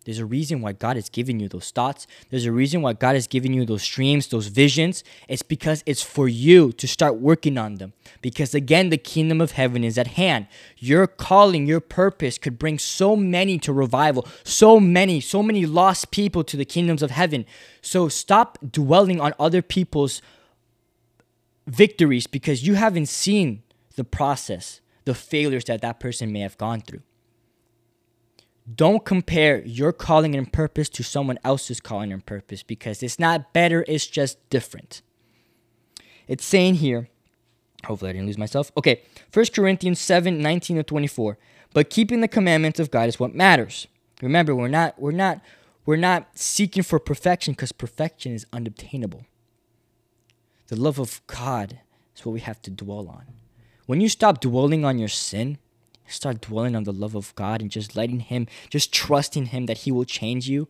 There's 0.08 0.20
a 0.20 0.24
reason 0.24 0.62
why 0.62 0.72
God 0.72 0.96
has 0.96 1.10
given 1.10 1.38
you 1.38 1.50
those 1.50 1.70
thoughts. 1.70 2.06
There's 2.30 2.46
a 2.46 2.50
reason 2.50 2.80
why 2.80 2.94
God 2.94 3.14
has 3.14 3.26
given 3.26 3.52
you 3.52 3.66
those 3.66 3.86
dreams, 3.86 4.26
those 4.28 4.46
visions. 4.46 5.04
It's 5.28 5.42
because 5.42 5.82
it's 5.84 6.00
for 6.00 6.28
you 6.28 6.72
to 6.72 6.88
start 6.88 7.16
working 7.16 7.58
on 7.58 7.74
them. 7.74 7.92
Because 8.22 8.54
again, 8.54 8.88
the 8.88 8.96
kingdom 8.96 9.42
of 9.42 9.50
heaven 9.52 9.84
is 9.84 9.98
at 9.98 10.06
hand. 10.06 10.46
Your 10.78 11.06
calling, 11.06 11.66
your 11.66 11.80
purpose 11.80 12.38
could 12.38 12.58
bring 12.58 12.78
so 12.78 13.16
many 13.16 13.58
to 13.58 13.70
revival, 13.70 14.26
so 14.44 14.80
many, 14.80 15.20
so 15.20 15.42
many 15.42 15.66
lost 15.66 16.10
people 16.10 16.42
to 16.42 16.56
the 16.56 16.64
kingdoms 16.64 17.02
of 17.02 17.10
heaven. 17.10 17.44
So 17.82 18.08
stop 18.08 18.56
dwelling 18.66 19.20
on 19.20 19.34
other 19.38 19.60
people's 19.60 20.22
victories 21.66 22.26
because 22.26 22.66
you 22.66 22.76
haven't 22.76 23.10
seen 23.10 23.62
the 23.96 24.04
process, 24.04 24.80
the 25.04 25.12
failures 25.12 25.66
that 25.66 25.82
that 25.82 26.00
person 26.00 26.32
may 26.32 26.40
have 26.40 26.56
gone 26.56 26.80
through. 26.80 27.02
Don't 28.74 29.04
compare 29.04 29.62
your 29.64 29.92
calling 29.92 30.34
and 30.34 30.52
purpose 30.52 30.88
to 30.90 31.02
someone 31.02 31.38
else's 31.44 31.80
calling 31.80 32.12
and 32.12 32.24
purpose 32.24 32.62
because 32.62 33.02
it's 33.02 33.18
not 33.18 33.52
better, 33.52 33.84
it's 33.88 34.06
just 34.06 34.36
different. 34.50 35.00
It's 36.26 36.44
saying 36.44 36.76
here, 36.76 37.08
hopefully 37.86 38.10
I 38.10 38.12
didn't 38.12 38.26
lose 38.26 38.38
myself. 38.38 38.70
Okay, 38.76 39.02
1 39.32 39.46
Corinthians 39.54 39.98
7 39.98 40.40
19 40.40 40.76
to 40.76 40.82
24. 40.82 41.38
But 41.72 41.90
keeping 41.90 42.20
the 42.20 42.28
commandments 42.28 42.80
of 42.80 42.90
God 42.90 43.08
is 43.08 43.20
what 43.20 43.34
matters. 43.34 43.86
Remember, 44.20 44.54
we're 44.54 44.68
not 44.68 44.98
we're 44.98 45.12
not 45.12 45.40
we're 45.86 45.96
not 45.96 46.28
seeking 46.34 46.82
for 46.82 46.98
perfection 46.98 47.54
because 47.54 47.72
perfection 47.72 48.34
is 48.34 48.46
unobtainable. 48.52 49.24
The 50.66 50.76
love 50.76 50.98
of 50.98 51.22
God 51.26 51.80
is 52.14 52.26
what 52.26 52.32
we 52.32 52.40
have 52.40 52.60
to 52.62 52.70
dwell 52.70 53.08
on. 53.08 53.24
When 53.86 54.00
you 54.02 54.08
stop 54.10 54.40
dwelling 54.40 54.84
on 54.84 54.98
your 54.98 55.08
sin, 55.08 55.56
start 56.08 56.40
dwelling 56.40 56.74
on 56.74 56.84
the 56.84 56.92
love 56.92 57.14
of 57.14 57.34
God 57.34 57.60
and 57.60 57.70
just 57.70 57.96
letting 57.96 58.20
Him, 58.20 58.46
just 58.70 58.92
trusting 58.92 59.46
Him 59.46 59.66
that 59.66 59.78
He 59.78 59.92
will 59.92 60.04
change 60.04 60.48
you, 60.48 60.68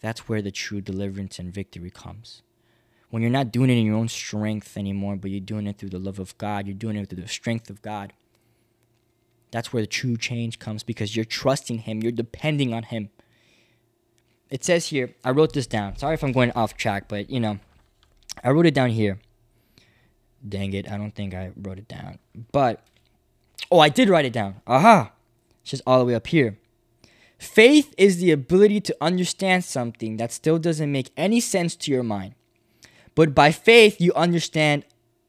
that's 0.00 0.28
where 0.28 0.42
the 0.42 0.50
true 0.50 0.80
deliverance 0.80 1.38
and 1.38 1.52
victory 1.52 1.90
comes. 1.90 2.42
When 3.10 3.22
you're 3.22 3.30
not 3.30 3.52
doing 3.52 3.70
it 3.70 3.78
in 3.78 3.86
your 3.86 3.96
own 3.96 4.08
strength 4.08 4.76
anymore, 4.76 5.16
but 5.16 5.30
you're 5.30 5.40
doing 5.40 5.66
it 5.66 5.78
through 5.78 5.90
the 5.90 5.98
love 5.98 6.18
of 6.18 6.36
God, 6.38 6.66
you're 6.66 6.74
doing 6.74 6.96
it 6.96 7.08
through 7.08 7.22
the 7.22 7.28
strength 7.28 7.70
of 7.70 7.82
God. 7.82 8.12
That's 9.50 9.72
where 9.72 9.82
the 9.82 9.86
true 9.86 10.16
change 10.16 10.58
comes 10.58 10.82
because 10.82 11.14
you're 11.14 11.24
trusting 11.24 11.80
Him, 11.80 12.02
you're 12.02 12.12
depending 12.12 12.74
on 12.74 12.84
Him. 12.84 13.10
It 14.50 14.64
says 14.64 14.88
here, 14.88 15.14
I 15.24 15.30
wrote 15.30 15.52
this 15.52 15.66
down. 15.66 15.96
Sorry 15.96 16.14
if 16.14 16.22
I'm 16.22 16.32
going 16.32 16.52
off 16.52 16.76
track, 16.76 17.08
but 17.08 17.30
you 17.30 17.40
know, 17.40 17.58
I 18.44 18.50
wrote 18.50 18.66
it 18.66 18.74
down 18.74 18.90
here. 18.90 19.18
Dang 20.46 20.72
it, 20.72 20.90
I 20.90 20.96
don't 20.96 21.14
think 21.14 21.34
I 21.34 21.52
wrote 21.56 21.78
it 21.78 21.88
down. 21.88 22.18
But 22.52 22.86
Oh, 23.70 23.80
I 23.80 23.88
did 23.88 24.08
write 24.08 24.24
it 24.24 24.32
down. 24.32 24.60
Aha. 24.66 25.12
It's 25.62 25.70
just 25.70 25.82
all 25.86 25.98
the 25.98 26.04
way 26.04 26.14
up 26.14 26.26
here. 26.26 26.58
Faith 27.38 27.94
is 27.98 28.18
the 28.18 28.30
ability 28.30 28.80
to 28.80 28.96
understand 29.00 29.64
something 29.64 30.16
that 30.16 30.32
still 30.32 30.58
doesn't 30.58 30.90
make 30.90 31.10
any 31.16 31.40
sense 31.40 31.76
to 31.76 31.90
your 31.90 32.02
mind. 32.02 32.34
But 33.14 33.34
by 33.34 33.52
faith 33.52 34.00
you 34.00 34.12
understand 34.14 34.84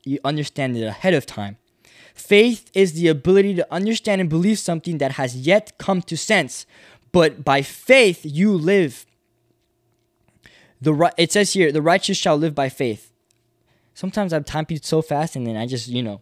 you 0.05 0.19
understand 0.23 0.77
it 0.77 0.83
ahead 0.83 1.13
of 1.13 1.25
time. 1.25 1.57
Faith 2.13 2.71
is 2.73 2.93
the 2.93 3.09
ability 3.09 3.53
to 3.55 3.73
understand 3.73 4.21
and 4.21 4.29
believe 4.29 4.57
something 4.57 4.97
that 4.99 5.13
has 5.13 5.35
yet 5.35 5.77
come 5.77 6.01
to 6.03 6.17
sense. 6.17 6.65
But 7.11 7.43
by 7.43 7.61
faith 7.61 8.21
you 8.23 8.53
live. 8.53 9.05
The 10.81 11.11
it 11.17 11.31
says 11.31 11.53
here, 11.53 11.71
the 11.71 11.81
righteous 11.81 12.17
shall 12.17 12.37
live 12.37 12.55
by 12.55 12.69
faith. 12.69 13.11
Sometimes 13.93 14.31
I 14.31 14.39
type 14.39 14.71
it 14.71 14.85
so 14.85 15.01
fast 15.01 15.35
and 15.35 15.45
then 15.45 15.57
I 15.57 15.65
just, 15.65 15.87
you 15.87 16.03
know, 16.03 16.21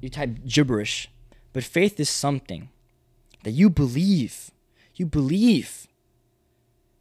you 0.00 0.08
type 0.08 0.44
gibberish. 0.46 1.08
But 1.52 1.64
faith 1.64 1.98
is 1.98 2.08
something 2.08 2.68
that 3.44 3.52
you 3.52 3.70
believe. 3.70 4.50
You 4.94 5.06
believe 5.06 5.86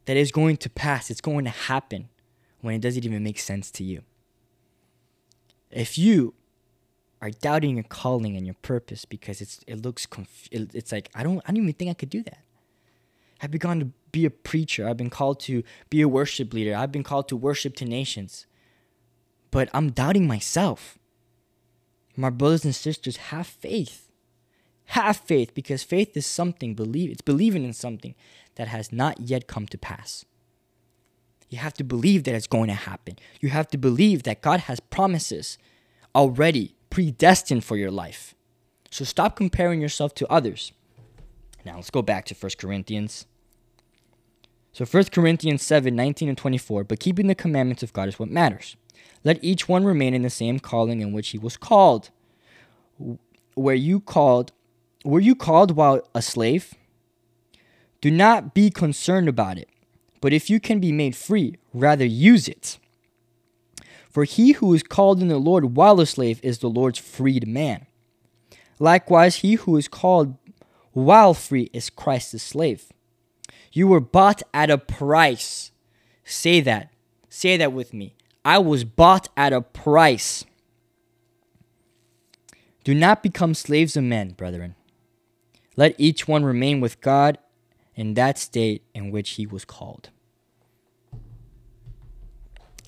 that 0.05 0.17
is 0.17 0.31
going 0.31 0.57
to 0.57 0.69
pass, 0.69 1.09
it's 1.09 1.21
going 1.21 1.45
to 1.45 1.51
happen 1.51 2.09
when 2.61 2.75
it 2.75 2.81
doesn't 2.81 3.05
even 3.05 3.23
make 3.23 3.39
sense 3.39 3.69
to 3.71 3.83
you. 3.83 4.01
If 5.71 5.97
you 5.97 6.33
are 7.21 7.29
doubting 7.29 7.75
your 7.75 7.83
calling 7.83 8.35
and 8.35 8.45
your 8.45 8.55
purpose 8.61 9.05
because 9.05 9.41
it's 9.41 9.59
it 9.67 9.81
looks 9.83 10.05
conf- 10.05 10.47
it, 10.51 10.73
it's 10.73 10.91
like 10.91 11.09
I 11.13 11.23
don't 11.23 11.41
I 11.45 11.51
don't 11.51 11.63
even 11.63 11.73
think 11.73 11.91
I 11.91 11.93
could 11.93 12.09
do 12.09 12.23
that. 12.23 12.39
I've 13.41 13.51
begun 13.51 13.79
to 13.79 13.85
be 14.11 14.25
a 14.25 14.29
preacher. 14.29 14.87
I've 14.87 14.97
been 14.97 15.09
called 15.09 15.39
to 15.41 15.63
be 15.89 16.01
a 16.01 16.07
worship 16.07 16.53
leader. 16.53 16.75
I've 16.75 16.91
been 16.91 17.03
called 17.03 17.27
to 17.29 17.37
worship 17.37 17.75
to 17.77 17.85
nations. 17.85 18.45
But 19.51 19.69
I'm 19.73 19.91
doubting 19.91 20.27
myself. 20.27 20.98
My 22.19 22.29
brothers 22.29 22.65
and 22.65 22.75
sisters, 22.75 23.15
have 23.15 23.47
faith. 23.47 24.11
Have 24.87 25.15
faith 25.15 25.53
because 25.53 25.83
faith 25.83 26.17
is 26.17 26.25
something, 26.25 26.75
believe 26.75 27.11
it's 27.11 27.21
believing 27.21 27.63
in 27.63 27.71
something 27.71 28.13
that 28.55 28.67
has 28.67 28.91
not 28.91 29.21
yet 29.21 29.47
come 29.47 29.67
to 29.67 29.77
pass. 29.77 30.25
You 31.47 31.59
have 31.59 31.73
to 31.75 31.83
believe 31.83 32.25
that 32.25 32.35
it's 32.35 32.45
going 32.45 32.67
to 32.67 32.73
happen. 32.73 33.17
You 33.39 33.49
have 33.49 33.69
to 33.69 33.77
believe 33.77 34.23
that 34.23 34.41
God 34.41 34.61
has 34.61 34.81
promises 34.81 35.57
already 36.13 36.75
predestined 36.89 37.63
for 37.63 37.77
your 37.77 37.89
life. 37.89 38.35
So 38.91 39.05
stop 39.05 39.37
comparing 39.37 39.79
yourself 39.79 40.13
to 40.15 40.27
others. 40.27 40.73
Now 41.63 41.75
let's 41.75 41.89
go 41.89 42.01
back 42.01 42.25
to 42.25 42.35
1 42.35 42.51
Corinthians. 42.57 43.27
So 44.73 44.83
1 44.83 45.05
Corinthians 45.05 45.63
7 45.63 45.95
19 45.95 46.27
and 46.27 46.37
24. 46.37 46.83
But 46.83 46.99
keeping 46.99 47.27
the 47.27 47.35
commandments 47.35 47.81
of 47.81 47.93
God 47.93 48.09
is 48.09 48.19
what 48.19 48.29
matters. 48.29 48.75
Let 49.23 49.43
each 49.43 49.67
one 49.67 49.83
remain 49.83 50.13
in 50.13 50.21
the 50.21 50.29
same 50.29 50.59
calling 50.59 51.01
in 51.01 51.11
which 51.11 51.29
he 51.29 51.37
was 51.37 51.57
called. 51.57 52.09
Were 53.55 53.73
you 53.73 53.99
called 53.99 54.51
were 55.05 55.19
you 55.19 55.35
called 55.35 55.71
while 55.71 56.01
a 56.13 56.21
slave? 56.21 56.73
Do 58.01 58.11
not 58.11 58.53
be 58.53 58.69
concerned 58.69 59.29
about 59.29 59.57
it, 59.57 59.69
but 60.21 60.33
if 60.33 60.49
you 60.49 60.59
can 60.59 60.79
be 60.79 60.91
made 60.91 61.15
free, 61.15 61.55
rather 61.73 62.05
use 62.05 62.47
it. 62.47 62.77
For 64.09 64.23
he 64.23 64.53
who 64.53 64.73
is 64.73 64.83
called 64.83 65.21
in 65.21 65.27
the 65.27 65.37
Lord 65.37 65.75
while 65.75 65.99
a 65.99 66.05
slave 66.05 66.39
is 66.43 66.59
the 66.59 66.69
Lord's 66.69 66.99
freed 66.99 67.47
man. 67.47 67.85
Likewise, 68.79 69.37
he 69.37 69.53
who 69.53 69.77
is 69.77 69.87
called 69.87 70.35
while 70.93 71.33
free 71.33 71.69
is 71.73 71.89
Christ's 71.89 72.43
slave. 72.43 72.85
You 73.71 73.87
were 73.87 73.99
bought 73.99 74.41
at 74.53 74.71
a 74.71 74.77
price. 74.77 75.71
Say 76.23 76.59
that. 76.61 76.91
Say 77.29 77.57
that 77.57 77.73
with 77.73 77.93
me. 77.93 78.15
I 78.49 78.57
was 78.57 78.83
bought 78.83 79.27
at 79.37 79.53
a 79.53 79.61
price. 79.61 80.43
Do 82.83 82.95
not 82.95 83.21
become 83.21 83.53
slaves 83.53 83.95
of 83.95 84.03
men, 84.03 84.31
brethren. 84.31 84.73
Let 85.75 85.93
each 85.99 86.27
one 86.27 86.43
remain 86.43 86.81
with 86.81 86.99
God 86.99 87.37
in 87.95 88.15
that 88.15 88.39
state 88.39 88.81
in 88.95 89.11
which 89.11 89.31
he 89.31 89.45
was 89.45 89.65
called. 89.65 90.09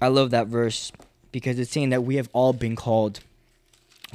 I 0.02 0.08
love 0.08 0.32
that 0.32 0.48
verse 0.48 0.92
because 1.32 1.60
it's 1.60 1.70
saying 1.70 1.92
that 1.92 2.04
we 2.04 2.16
have 2.16 2.30
all 2.34 2.54
been 2.54 2.76
called. 2.76 3.20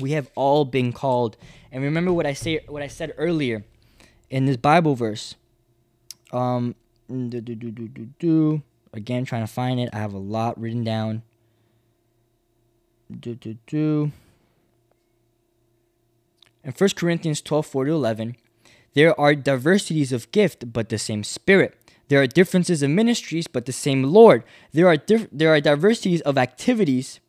We 0.00 0.10
have 0.12 0.28
all 0.34 0.64
been 0.64 0.92
called. 0.92 1.36
And 1.70 1.80
remember 1.80 2.12
what 2.12 2.26
I 2.26 2.32
say 2.32 2.64
what 2.66 2.82
I 2.82 2.88
said 2.88 3.14
earlier 3.16 3.64
in 4.30 4.46
this 4.46 4.56
Bible 4.56 4.96
verse. 4.96 5.36
Um 6.32 6.74
do, 7.08 7.40
do, 7.40 7.54
do, 7.54 7.70
do, 7.70 7.86
do, 7.86 8.08
do. 8.18 8.62
Again, 8.92 9.24
trying 9.24 9.46
to 9.46 9.52
find 9.52 9.78
it. 9.78 9.90
I 9.92 9.98
have 9.98 10.12
a 10.12 10.18
lot 10.18 10.60
written 10.60 10.82
down. 10.82 11.22
Do, 13.10 13.34
do, 13.34 13.56
do. 13.66 14.12
In 16.64 16.72
1 16.72 16.90
Corinthians 16.96 17.40
12 17.40 17.66
4 17.66 17.84
to 17.84 17.92
11, 17.92 18.36
there 18.94 19.18
are 19.20 19.34
diversities 19.34 20.12
of 20.12 20.30
gift, 20.32 20.72
but 20.72 20.88
the 20.88 20.98
same 20.98 21.22
Spirit. 21.22 21.78
There 22.08 22.20
are 22.20 22.26
differences 22.26 22.82
of 22.82 22.90
ministries, 22.90 23.46
but 23.46 23.66
the 23.66 23.72
same 23.72 24.02
Lord. 24.02 24.42
There 24.72 24.88
are, 24.88 24.96
dif- 24.96 25.28
there 25.30 25.52
are 25.52 25.60
diversities 25.60 26.20
of 26.22 26.38
activities, 26.38 27.20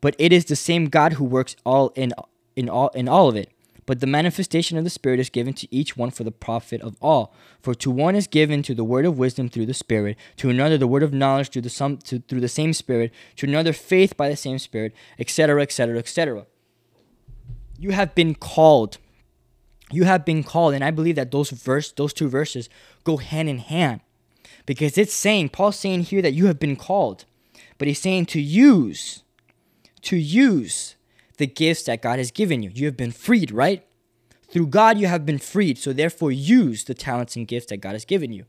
but 0.00 0.14
it 0.18 0.32
is 0.32 0.46
the 0.46 0.56
same 0.56 0.86
God 0.86 1.14
who 1.14 1.24
works 1.24 1.56
all 1.64 1.92
in, 1.94 2.12
in, 2.54 2.68
all, 2.68 2.88
in 2.88 3.08
all 3.08 3.28
of 3.28 3.36
it. 3.36 3.50
But 3.86 4.00
the 4.00 4.06
manifestation 4.06 4.76
of 4.76 4.84
the 4.84 4.90
Spirit 4.90 5.20
is 5.20 5.30
given 5.30 5.54
to 5.54 5.74
each 5.74 5.96
one 5.96 6.10
for 6.10 6.24
the 6.24 6.32
profit 6.32 6.80
of 6.80 6.96
all. 7.00 7.32
For 7.62 7.74
to 7.76 7.90
one 7.90 8.16
is 8.16 8.26
given 8.26 8.62
to 8.64 8.74
the 8.74 8.84
word 8.84 9.06
of 9.06 9.16
wisdom 9.16 9.48
through 9.48 9.66
the 9.66 9.74
Spirit, 9.74 10.16
to 10.38 10.50
another 10.50 10.76
the 10.76 10.88
word 10.88 11.04
of 11.04 11.12
knowledge 11.12 11.50
through 11.50 11.62
the, 11.62 11.70
some, 11.70 11.98
to, 11.98 12.18
through 12.18 12.40
the 12.40 12.48
same 12.48 12.72
Spirit, 12.72 13.12
to 13.36 13.46
another 13.46 13.72
faith 13.72 14.16
by 14.16 14.28
the 14.28 14.36
same 14.36 14.58
Spirit, 14.58 14.92
etc., 15.20 15.62
etc., 15.62 15.98
etc. 15.98 16.46
You 17.78 17.92
have 17.92 18.14
been 18.14 18.34
called. 18.34 18.98
You 19.92 20.02
have 20.04 20.24
been 20.24 20.42
called, 20.42 20.74
and 20.74 20.82
I 20.82 20.90
believe 20.90 21.14
that 21.14 21.30
those 21.30 21.50
verse, 21.50 21.92
those 21.92 22.12
two 22.12 22.28
verses, 22.28 22.68
go 23.04 23.18
hand 23.18 23.48
in 23.48 23.58
hand, 23.58 24.00
because 24.66 24.98
it's 24.98 25.14
saying 25.14 25.50
Paul's 25.50 25.78
saying 25.78 26.04
here 26.04 26.22
that 26.22 26.34
you 26.34 26.46
have 26.46 26.58
been 26.58 26.74
called, 26.74 27.24
but 27.78 27.86
he's 27.86 28.00
saying 28.00 28.26
to 28.26 28.40
use, 28.40 29.22
to 30.02 30.16
use 30.16 30.96
the 31.36 31.46
gifts 31.46 31.82
that 31.84 32.02
God 32.02 32.18
has 32.18 32.30
given 32.30 32.62
you. 32.62 32.70
You 32.74 32.86
have 32.86 32.96
been 32.96 33.12
freed, 33.12 33.50
right? 33.50 33.84
Through 34.48 34.68
God, 34.68 34.98
you 34.98 35.06
have 35.06 35.26
been 35.26 35.38
freed. 35.38 35.78
So 35.78 35.92
therefore, 35.92 36.32
use 36.32 36.84
the 36.84 36.94
talents 36.94 37.36
and 37.36 37.46
gifts 37.46 37.66
that 37.66 37.78
God 37.78 37.92
has 37.92 38.04
given 38.04 38.32
you. 38.32 38.44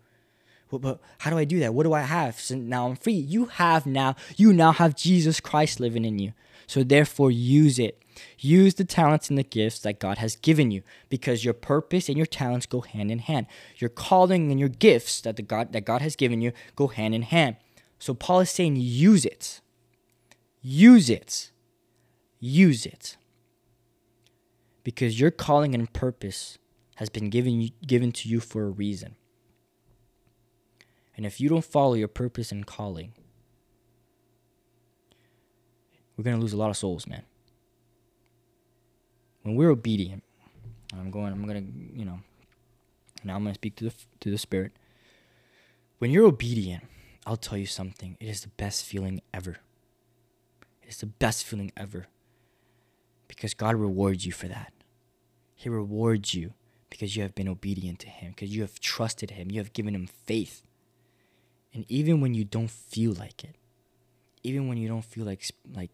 Well, 0.70 0.80
but 0.80 1.00
how 1.20 1.32
do 1.32 1.38
I 1.38 1.46
do 1.46 1.60
that? 1.60 1.74
What 1.74 1.84
do 1.84 1.94
I 1.94 2.02
have? 2.02 2.40
So 2.40 2.56
now 2.56 2.88
I'm 2.88 2.96
free. 2.96 3.14
You 3.14 3.46
have 3.46 3.86
now, 3.86 4.16
you 4.36 4.52
now 4.52 4.74
have 4.74 4.96
Jesus 4.96 5.40
Christ 5.40 5.80
living 5.80 6.06
in 6.06 6.20
you. 6.20 6.34
So 6.68 6.84
therefore, 6.84 7.32
use 7.32 7.80
it. 7.80 8.02
Use 8.40 8.74
the 8.74 8.84
talents 8.84 9.30
and 9.30 9.38
the 9.38 9.44
gifts 9.44 9.80
that 9.80 10.00
God 10.00 10.18
has 10.18 10.36
given 10.36 10.72
you 10.72 10.82
because 11.08 11.46
your 11.46 11.54
purpose 11.54 12.10
and 12.10 12.18
your 12.18 12.26
talents 12.26 12.66
go 12.66 12.82
hand 12.82 13.12
in 13.12 13.20
hand. 13.20 13.46
Your 13.78 13.90
calling 13.90 14.52
and 14.52 14.60
your 14.60 14.70
gifts 14.70 15.22
that 15.22 15.36
the 15.36 15.42
God 15.44 15.72
that 15.74 15.86
God 15.86 16.02
has 16.02 16.16
given 16.16 16.42
you 16.42 16.52
go 16.76 16.88
hand 16.88 17.16
in 17.16 17.22
hand. 17.22 17.58
So 18.00 18.14
Paul 18.14 18.42
is 18.42 18.50
saying 18.50 18.76
use 18.76 19.24
it. 19.24 19.62
Use 20.62 21.10
it 21.10 21.52
use 22.40 22.86
it. 22.86 23.18
Because 24.84 25.20
your 25.20 25.32
calling 25.32 25.76
and 25.76 25.92
purpose 25.92 26.58
has 26.96 27.10
been 27.10 27.30
given, 27.30 27.70
given 27.86 28.12
to 28.12 28.30
you 28.30 28.40
for 28.40 28.64
a 28.64 28.70
reason. 28.70 29.16
And 31.16 31.26
if 31.26 31.42
you 31.42 31.50
don't 31.50 31.66
follow 31.66 31.96
your 31.96 32.08
purpose 32.08 32.52
and 32.52 32.66
calling, 32.66 33.14
we're 36.16 36.24
going 36.24 36.36
to 36.36 36.42
lose 36.42 36.54
a 36.54 36.58
lot 36.58 36.70
of 36.70 36.78
souls, 36.78 37.08
man. 37.08 37.24
When 39.42 39.56
we're 39.56 39.70
obedient, 39.70 40.24
I'm 40.94 41.12
going, 41.12 41.34
I'm 41.34 41.46
going 41.46 41.66
to, 41.66 42.00
you 42.00 42.06
know, 42.06 42.20
now 43.24 43.36
I'm 43.36 43.44
going 43.44 43.54
to 43.54 43.60
speak 43.60 43.76
to 43.78 43.86
the, 43.86 43.94
to 44.22 44.32
the 44.32 44.38
Spirit. 44.38 44.72
When 45.98 46.12
you're 46.12 46.26
obedient, 46.26 46.84
I'll 47.26 47.38
tell 47.38 47.58
you 47.58 47.66
something. 47.66 48.16
It 48.20 48.28
is 48.28 48.42
the 48.42 48.50
best 48.50 48.86
feeling 48.86 49.22
ever. 49.34 49.58
It 50.82 50.90
is 50.90 50.98
the 50.98 51.08
best 51.08 51.44
feeling 51.44 51.72
ever 51.76 52.08
because 53.28 53.54
God 53.54 53.76
rewards 53.76 54.26
you 54.26 54.32
for 54.32 54.48
that. 54.48 54.74
He 55.56 55.70
rewards 55.70 56.34
you 56.34 56.54
because 56.90 57.16
you 57.16 57.24
have 57.24 57.36
been 57.36 57.48
obedient 57.48 58.00
to 58.00 58.10
Him, 58.10 58.32
because 58.32 58.56
you 58.56 58.62
have 58.62 58.80
trusted 58.80 59.32
Him, 59.32 59.52
you 59.52 59.60
have 59.60 59.74
given 59.74 59.96
Him 59.96 60.08
faith. 60.08 60.64
And 61.74 61.86
even 61.90 62.22
when 62.22 62.34
you 62.34 62.44
don't 62.44 62.72
feel 62.72 63.12
like 63.12 63.44
it, 63.44 63.56
even 64.44 64.68
when 64.68 64.78
you 64.78 64.88
don't 64.88 65.04
feel 65.04 65.26
like 65.26 65.44
like 65.74 65.92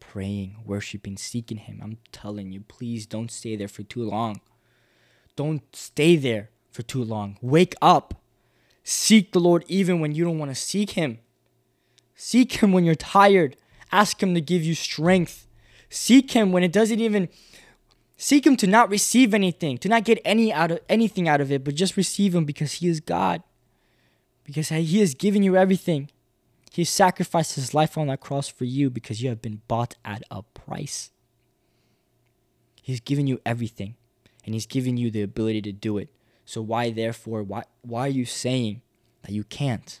praying, 0.00 0.56
worshiping, 0.64 1.16
seeking 1.16 1.58
Him, 1.58 1.80
I'm 1.82 1.98
telling 2.12 2.52
you, 2.52 2.60
please 2.60 3.06
don't 3.06 3.30
stay 3.30 3.56
there 3.56 3.68
for 3.68 3.82
too 3.82 4.02
long. 4.02 4.40
Don't 5.36 5.62
stay 5.74 6.16
there 6.16 6.50
for 6.70 6.82
too 6.82 7.02
long. 7.02 7.36
Wake 7.42 7.74
up. 7.82 8.22
Seek 8.84 9.32
the 9.32 9.40
Lord 9.40 9.64
even 9.68 10.00
when 10.00 10.14
you 10.14 10.24
don't 10.24 10.38
want 10.38 10.50
to 10.50 10.54
seek 10.54 10.90
Him. 10.90 11.18
Seek 12.14 12.62
Him 12.62 12.72
when 12.72 12.84
you're 12.84 12.94
tired. 12.94 13.56
Ask 13.92 14.22
Him 14.22 14.34
to 14.34 14.40
give 14.40 14.64
you 14.64 14.74
strength. 14.74 15.47
Seek 15.90 16.32
him 16.32 16.52
when 16.52 16.62
it 16.62 16.72
doesn't 16.72 17.00
even 17.00 17.28
seek 18.16 18.46
him 18.46 18.56
to 18.56 18.66
not 18.66 18.90
receive 18.90 19.32
anything, 19.32 19.78
to 19.78 19.88
not 19.88 20.04
get 20.04 20.20
any 20.24 20.52
out 20.52 20.70
of 20.70 20.80
anything 20.88 21.28
out 21.28 21.40
of 21.40 21.50
it, 21.50 21.64
but 21.64 21.74
just 21.74 21.96
receive 21.96 22.34
him 22.34 22.44
because 22.44 22.74
he 22.74 22.88
is 22.88 23.00
God. 23.00 23.42
Because 24.44 24.68
he 24.68 25.00
has 25.00 25.14
given 25.14 25.42
you 25.42 25.56
everything. 25.56 26.10
He 26.72 26.84
sacrificed 26.84 27.54
his 27.54 27.74
life 27.74 27.96
on 27.96 28.08
that 28.08 28.20
cross 28.20 28.48
for 28.48 28.64
you 28.64 28.90
because 28.90 29.22
you 29.22 29.28
have 29.30 29.42
been 29.42 29.62
bought 29.68 29.96
at 30.04 30.22
a 30.30 30.42
price. 30.42 31.10
He's 32.82 33.00
given 33.00 33.26
you 33.26 33.40
everything 33.44 33.96
and 34.44 34.54
he's 34.54 34.66
given 34.66 34.96
you 34.96 35.10
the 35.10 35.22
ability 35.22 35.62
to 35.62 35.72
do 35.72 35.98
it. 35.98 36.08
So 36.44 36.62
why 36.62 36.90
therefore 36.90 37.42
why 37.42 37.64
why 37.82 38.06
are 38.06 38.08
you 38.08 38.24
saying 38.24 38.80
that 39.22 39.32
you 39.32 39.44
can't? 39.44 40.00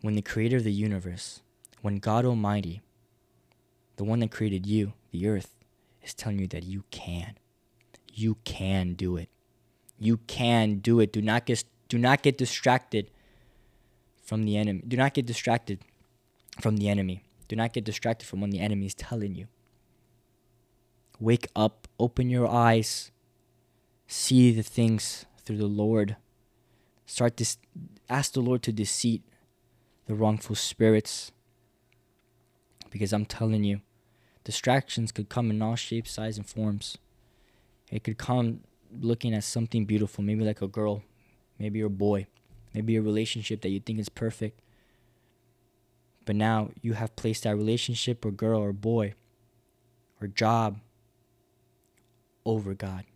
When 0.00 0.14
the 0.14 0.22
creator 0.22 0.56
of 0.56 0.64
the 0.64 0.72
universe, 0.72 1.40
when 1.80 1.98
God 1.98 2.24
Almighty 2.24 2.82
the 3.96 4.04
one 4.04 4.20
that 4.20 4.30
created 4.30 4.66
you, 4.66 4.92
the 5.10 5.26
earth, 5.28 5.54
is 6.02 6.14
telling 6.14 6.38
you 6.38 6.48
that 6.48 6.64
you 6.64 6.84
can. 6.90 7.34
You 8.12 8.36
can 8.44 8.94
do 8.94 9.16
it. 9.16 9.28
You 9.98 10.18
can 10.26 10.78
do 10.78 11.00
it. 11.00 11.12
Do 11.12 11.22
not 11.22 11.46
get 11.46 11.64
do 11.88 11.98
not 11.98 12.22
get 12.22 12.38
distracted 12.38 13.10
from 14.22 14.44
the 14.44 14.56
enemy. 14.56 14.82
Do 14.86 14.96
not 14.96 15.14
get 15.14 15.26
distracted 15.26 15.80
from 16.60 16.76
the 16.76 16.88
enemy. 16.88 17.22
Do 17.48 17.56
not 17.56 17.72
get 17.72 17.84
distracted 17.84 18.26
from 18.26 18.40
when 18.40 18.50
the 18.50 18.60
enemy 18.60 18.86
is 18.86 18.94
telling 18.94 19.34
you. 19.34 19.46
Wake 21.20 21.46
up, 21.54 21.86
open 21.98 22.30
your 22.30 22.48
eyes, 22.48 23.12
see 24.06 24.50
the 24.50 24.62
things 24.62 25.26
through 25.44 25.58
the 25.58 25.66
Lord. 25.66 26.16
Start 27.06 27.36
to 27.36 27.56
ask 28.08 28.32
the 28.32 28.40
Lord 28.40 28.62
to 28.62 28.72
deceit 28.72 29.22
the 30.06 30.14
wrongful 30.14 30.56
spirits 30.56 31.32
because 32.94 33.12
I'm 33.12 33.26
telling 33.26 33.64
you, 33.64 33.80
distractions 34.44 35.10
could 35.10 35.28
come 35.28 35.50
in 35.50 35.60
all 35.60 35.74
shapes, 35.74 36.12
sizes, 36.12 36.38
and 36.38 36.48
forms. 36.48 36.96
It 37.90 38.04
could 38.04 38.18
come 38.18 38.60
looking 39.00 39.34
at 39.34 39.42
something 39.42 39.84
beautiful, 39.84 40.22
maybe 40.22 40.44
like 40.44 40.62
a 40.62 40.68
girl, 40.68 41.02
maybe 41.58 41.80
a 41.80 41.88
boy, 41.88 42.28
maybe 42.72 42.94
a 42.94 43.02
relationship 43.02 43.62
that 43.62 43.70
you 43.70 43.80
think 43.80 43.98
is 43.98 44.08
perfect. 44.08 44.60
But 46.24 46.36
now 46.36 46.70
you 46.82 46.92
have 46.92 47.16
placed 47.16 47.42
that 47.42 47.56
relationship 47.56 48.24
or 48.24 48.30
girl 48.30 48.60
or 48.60 48.72
boy 48.72 49.14
or 50.20 50.28
job 50.28 50.78
over 52.46 52.74
God. 52.74 53.06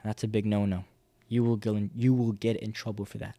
And 0.00 0.08
that's 0.08 0.22
a 0.22 0.28
big 0.28 0.46
no-no. 0.46 0.84
You 1.26 1.42
will 1.42 1.58
you 1.96 2.14
will 2.14 2.32
get 2.32 2.58
in 2.58 2.70
trouble 2.70 3.06
for 3.06 3.18
that. 3.18 3.34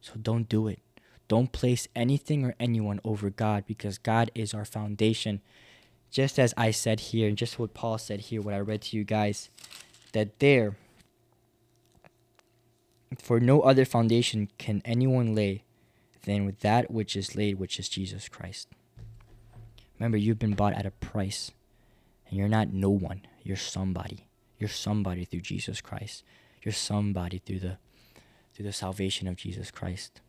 So 0.00 0.14
don't 0.20 0.48
do 0.48 0.66
it. 0.66 0.80
Don't 1.28 1.52
place 1.52 1.86
anything 1.94 2.44
or 2.44 2.54
anyone 2.58 3.00
over 3.04 3.30
God 3.30 3.64
because 3.66 3.98
God 3.98 4.30
is 4.34 4.54
our 4.54 4.64
foundation. 4.64 5.40
Just 6.10 6.38
as 6.38 6.54
I 6.56 6.70
said 6.70 7.00
here, 7.00 7.28
and 7.28 7.36
just 7.36 7.58
what 7.58 7.74
Paul 7.74 7.98
said 7.98 8.20
here, 8.20 8.40
what 8.40 8.54
I 8.54 8.60
read 8.60 8.82
to 8.82 8.96
you 8.96 9.04
guys, 9.04 9.50
that 10.12 10.38
there, 10.38 10.76
for 13.18 13.40
no 13.40 13.60
other 13.60 13.84
foundation 13.84 14.48
can 14.56 14.80
anyone 14.86 15.34
lay 15.34 15.64
than 16.22 16.46
with 16.46 16.60
that 16.60 16.90
which 16.90 17.14
is 17.14 17.36
laid, 17.36 17.58
which 17.58 17.78
is 17.78 17.88
Jesus 17.88 18.28
Christ. 18.28 18.68
Remember, 19.98 20.16
you've 20.16 20.38
been 20.38 20.54
bought 20.54 20.74
at 20.74 20.86
a 20.86 20.90
price, 20.90 21.50
and 22.28 22.38
you're 22.38 22.48
not 22.48 22.72
no 22.72 22.90
one. 22.90 23.22
You're 23.42 23.56
somebody. 23.56 24.28
You're 24.58 24.68
somebody 24.68 25.24
through 25.24 25.40
Jesus 25.40 25.80
Christ. 25.80 26.24
You're 26.62 26.72
somebody 26.72 27.38
through 27.38 27.60
the 27.60 27.78
through 28.54 28.66
the 28.66 28.72
salvation 28.72 29.28
of 29.28 29.36
Jesus 29.36 29.70
Christ. 29.70 30.20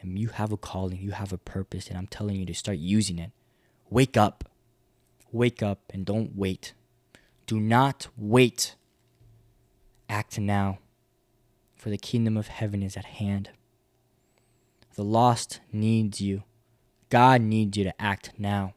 And 0.00 0.18
you 0.18 0.28
have 0.28 0.52
a 0.52 0.56
calling, 0.56 1.00
you 1.00 1.12
have 1.12 1.32
a 1.32 1.38
purpose, 1.38 1.88
and 1.88 1.96
I'm 1.96 2.06
telling 2.06 2.36
you 2.36 2.46
to 2.46 2.54
start 2.54 2.78
using 2.78 3.18
it. 3.18 3.32
Wake 3.90 4.16
up. 4.16 4.44
Wake 5.32 5.62
up 5.62 5.80
and 5.92 6.04
don't 6.04 6.36
wait. 6.36 6.74
Do 7.46 7.60
not 7.60 8.08
wait. 8.16 8.74
Act 10.08 10.38
now, 10.38 10.78
for 11.74 11.90
the 11.90 11.98
kingdom 11.98 12.36
of 12.36 12.48
heaven 12.48 12.82
is 12.82 12.96
at 12.96 13.04
hand. 13.04 13.50
The 14.94 15.04
lost 15.04 15.60
needs 15.72 16.20
you. 16.20 16.44
God 17.10 17.40
needs 17.40 17.76
you 17.76 17.84
to 17.84 18.02
act 18.02 18.32
now. 18.38 18.74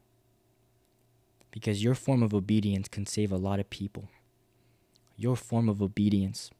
Because 1.50 1.82
your 1.82 1.94
form 1.94 2.22
of 2.22 2.34
obedience 2.34 2.88
can 2.88 3.06
save 3.06 3.32
a 3.32 3.36
lot 3.36 3.58
of 3.58 3.70
people. 3.70 4.08
Your 5.16 5.36
form 5.36 5.68
of 5.68 5.82
obedience 5.82 6.50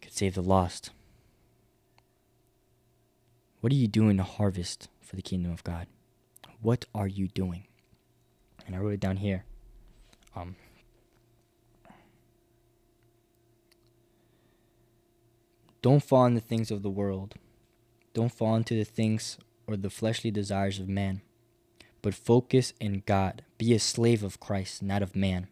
could 0.00 0.12
save 0.12 0.34
the 0.34 0.42
lost. 0.42 0.90
What 3.60 3.72
are 3.72 3.76
you 3.76 3.88
doing 3.88 4.16
to 4.18 4.22
harvest 4.22 4.88
for 5.00 5.16
the 5.16 5.22
kingdom 5.22 5.50
of 5.52 5.64
God? 5.64 5.88
What 6.60 6.84
are 6.94 7.08
you 7.08 7.26
doing? 7.28 7.66
And 8.66 8.76
I 8.76 8.78
wrote 8.78 8.92
it 8.92 9.00
down 9.00 9.16
here. 9.16 9.44
Um, 10.36 10.54
don't 15.82 16.02
fall 16.02 16.26
into 16.26 16.40
the 16.40 16.46
things 16.46 16.70
of 16.70 16.82
the 16.82 16.90
world. 16.90 17.34
Don't 18.14 18.32
fall 18.32 18.54
into 18.54 18.74
the 18.74 18.84
things 18.84 19.38
or 19.66 19.76
the 19.76 19.90
fleshly 19.90 20.30
desires 20.30 20.78
of 20.78 20.88
man, 20.88 21.20
but 22.00 22.14
focus 22.14 22.72
in 22.80 23.02
God. 23.06 23.42
Be 23.58 23.74
a 23.74 23.80
slave 23.80 24.22
of 24.22 24.38
Christ, 24.38 24.82
not 24.82 25.02
of 25.02 25.16
man. 25.16 25.48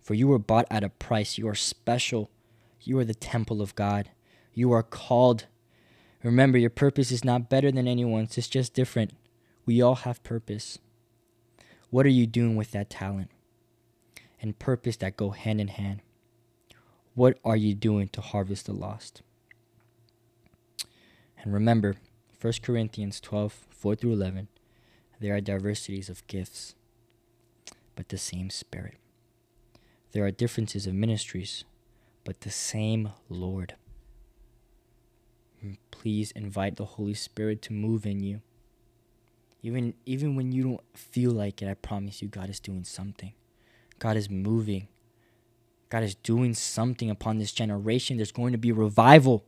For 0.00 0.14
you 0.14 0.28
were 0.28 0.38
bought 0.38 0.66
at 0.70 0.84
a 0.84 0.88
price. 0.88 1.36
You 1.36 1.48
are 1.48 1.54
special. 1.54 2.30
You 2.80 2.98
are 2.98 3.04
the 3.04 3.14
temple 3.14 3.60
of 3.60 3.74
God. 3.74 4.10
You 4.52 4.70
are 4.72 4.82
called 4.82 5.46
Remember, 6.24 6.56
your 6.56 6.70
purpose 6.70 7.12
is 7.12 7.22
not 7.22 7.50
better 7.50 7.70
than 7.70 7.86
anyone's, 7.86 8.38
it's 8.38 8.48
just 8.48 8.72
different. 8.72 9.12
We 9.66 9.82
all 9.82 9.94
have 9.94 10.22
purpose. 10.22 10.78
What 11.90 12.06
are 12.06 12.10
you 12.10 12.26
doing 12.26 12.56
with 12.56 12.70
that 12.70 12.88
talent 12.88 13.30
and 14.40 14.58
purpose 14.58 14.96
that 14.96 15.18
go 15.18 15.30
hand 15.30 15.60
in 15.60 15.68
hand? 15.68 16.00
What 17.14 17.38
are 17.44 17.56
you 17.56 17.74
doing 17.74 18.08
to 18.08 18.22
harvest 18.22 18.66
the 18.66 18.72
lost? 18.72 19.20
And 21.42 21.52
remember, 21.52 21.96
1 22.40 22.54
Corinthians 22.62 23.20
12, 23.20 23.66
4 23.68 23.94
through 23.94 24.14
11, 24.14 24.48
there 25.20 25.36
are 25.36 25.42
diversities 25.42 26.08
of 26.08 26.26
gifts, 26.26 26.74
but 27.94 28.08
the 28.08 28.18
same 28.18 28.48
Spirit. 28.48 28.96
There 30.12 30.24
are 30.24 30.30
differences 30.30 30.86
of 30.86 30.94
ministries, 30.94 31.64
but 32.24 32.40
the 32.40 32.50
same 32.50 33.10
Lord. 33.28 33.74
Please 35.90 36.30
invite 36.32 36.76
the 36.76 36.84
Holy 36.84 37.14
Spirit 37.14 37.62
to 37.62 37.72
move 37.72 38.06
in 38.06 38.20
you. 38.22 38.40
Even 39.62 39.94
even 40.04 40.36
when 40.36 40.52
you 40.52 40.62
don't 40.62 40.80
feel 40.94 41.30
like 41.30 41.62
it, 41.62 41.68
I 41.68 41.74
promise 41.74 42.20
you 42.20 42.28
God 42.28 42.50
is 42.50 42.60
doing 42.60 42.84
something. 42.84 43.32
God 43.98 44.16
is 44.16 44.28
moving. 44.28 44.88
God 45.88 46.02
is 46.02 46.14
doing 46.14 46.54
something 46.54 47.08
upon 47.08 47.38
this 47.38 47.52
generation. 47.52 48.16
There's 48.16 48.32
going 48.32 48.52
to 48.52 48.58
be 48.58 48.72
revival. 48.72 49.44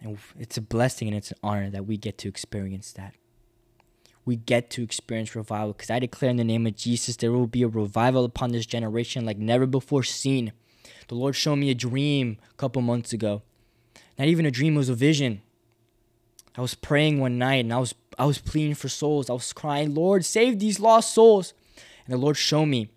And 0.00 0.18
it's 0.38 0.56
a 0.56 0.62
blessing 0.62 1.08
and 1.08 1.16
it's 1.16 1.30
an 1.30 1.38
honor 1.42 1.70
that 1.70 1.86
we 1.86 1.96
get 1.96 2.16
to 2.18 2.28
experience 2.28 2.92
that. 2.92 3.14
We 4.24 4.36
get 4.36 4.70
to 4.70 4.82
experience 4.82 5.36
revival 5.36 5.72
because 5.72 5.90
I 5.90 5.98
declare 5.98 6.30
in 6.30 6.36
the 6.36 6.44
name 6.44 6.66
of 6.66 6.76
Jesus 6.76 7.16
there 7.16 7.32
will 7.32 7.46
be 7.46 7.62
a 7.62 7.68
revival 7.68 8.24
upon 8.24 8.52
this 8.52 8.66
generation 8.66 9.24
like 9.24 9.38
never 9.38 9.66
before 9.66 10.02
seen. 10.02 10.52
The 11.08 11.14
Lord 11.14 11.36
showed 11.36 11.56
me 11.56 11.70
a 11.70 11.74
dream 11.74 12.38
a 12.50 12.54
couple 12.54 12.82
months 12.82 13.12
ago. 13.12 13.42
Not 14.18 14.28
even 14.28 14.46
a 14.46 14.50
dream, 14.50 14.74
it 14.74 14.78
was 14.78 14.88
a 14.88 14.94
vision. 14.94 15.42
I 16.56 16.62
was 16.62 16.74
praying 16.74 17.20
one 17.20 17.38
night 17.38 17.56
and 17.56 17.72
I 17.72 17.78
was 17.78 17.94
I 18.18 18.24
was 18.24 18.38
pleading 18.38 18.74
for 18.74 18.88
souls. 18.88 19.28
I 19.28 19.34
was 19.34 19.52
crying, 19.52 19.94
Lord, 19.94 20.24
save 20.24 20.58
these 20.58 20.80
lost 20.80 21.12
souls. 21.12 21.52
And 22.06 22.14
the 22.14 22.18
Lord 22.18 22.36
showed 22.36 22.66
me 22.66 22.88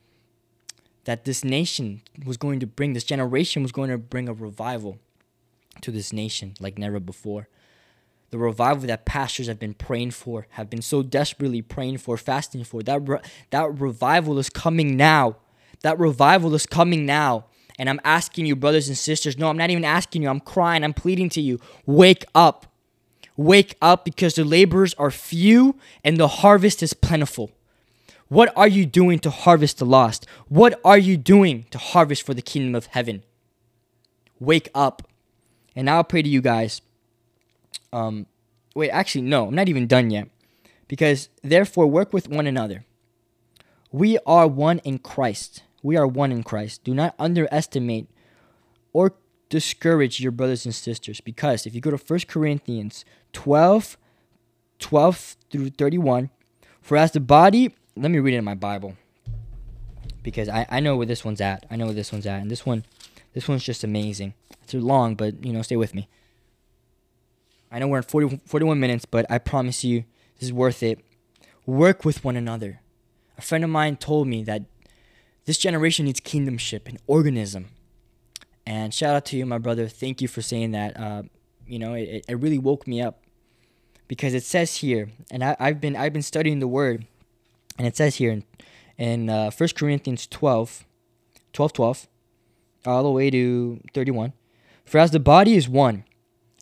that 1.06 1.26
this 1.26 1.44
nation 1.44 2.02
was 2.26 2.38
going 2.38 2.60
to 2.60 2.68
bring, 2.68 2.94
this 2.94 3.04
generation 3.04 3.64
was 3.64 3.72
going 3.72 3.90
to 3.90 3.98
bring 3.98 4.30
a 4.30 4.34
revival 4.34 5.00
to 5.82 5.92
this 5.92 6.14
nation 6.14 6.54
like 6.60 6.78
never 6.78 7.00
before. 7.00 7.48
The 8.30 8.38
revival 8.38 8.88
that 8.88 9.06
pastors 9.06 9.48
have 9.48 9.60
been 9.60 9.74
praying 9.74 10.12
for, 10.12 10.46
have 10.52 10.70
been 10.70 10.84
so 10.84 11.02
desperately 11.02 11.64
praying 11.64 11.98
for, 11.98 12.16
fasting 12.16 12.64
for, 12.64 12.84
that, 12.84 13.08
re- 13.08 13.22
that 13.50 13.80
revival 13.80 14.38
is 14.38 14.50
coming 14.50 14.96
now. 14.96 15.38
That 15.82 15.98
revival 15.98 16.54
is 16.54 16.68
coming 16.68 17.06
now. 17.06 17.46
And 17.80 17.90
I'm 17.90 18.02
asking 18.04 18.46
you, 18.46 18.58
brothers 18.58 18.90
and 18.90 18.98
sisters, 18.98 19.38
no, 19.38 19.48
I'm 19.48 19.58
not 19.58 19.70
even 19.70 19.86
asking 19.86 20.22
you. 20.22 20.28
I'm 20.28 20.42
crying. 20.42 20.84
I'm 20.84 20.94
pleading 20.94 21.30
to 21.30 21.42
you. 21.42 21.62
Wake 21.86 22.26
up. 22.36 22.66
Wake 23.38 23.78
up 23.82 24.04
because 24.04 24.36
the 24.36 24.44
laborers 24.44 24.94
are 24.96 25.10
few 25.10 25.78
and 26.04 26.18
the 26.18 26.28
harvest 26.28 26.84
is 26.84 26.94
plentiful. 26.94 27.52
What 28.28 28.52
are 28.58 28.68
you 28.68 28.86
doing 28.86 29.18
to 29.20 29.30
harvest 29.30 29.78
the 29.78 29.86
lost? 29.86 30.28
What 30.50 30.80
are 30.84 30.98
you 30.98 31.16
doing 31.16 31.66
to 31.72 31.78
harvest 31.78 32.24
for 32.24 32.34
the 32.34 32.42
kingdom 32.42 32.76
of 32.76 32.88
heaven? 32.88 33.24
Wake 34.42 34.70
up. 34.76 35.04
And 35.74 35.90
I'll 35.90 36.04
pray 36.04 36.22
to 36.22 36.30
you 36.30 36.42
guys. 36.42 36.82
Um, 37.94 38.26
wait, 38.76 38.90
actually, 38.90 39.22
no, 39.22 39.48
I'm 39.48 39.56
not 39.56 39.70
even 39.70 39.88
done 39.88 40.10
yet. 40.10 40.28
Because 40.90 41.30
therefore, 41.42 41.88
work 41.88 42.12
with 42.12 42.28
one 42.28 42.46
another. 42.46 42.84
We 43.90 44.18
are 44.26 44.48
one 44.48 44.80
in 44.80 45.00
Christ 45.00 45.64
we 45.84 45.98
are 45.98 46.08
one 46.08 46.32
in 46.32 46.44
Christ. 46.44 46.84
Do 46.84 46.94
not 46.94 47.16
underestimate 47.20 48.08
or 48.94 49.14
discourage 49.50 50.20
your 50.20 50.32
brothers 50.32 50.66
and 50.66 50.76
sisters 50.76 51.22
because 51.22 51.66
if 51.66 51.74
you 51.74 51.82
go 51.82 51.92
to 51.92 51.98
1 51.98 52.20
Corinthians 52.28 53.04
12 53.34 53.98
12 54.78 55.36
through 55.50 55.70
31 55.72 56.30
for 56.82 56.96
as 56.98 57.12
the 57.12 57.20
body 57.20 57.74
let 57.96 58.12
me 58.12 58.20
read 58.20 58.36
it 58.36 58.38
in 58.38 58.44
my 58.44 58.54
Bible 58.54 58.96
because 60.24 60.50
I, 60.50 60.66
I 60.70 60.80
know 60.80 60.98
where 60.98 61.06
this 61.06 61.24
one's 61.26 61.42
at. 61.42 61.66
I 61.70 61.76
know 61.76 61.86
where 61.86 61.94
this 61.94 62.12
one's 62.12 62.26
at. 62.26 62.42
And 62.42 62.52
this 62.52 62.66
one 62.66 62.86
this 63.34 63.48
one's 63.48 63.64
just 63.64 63.84
amazing. 63.84 64.34
It's 64.64 64.74
long, 64.74 65.16
but 65.16 65.44
you 65.44 65.54
know, 65.54 65.62
stay 65.62 65.76
with 65.76 65.94
me. 65.94 66.08
I 67.72 67.80
know 67.80 67.88
we're 67.88 67.98
in 67.98 68.04
40, 68.04 68.42
41 68.46 68.80
minutes, 68.80 69.06
but 69.06 69.26
I 69.30 69.38
promise 69.38 69.84
you 69.84 70.04
this 70.40 70.50
is 70.50 70.54
worth 70.54 70.82
it. 70.82 71.00
Work 71.66 72.04
with 72.04 72.24
one 72.24 72.36
another. 72.36 72.82
A 73.38 73.42
friend 73.42 73.64
of 73.64 73.70
mine 73.70 73.98
told 73.98 74.28
me 74.28 74.44
that 74.44 74.64
this 75.50 75.58
generation 75.58 76.06
needs 76.06 76.20
kingdomship 76.20 76.88
and 76.88 77.00
organism. 77.08 77.70
And 78.68 78.94
shout 78.94 79.16
out 79.16 79.26
to 79.26 79.36
you, 79.36 79.48
my 79.48 79.58
brother. 79.58 79.88
Thank 79.88 80.22
you 80.22 80.28
for 80.28 80.44
saying 80.44 80.74
that. 80.74 80.96
Uh, 80.96 81.24
you 81.66 81.80
know, 81.80 81.96
it, 81.96 82.24
it 82.30 82.36
really 82.36 82.60
woke 82.60 82.86
me 82.86 83.02
up 83.02 83.24
because 84.08 84.36
it 84.36 84.44
says 84.44 84.76
here, 84.76 85.10
and 85.32 85.44
I, 85.44 85.56
have 85.60 85.82
been 85.82 85.96
I've 85.96 86.14
been 86.14 86.22
studying 86.22 86.60
the 86.60 86.68
word, 86.68 87.08
and 87.80 87.88
it 87.88 87.98
says 87.98 88.18
here 88.18 88.30
in, 88.30 88.44
in 89.00 89.28
uh, 89.32 89.50
1 89.50 89.70
Corinthians 89.76 90.28
12, 90.28 90.86
12, 91.52 91.74
12, 91.74 92.08
all 92.86 93.02
the 93.02 93.10
way 93.10 93.32
to 93.32 93.82
31. 93.96 94.34
For 94.86 95.00
as 95.00 95.10
the 95.10 95.20
body 95.20 95.56
is 95.56 95.68
one 95.68 96.04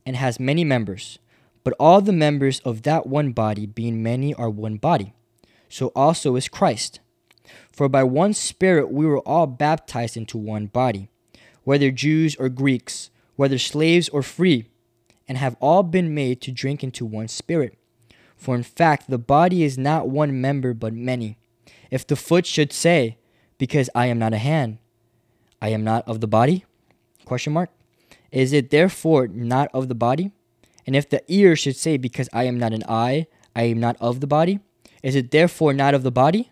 and 0.06 0.16
has 0.16 0.40
many 0.40 0.64
members, 0.64 1.20
but 1.66 1.74
all 1.78 2.00
the 2.00 2.14
members 2.14 2.62
of 2.62 2.84
that 2.84 3.06
one 3.06 3.34
body, 3.34 3.66
being 3.66 4.02
many, 4.02 4.34
are 4.34 4.50
one 4.50 4.78
body, 4.78 5.14
so 5.68 5.88
also 5.94 6.38
is 6.38 6.48
Christ. 6.48 7.02
For 7.72 7.90
by 7.90 8.04
one 8.04 8.34
Spirit 8.34 8.92
we 8.92 9.06
were 9.06 9.20
all 9.20 9.48
baptized 9.48 10.18
into 10.18 10.38
one 10.38 10.68
body, 10.68 11.10
whether 11.64 11.92
Jews 11.92 12.36
or 12.36 12.50
Greeks, 12.50 13.10
whether 13.36 13.58
slaves 13.58 14.10
or 14.10 14.24
free, 14.24 14.70
and 15.28 15.38
have 15.38 15.58
all 15.60 15.84
been 15.84 16.14
made 16.14 16.42
to 16.42 16.52
drink 16.52 16.84
into 16.84 17.06
one 17.06 17.28
Spirit. 17.28 17.78
For 18.36 18.56
in 18.56 18.64
fact, 18.64 19.10
the 19.10 19.18
body 19.18 19.64
is 19.64 19.78
not 19.78 20.08
one 20.08 20.40
member 20.40 20.74
but 20.74 20.94
many. 20.94 21.38
If 21.90 22.06
the 22.06 22.16
foot 22.16 22.46
should 22.46 22.72
say, 22.72 23.18
Because 23.58 23.90
I 23.96 24.06
am 24.08 24.20
not 24.20 24.34
a 24.34 24.38
hand, 24.38 24.78
I 25.62 25.70
am 25.70 25.84
not 25.84 26.08
of 26.08 26.22
the 26.22 26.28
body? 26.28 26.66
Question 27.26 27.54
mark. 27.54 27.70
Is 28.32 28.54
it 28.54 28.70
therefore 28.70 29.28
not 29.28 29.70
of 29.74 29.88
the 29.88 29.96
body? 29.96 30.32
And 30.86 30.96
if 30.96 31.10
the 31.10 31.24
ear 31.28 31.56
should 31.56 31.76
say, 31.76 31.98
Because 31.98 32.30
I 32.32 32.44
am 32.44 32.60
not 32.60 32.74
an 32.74 32.84
eye, 32.88 33.28
I 33.56 33.64
am 33.64 33.80
not 33.80 33.98
of 34.00 34.20
the 34.22 34.28
body? 34.28 34.60
Is 35.04 35.16
it 35.16 35.32
therefore 35.32 35.74
not 35.74 35.94
of 35.94 36.04
the 36.04 36.12
body? 36.12 36.52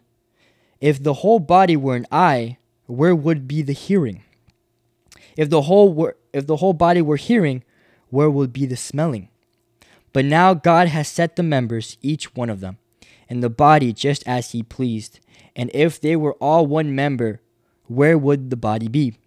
If 0.82 1.02
the 1.02 1.16
whole 1.16 1.40
body 1.40 1.76
were 1.78 1.96
an 1.96 2.06
eye, 2.12 2.58
where 2.86 3.16
would 3.16 3.48
be 3.48 3.62
the 3.62 3.74
hearing? 3.74 4.24
If 5.38 5.50
the 5.50 5.64
whole 5.64 5.94
were, 5.94 6.18
if 6.34 6.48
the 6.48 6.58
whole 6.58 6.74
body 6.74 7.02
were 7.02 7.18
hearing, 7.18 7.64
where 8.10 8.30
would 8.30 8.54
be 8.54 8.66
the 8.66 8.78
smelling? 8.78 9.30
But 10.14 10.26
now 10.26 10.54
God 10.54 10.88
has 10.88 11.08
set 11.08 11.36
the 11.36 11.44
members, 11.44 11.98
each 12.02 12.36
one 12.36 12.50
of 12.50 12.62
them, 12.62 12.78
in 13.28 13.42
the 13.42 13.50
body 13.50 13.92
just 13.92 14.26
as 14.28 14.52
he 14.52 14.64
pleased. 14.64 15.20
And 15.56 15.70
if 15.74 16.00
they 16.00 16.16
were 16.16 16.34
all 16.34 16.66
one 16.68 16.96
member, 16.96 17.42
where 17.88 18.18
would 18.18 18.50
the 18.50 18.58
body 18.58 18.88
be? 18.88 19.18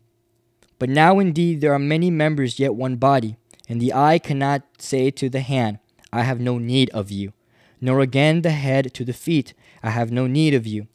But 0.78 0.88
now 0.88 1.18
indeed 1.18 1.60
there 1.60 1.72
are 1.72 1.78
many 1.78 2.10
members, 2.10 2.58
yet 2.58 2.74
one 2.74 2.96
body. 2.96 3.36
And 3.68 3.80
the 3.80 3.92
eye 3.92 4.18
cannot 4.18 4.62
say 4.78 5.10
to 5.10 5.28
the 5.28 5.40
hand, 5.40 5.78
I 6.12 6.22
have 6.22 6.40
no 6.40 6.58
need 6.58 6.88
of 6.90 7.10
you, 7.10 7.32
nor 7.80 8.00
again 8.00 8.42
the 8.42 8.50
head 8.50 8.94
to 8.94 9.04
the 9.04 9.12
feet, 9.12 9.52
I 9.82 9.90
have 9.90 10.10
no 10.10 10.26
need 10.26 10.54
of 10.54 10.66
you. 10.66 10.86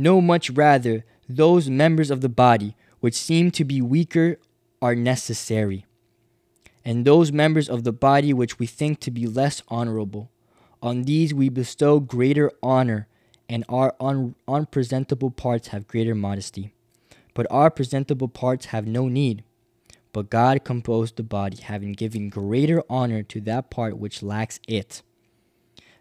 No, 0.00 0.22
much 0.22 0.48
rather, 0.48 1.04
those 1.28 1.68
members 1.68 2.10
of 2.10 2.22
the 2.22 2.30
body 2.30 2.74
which 3.00 3.14
seem 3.14 3.50
to 3.50 3.66
be 3.66 3.82
weaker 3.82 4.38
are 4.80 4.94
necessary, 4.94 5.84
and 6.82 7.04
those 7.04 7.30
members 7.30 7.68
of 7.68 7.84
the 7.84 7.92
body 7.92 8.32
which 8.32 8.58
we 8.58 8.66
think 8.66 9.00
to 9.00 9.10
be 9.10 9.26
less 9.26 9.62
honorable. 9.68 10.30
On 10.80 11.02
these 11.02 11.34
we 11.34 11.50
bestow 11.50 12.00
greater 12.00 12.50
honor, 12.62 13.08
and 13.46 13.62
our 13.68 13.94
un- 14.00 14.36
unpresentable 14.48 15.30
parts 15.30 15.68
have 15.68 15.86
greater 15.86 16.14
modesty. 16.14 16.72
But 17.34 17.46
our 17.50 17.70
presentable 17.70 18.28
parts 18.28 18.66
have 18.72 18.86
no 18.86 19.06
need. 19.06 19.44
But 20.14 20.30
God 20.30 20.64
composed 20.64 21.16
the 21.16 21.22
body, 21.22 21.58
having 21.58 21.92
given 21.92 22.30
greater 22.30 22.82
honor 22.88 23.22
to 23.24 23.40
that 23.42 23.68
part 23.68 23.98
which 23.98 24.22
lacks 24.22 24.60
it, 24.66 25.02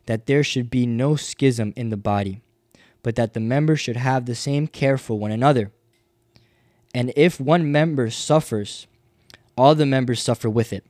that 0.05 0.25
there 0.25 0.45
should 0.45 0.69
be 0.69 0.85
no 0.85 1.17
schism 1.17 1.73
in 1.75 1.89
the 1.89 1.97
body 1.97 2.41
but 3.03 3.15
that 3.15 3.33
the 3.33 3.39
members 3.39 3.79
should 3.79 3.97
have 3.97 4.25
the 4.25 4.35
same 4.35 4.67
care 4.67 4.97
for 4.97 5.17
one 5.17 5.31
another. 5.31 5.71
And 6.93 7.13
if 7.15 7.39
one 7.39 7.71
member 7.71 8.09
suffers, 8.09 8.87
all 9.57 9.75
the 9.75 9.85
members 9.85 10.21
suffer 10.21 10.49
with 10.49 10.73
it. 10.73 10.85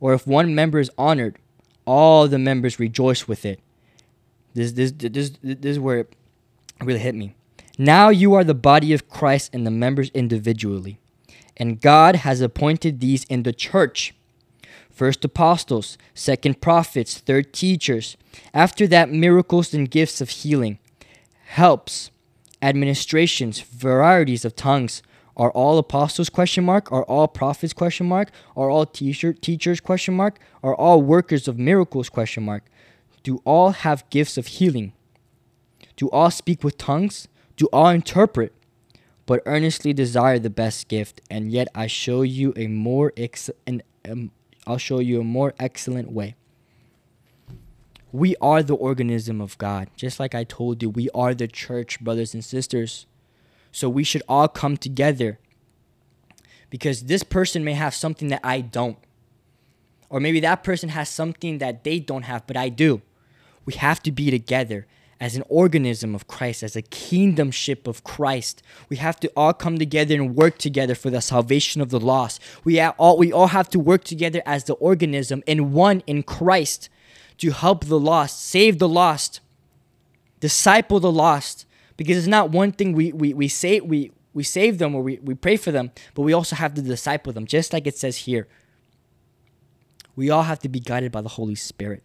Or 0.00 0.14
if 0.14 0.26
one 0.26 0.54
member 0.54 0.78
is 0.78 0.90
honored, 0.96 1.36
all 1.84 2.28
the 2.28 2.38
members 2.38 2.80
rejoice 2.80 3.28
with 3.28 3.44
it. 3.44 3.60
This, 4.54 4.72
this, 4.72 4.92
this, 4.96 5.32
this 5.42 5.58
is 5.62 5.78
where 5.78 5.98
it 5.98 6.16
really 6.80 7.00
hit 7.00 7.14
me. 7.14 7.34
Now 7.78 8.08
you 8.08 8.34
are 8.34 8.44
the 8.44 8.54
body 8.54 8.92
of 8.92 9.08
Christ 9.08 9.50
and 9.52 9.66
the 9.66 9.70
members 9.70 10.10
individually. 10.10 10.98
And 11.56 11.80
God 11.80 12.16
has 12.16 12.40
appointed 12.40 13.00
these 13.00 13.24
in 13.24 13.42
the 13.42 13.52
church 13.52 14.14
first 14.90 15.24
apostles, 15.24 15.96
second 16.14 16.60
prophets, 16.60 17.18
third 17.18 17.52
teachers. 17.52 18.16
After 18.52 18.86
that, 18.88 19.10
miracles 19.10 19.72
and 19.72 19.90
gifts 19.90 20.20
of 20.20 20.30
healing, 20.30 20.78
helps, 21.46 22.10
administrations, 22.62 23.60
varieties 23.60 24.44
of 24.44 24.56
tongues. 24.56 25.02
Are 25.36 25.50
all 25.52 25.78
apostles 25.78 26.28
question 26.28 26.64
mark? 26.64 26.92
Are 26.92 27.04
all 27.04 27.28
prophets 27.28 27.72
question 27.72 28.06
mark? 28.06 28.30
Are 28.56 28.68
all 28.68 28.84
teacher, 28.84 29.32
teachers 29.32 29.80
question 29.80 30.14
mark? 30.14 30.38
Are 30.62 30.74
all 30.74 31.00
workers 31.00 31.48
of 31.48 31.58
miracles 31.58 32.08
question 32.08 32.44
mark? 32.44 32.64
Do 33.22 33.40
all 33.44 33.70
have 33.70 34.08
gifts 34.10 34.36
of 34.36 34.46
healing? 34.46 34.92
Do 35.96 36.08
all 36.10 36.30
speak 36.30 36.64
with 36.64 36.78
tongues? 36.78 37.28
Do 37.56 37.68
all 37.72 37.88
interpret? 37.88 38.52
But 39.26 39.42
earnestly 39.46 39.92
desire 39.92 40.38
the 40.38 40.50
best 40.50 40.88
gift, 40.88 41.20
and 41.30 41.52
yet 41.52 41.68
I 41.74 41.86
show 41.86 42.22
you 42.22 42.52
a 42.56 42.66
more 42.66 43.12
ex- 43.16 43.50
an, 43.66 43.82
um, 44.08 44.32
I'll 44.66 44.78
show 44.78 44.98
you 44.98 45.20
a 45.20 45.24
more 45.24 45.54
excellent 45.58 46.12
way. 46.12 46.36
We 48.12 48.34
are 48.40 48.62
the 48.62 48.74
organism 48.74 49.40
of 49.40 49.56
God. 49.58 49.88
Just 49.96 50.18
like 50.18 50.34
I 50.34 50.44
told 50.44 50.82
you, 50.82 50.90
we 50.90 51.08
are 51.14 51.34
the 51.34 51.46
church, 51.46 52.00
brothers 52.00 52.34
and 52.34 52.44
sisters. 52.44 53.06
So 53.72 53.88
we 53.88 54.02
should 54.02 54.22
all 54.28 54.48
come 54.48 54.76
together 54.76 55.38
because 56.70 57.04
this 57.04 57.22
person 57.22 57.64
may 57.64 57.74
have 57.74 57.94
something 57.94 58.28
that 58.28 58.40
I 58.42 58.60
don't. 58.60 58.98
Or 60.08 60.18
maybe 60.18 60.40
that 60.40 60.64
person 60.64 60.88
has 60.88 61.08
something 61.08 61.58
that 61.58 61.84
they 61.84 62.00
don't 62.00 62.22
have, 62.22 62.46
but 62.46 62.56
I 62.56 62.68
do. 62.68 63.02
We 63.64 63.74
have 63.74 64.02
to 64.02 64.12
be 64.12 64.30
together 64.30 64.86
as 65.20 65.36
an 65.36 65.44
organism 65.48 66.14
of 66.14 66.26
Christ, 66.26 66.62
as 66.62 66.74
a 66.74 66.82
kingdomship 66.82 67.86
of 67.86 68.02
Christ. 68.02 68.62
We 68.88 68.96
have 68.96 69.20
to 69.20 69.30
all 69.36 69.52
come 69.52 69.78
together 69.78 70.14
and 70.14 70.34
work 70.34 70.56
together 70.56 70.94
for 70.94 71.10
the 71.10 71.20
salvation 71.20 71.82
of 71.82 71.90
the 71.90 72.00
lost. 72.00 72.40
We 72.64 72.80
all 72.80 73.18
we 73.18 73.30
all 73.30 73.48
have 73.48 73.68
to 73.70 73.78
work 73.78 74.02
together 74.04 74.42
as 74.46 74.64
the 74.64 74.74
organism 74.74 75.42
in 75.46 75.72
one 75.72 76.02
in 76.06 76.22
Christ 76.22 76.88
to 77.38 77.50
help 77.50 77.84
the 77.84 78.00
lost, 78.00 78.42
save 78.42 78.78
the 78.78 78.88
lost, 78.88 79.40
disciple 80.40 81.00
the 81.00 81.12
lost. 81.12 81.66
Because 81.96 82.16
it's 82.16 82.26
not 82.26 82.50
one 82.50 82.72
thing 82.72 82.94
we 82.94 83.12
we, 83.12 83.34
we 83.34 83.48
say 83.48 83.80
we 83.80 84.12
we 84.32 84.42
save 84.42 84.78
them 84.78 84.94
or 84.94 85.02
we, 85.02 85.18
we 85.18 85.34
pray 85.34 85.56
for 85.56 85.70
them, 85.70 85.90
but 86.14 86.22
we 86.22 86.32
also 86.32 86.56
have 86.56 86.72
to 86.74 86.82
disciple 86.82 87.32
them, 87.32 87.46
just 87.46 87.72
like 87.72 87.86
it 87.86 87.96
says 87.96 88.18
here. 88.18 88.48
We 90.16 90.30
all 90.30 90.44
have 90.44 90.60
to 90.60 90.68
be 90.68 90.80
guided 90.80 91.12
by 91.12 91.20
the 91.20 91.30
Holy 91.30 91.54
Spirit. 91.54 92.02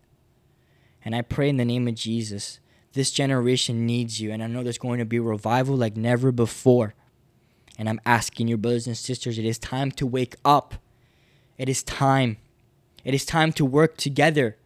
And 1.03 1.15
I 1.15 1.21
pray 1.21 1.49
in 1.49 1.57
the 1.57 1.65
name 1.65 1.87
of 1.87 1.95
Jesus, 1.95 2.59
this 2.95 3.11
generation 3.11 3.85
needs 3.85 4.21
you. 4.21 4.31
And 4.31 4.41
I 4.41 4.47
know 4.47 4.63
there's 4.63 4.77
going 4.77 4.99
to 4.99 5.05
be 5.05 5.17
a 5.17 5.21
revival 5.21 5.75
like 5.75 5.95
never 5.95 6.31
before. 6.31 6.95
And 7.77 7.89
I'm 7.89 7.99
asking 8.05 8.47
your 8.47 8.57
brothers 8.57 8.87
and 8.87 8.97
sisters, 8.97 9.37
it 9.37 9.45
is 9.45 9.59
time 9.59 9.91
to 9.91 10.07
wake 10.07 10.35
up. 10.45 10.75
It 11.57 11.67
is 11.67 11.83
time. 11.83 12.37
It 13.03 13.13
is 13.13 13.25
time 13.25 13.51
to 13.53 13.65
work 13.65 13.97
together, 13.97 14.57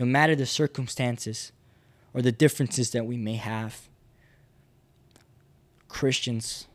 no 0.00 0.06
matter 0.06 0.34
the 0.34 0.46
circumstances 0.46 1.52
or 2.14 2.22
the 2.22 2.32
differences 2.32 2.90
that 2.92 3.04
we 3.04 3.18
may 3.18 3.36
have. 3.36 3.88
Christians, 5.88 6.66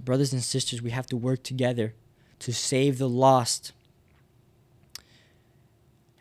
brothers 0.00 0.32
and 0.32 0.42
sisters, 0.42 0.80
we 0.80 0.90
have 0.90 1.06
to 1.08 1.16
work 1.16 1.42
together 1.42 1.94
to 2.38 2.54
save 2.54 2.96
the 2.96 3.08
lost 3.08 3.72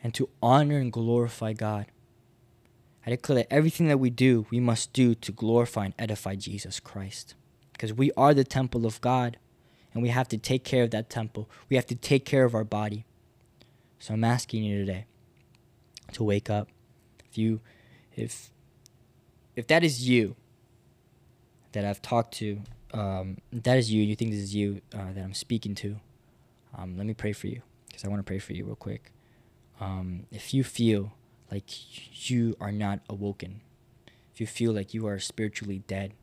and 0.03 0.13
to 0.13 0.29
honor 0.43 0.79
and 0.79 0.91
glorify 0.91 1.53
God. 1.53 1.85
I 3.07 3.11
declare 3.11 3.37
that 3.37 3.53
everything 3.53 3.87
that 3.87 4.01
we 4.01 4.09
do, 4.09 4.45
we 4.49 4.59
must 4.59 4.91
do 4.91 5.15
to 5.15 5.31
glorify 5.31 5.85
and 5.85 5.93
edify 5.97 6.35
Jesus 6.35 6.81
Christ. 6.81 7.35
Because 7.71 7.93
we 7.93 8.11
are 8.17 8.33
the 8.33 8.43
temple 8.43 8.85
of 8.85 8.99
God, 8.99 9.37
and 9.93 10.03
we 10.03 10.09
have 10.09 10.27
to 10.27 10.37
take 10.37 10.65
care 10.65 10.83
of 10.83 10.91
that 10.91 11.09
temple. 11.09 11.49
We 11.69 11.77
have 11.77 11.85
to 11.85 11.95
take 11.95 12.25
care 12.25 12.43
of 12.43 12.53
our 12.53 12.65
body. 12.65 13.05
So 13.97 14.13
I'm 14.13 14.25
asking 14.25 14.65
you 14.65 14.79
today 14.79 15.05
to 16.11 16.23
wake 16.25 16.49
up. 16.49 16.67
If 17.31 17.37
you 17.37 17.61
if 18.13 18.51
if 19.55 19.67
that 19.67 19.85
is 19.85 20.09
you 20.09 20.35
that 21.71 21.85
I've 21.85 22.01
talked 22.01 22.33
to, 22.35 22.59
um, 22.93 23.37
that 23.53 23.77
is 23.77 23.89
you, 23.89 24.03
you 24.03 24.17
think 24.17 24.31
this 24.31 24.41
is 24.41 24.53
you 24.53 24.81
uh, 24.93 25.13
that 25.13 25.23
I'm 25.23 25.33
speaking 25.33 25.75
to, 25.75 26.01
um, 26.77 26.97
let 26.97 27.07
me 27.07 27.13
pray 27.13 27.31
for 27.31 27.47
you 27.47 27.61
because 27.87 28.03
I 28.03 28.09
want 28.09 28.19
to 28.19 28.23
pray 28.23 28.39
for 28.39 28.51
you 28.51 28.65
real 28.65 28.75
quick. 28.75 29.13
Um, 29.79 30.25
if 30.29 30.53
you 30.53 30.65
feel 30.65 31.13
like 31.51 32.29
you 32.29 32.55
are 32.59 32.71
not 32.71 32.99
awoken, 33.09 33.61
if 34.33 34.41
you 34.41 34.47
feel 34.47 34.71
like 34.71 34.93
you 34.93 35.07
are 35.07 35.19
spiritually 35.19 35.83
dead 35.87 36.13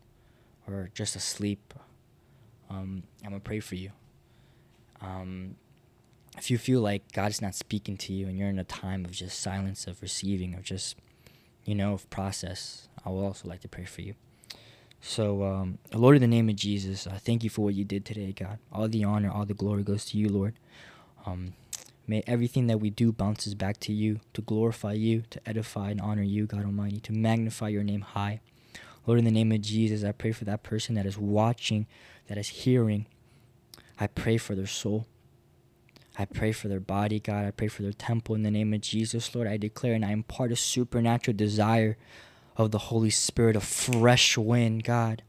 or 0.69 0.91
just 0.95 1.17
asleep, 1.17 1.75
um, 2.71 3.03
I'm 3.23 3.31
going 3.31 3.41
to 3.41 3.45
pray 3.45 3.61
for 3.61 3.75
you. 3.75 3.91
Um, 5.01 5.57
if 6.37 6.51
you 6.51 6.59
feel 6.59 6.81
like 6.81 7.13
God 7.13 7.31
is 7.31 7.43
not 7.43 7.55
speaking 7.55 7.97
to 7.99 8.13
you 8.13 8.27
and 8.27 8.39
you're 8.39 8.49
in 8.49 8.59
a 8.59 8.65
time 8.65 9.05
of 9.05 9.13
just 9.13 9.41
silence, 9.41 9.87
of 9.87 10.01
receiving, 10.03 10.55
of 10.55 10.63
just, 10.63 10.97
you 11.65 11.75
know, 11.75 11.95
of 11.95 12.09
process, 12.11 12.89
I 13.05 13.11
will 13.11 13.25
also 13.25 13.49
like 13.49 13.61
to 13.61 13.69
pray 13.69 13.85
for 13.85 14.03
you. 14.03 14.15
So, 15.01 15.45
um, 15.45 15.79
Lord, 15.93 16.17
in 16.17 16.23
the 16.23 16.29
name 16.29 16.49
of 16.49 16.57
Jesus, 16.57 17.07
I 17.07 17.19
thank 17.19 17.45
you 17.45 17.51
for 17.51 17.63
what 17.63 17.75
you 17.75 17.85
did 17.85 18.05
today, 18.05 18.33
God. 18.33 18.59
All 18.73 18.89
the 18.89 19.05
honor, 19.05 19.31
all 19.31 19.45
the 19.45 19.55
glory 19.55 19.83
goes 19.83 20.07
to 20.07 20.19
you, 20.19 20.29
Lord. 20.29 20.55
Um, 21.27 21.53
may 22.07 22.23
everything 22.27 22.67
that 22.67 22.79
we 22.79 22.91
do 22.91 23.13
bounces 23.13 23.55
back 23.55 23.79
to 23.81 23.93
you, 23.93 24.21
to 24.33 24.43
glorify 24.43 24.93
you, 24.93 25.23
to 25.31 25.41
edify 25.49 25.91
and 25.91 26.01
honor 26.01 26.23
you, 26.23 26.47
God 26.47 26.65
Almighty, 26.65 27.01
to 27.01 27.13
magnify 27.13 27.69
your 27.69 27.85
name 27.85 28.03
high. 28.03 28.41
Lord, 29.07 29.19
in 29.19 29.25
the 29.25 29.31
name 29.31 29.53
of 29.53 29.61
Jesus, 29.61 30.05
I 30.05 30.13
pray 30.13 30.33
for 30.33 30.45
that 30.45 30.63
person 30.63 30.95
that 30.95 31.07
is 31.07 31.19
watching, 31.19 31.87
that 32.29 32.39
is 32.39 32.49
hearing. 32.49 33.07
I 33.99 34.07
pray 34.07 34.39
for 34.39 34.55
their 34.55 34.67
soul. 34.67 35.07
I 36.19 36.25
pray 36.25 36.53
for 36.53 36.69
their 36.69 36.81
body, 36.81 37.21
God. 37.21 37.45
I 37.45 37.51
pray 37.51 37.69
for 37.69 37.83
their 37.83 37.93
temple 37.93 38.35
in 38.35 38.45
the 38.45 38.51
name 38.51 38.73
of 38.73 38.81
Jesus, 38.81 39.35
Lord. 39.35 39.49
I 39.49 39.57
declare 39.57 39.95
and 39.95 40.05
I 40.05 40.13
impart 40.13 40.53
a 40.53 40.57
supernatural 40.57 41.37
desire 41.37 41.97
of 42.57 42.71
the 42.71 42.79
Holy 42.79 43.11
Spirit, 43.11 43.57
a 43.57 43.61
fresh 43.61 44.39
wind, 44.39 44.85
God. 44.85 45.23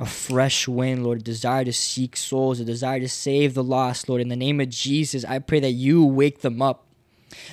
A 0.00 0.06
fresh 0.06 0.68
wind, 0.68 1.04
Lord, 1.04 1.18
a 1.18 1.22
desire 1.22 1.64
to 1.64 1.72
seek 1.72 2.16
souls, 2.16 2.60
a 2.60 2.64
desire 2.64 3.00
to 3.00 3.08
save 3.08 3.54
the 3.54 3.64
lost, 3.64 4.08
Lord. 4.08 4.20
In 4.20 4.28
the 4.28 4.36
name 4.36 4.60
of 4.60 4.68
Jesus, 4.68 5.24
I 5.24 5.40
pray 5.40 5.58
that 5.60 5.72
you 5.72 6.04
wake 6.04 6.42
them 6.42 6.62
up. 6.62 6.84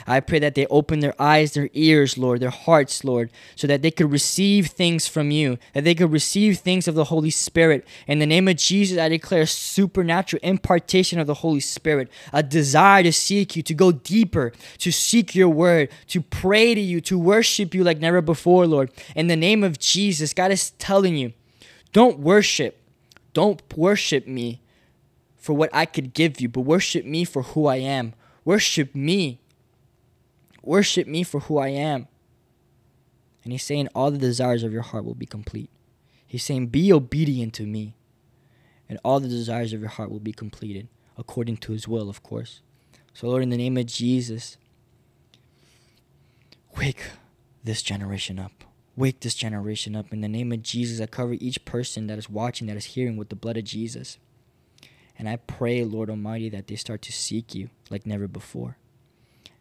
I 0.07 0.19
pray 0.19 0.39
that 0.39 0.55
they 0.55 0.67
open 0.67 0.99
their 0.99 1.19
eyes, 1.21 1.53
their 1.53 1.69
ears, 1.73 2.17
Lord, 2.17 2.39
their 2.39 2.49
hearts, 2.49 3.03
Lord, 3.03 3.29
so 3.55 3.67
that 3.67 3.81
they 3.81 3.91
could 3.91 4.11
receive 4.11 4.67
things 4.67 5.07
from 5.07 5.31
you, 5.31 5.57
that 5.73 5.83
they 5.83 5.95
could 5.95 6.11
receive 6.11 6.59
things 6.59 6.87
of 6.87 6.95
the 6.95 7.05
Holy 7.05 7.29
Spirit. 7.29 7.85
In 8.07 8.19
the 8.19 8.25
name 8.25 8.47
of 8.47 8.55
Jesus, 8.55 8.97
I 8.97 9.09
declare 9.09 9.41
a 9.41 9.47
supernatural 9.47 10.39
impartation 10.43 11.19
of 11.19 11.27
the 11.27 11.33
Holy 11.35 11.59
Spirit, 11.59 12.09
a 12.31 12.41
desire 12.43 13.03
to 13.03 13.11
seek 13.11 13.55
you, 13.55 13.63
to 13.63 13.73
go 13.73 13.91
deeper, 13.91 14.53
to 14.77 14.91
seek 14.91 15.35
your 15.35 15.49
word, 15.49 15.89
to 16.07 16.21
pray 16.21 16.73
to 16.75 16.81
you, 16.81 17.01
to 17.01 17.19
worship 17.19 17.73
you 17.73 17.83
like 17.83 17.99
never 17.99 18.21
before, 18.21 18.65
Lord. 18.67 18.91
In 19.15 19.27
the 19.27 19.35
name 19.35 19.63
of 19.63 19.79
Jesus, 19.79 20.33
God 20.33 20.51
is 20.51 20.71
telling 20.71 21.17
you, 21.17 21.33
don't 21.95 22.19
worship, 22.19 22.77
don't 23.33 23.61
worship 23.77 24.27
me 24.27 24.61
for 25.37 25.53
what 25.53 25.69
I 25.71 25.85
could 25.85 26.13
give 26.13 26.41
you, 26.41 26.49
but 26.49 26.61
worship 26.61 27.05
me 27.05 27.23
for 27.23 27.41
who 27.41 27.67
I 27.67 27.77
am. 27.77 28.13
Worship 28.43 28.93
me 28.93 29.39
Worship 30.65 31.07
me 31.07 31.21
for 31.21 31.41
who 31.41 31.59
I 31.59 31.69
am. 31.69 32.07
And 33.43 33.53
he's 33.53 33.63
saying, 33.63 33.87
All 33.93 34.09
the 34.09 34.17
desires 34.17 34.63
of 34.63 34.73
your 34.73 34.81
heart 34.81 35.05
will 35.05 35.13
be 35.13 35.27
complete. 35.27 35.69
He's 36.25 36.43
saying, 36.43 36.67
Be 36.67 36.91
obedient 36.91 37.53
to 37.53 37.67
me, 37.67 37.95
and 38.89 38.99
all 39.03 39.19
the 39.19 39.29
desires 39.29 39.73
of 39.73 39.79
your 39.79 39.89
heart 39.89 40.09
will 40.09 40.19
be 40.19 40.33
completed, 40.33 40.87
according 41.17 41.57
to 41.57 41.71
his 41.71 41.87
will, 41.87 42.09
of 42.09 42.23
course. 42.23 42.61
So, 43.13 43.27
Lord, 43.27 43.43
in 43.43 43.49
the 43.49 43.57
name 43.57 43.77
of 43.77 43.85
Jesus, 43.85 44.57
wake 46.75 47.03
this 47.63 47.83
generation 47.83 48.39
up. 48.39 48.63
Wake 48.97 49.19
this 49.19 49.35
generation 49.35 49.95
up. 49.95 50.13
In 50.13 50.21
the 50.21 50.29
name 50.29 50.51
of 50.53 50.63
Jesus, 50.63 51.01
I 51.01 51.05
cover 51.05 51.33
each 51.33 51.65
person 51.65 52.07
that 52.07 52.17
is 52.17 52.29
watching, 52.29 52.67
that 52.67 52.77
is 52.77 52.85
hearing 52.85 53.17
with 53.17 53.29
the 53.29 53.35
blood 53.35 53.57
of 53.57 53.65
Jesus. 53.65 54.17
And 55.17 55.27
I 55.27 55.35
pray, 55.35 55.83
Lord 55.83 56.09
Almighty, 56.09 56.49
that 56.49 56.67
they 56.67 56.75
start 56.75 57.01
to 57.03 57.11
seek 57.11 57.53
you 57.53 57.69
like 57.89 58.05
never 58.05 58.27
before. 58.27 58.77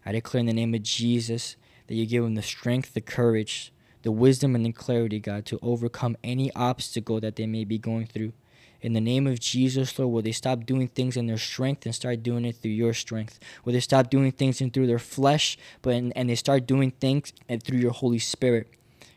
I 0.07 0.12
declare 0.12 0.41
in 0.41 0.47
the 0.47 0.53
name 0.53 0.74
of 0.74 0.82
Jesus 0.82 1.57
that 1.87 1.95
you 1.95 2.07
give 2.07 2.22
them 2.22 2.35
the 2.35 2.43
strength, 2.43 2.95
the 2.95 3.01
courage, 3.01 3.72
the 4.03 4.12
wisdom, 4.12 4.55
and 4.55 4.64
the 4.64 4.72
clarity, 4.72 5.18
God, 5.18 5.47
to 5.47 5.59
overcome 5.62 6.16
any 6.22 6.53
obstacle 6.55 7.20
that 7.20 7.37
they 7.37 7.47
may 7.47 7.64
be 7.64 7.78
going 7.78 8.07
through. 8.07 8.32
In 8.80 8.93
the 8.93 9.01
name 9.01 9.26
of 9.26 9.41
Jesus, 9.41 9.99
Lord, 9.99 10.12
will 10.12 10.22
they 10.22 10.32
stop 10.32 10.66
doing 10.66 10.89
things 10.89 11.16
in 11.16 11.26
their 11.26 11.39
strength 11.39 11.87
and 11.87 11.95
start 11.95 12.22
doing 12.22 12.45
it 12.45 12.57
through 12.57 12.72
your 12.72 12.93
strength? 12.93 13.41
Will 13.64 13.72
they 13.72 13.80
stop 13.80 14.11
doing 14.11 14.30
things 14.30 14.61
in 14.61 14.70
through 14.70 14.87
their 14.87 14.99
flesh, 14.99 15.57
but 15.80 15.95
in, 15.95 16.12
and 16.12 16.28
they 16.28 16.35
start 16.35 16.66
doing 16.66 16.91
things 16.91 17.32
and 17.49 17.62
through 17.62 17.78
your 17.78 17.93
Holy 17.93 18.18
Spirit? 18.18 18.68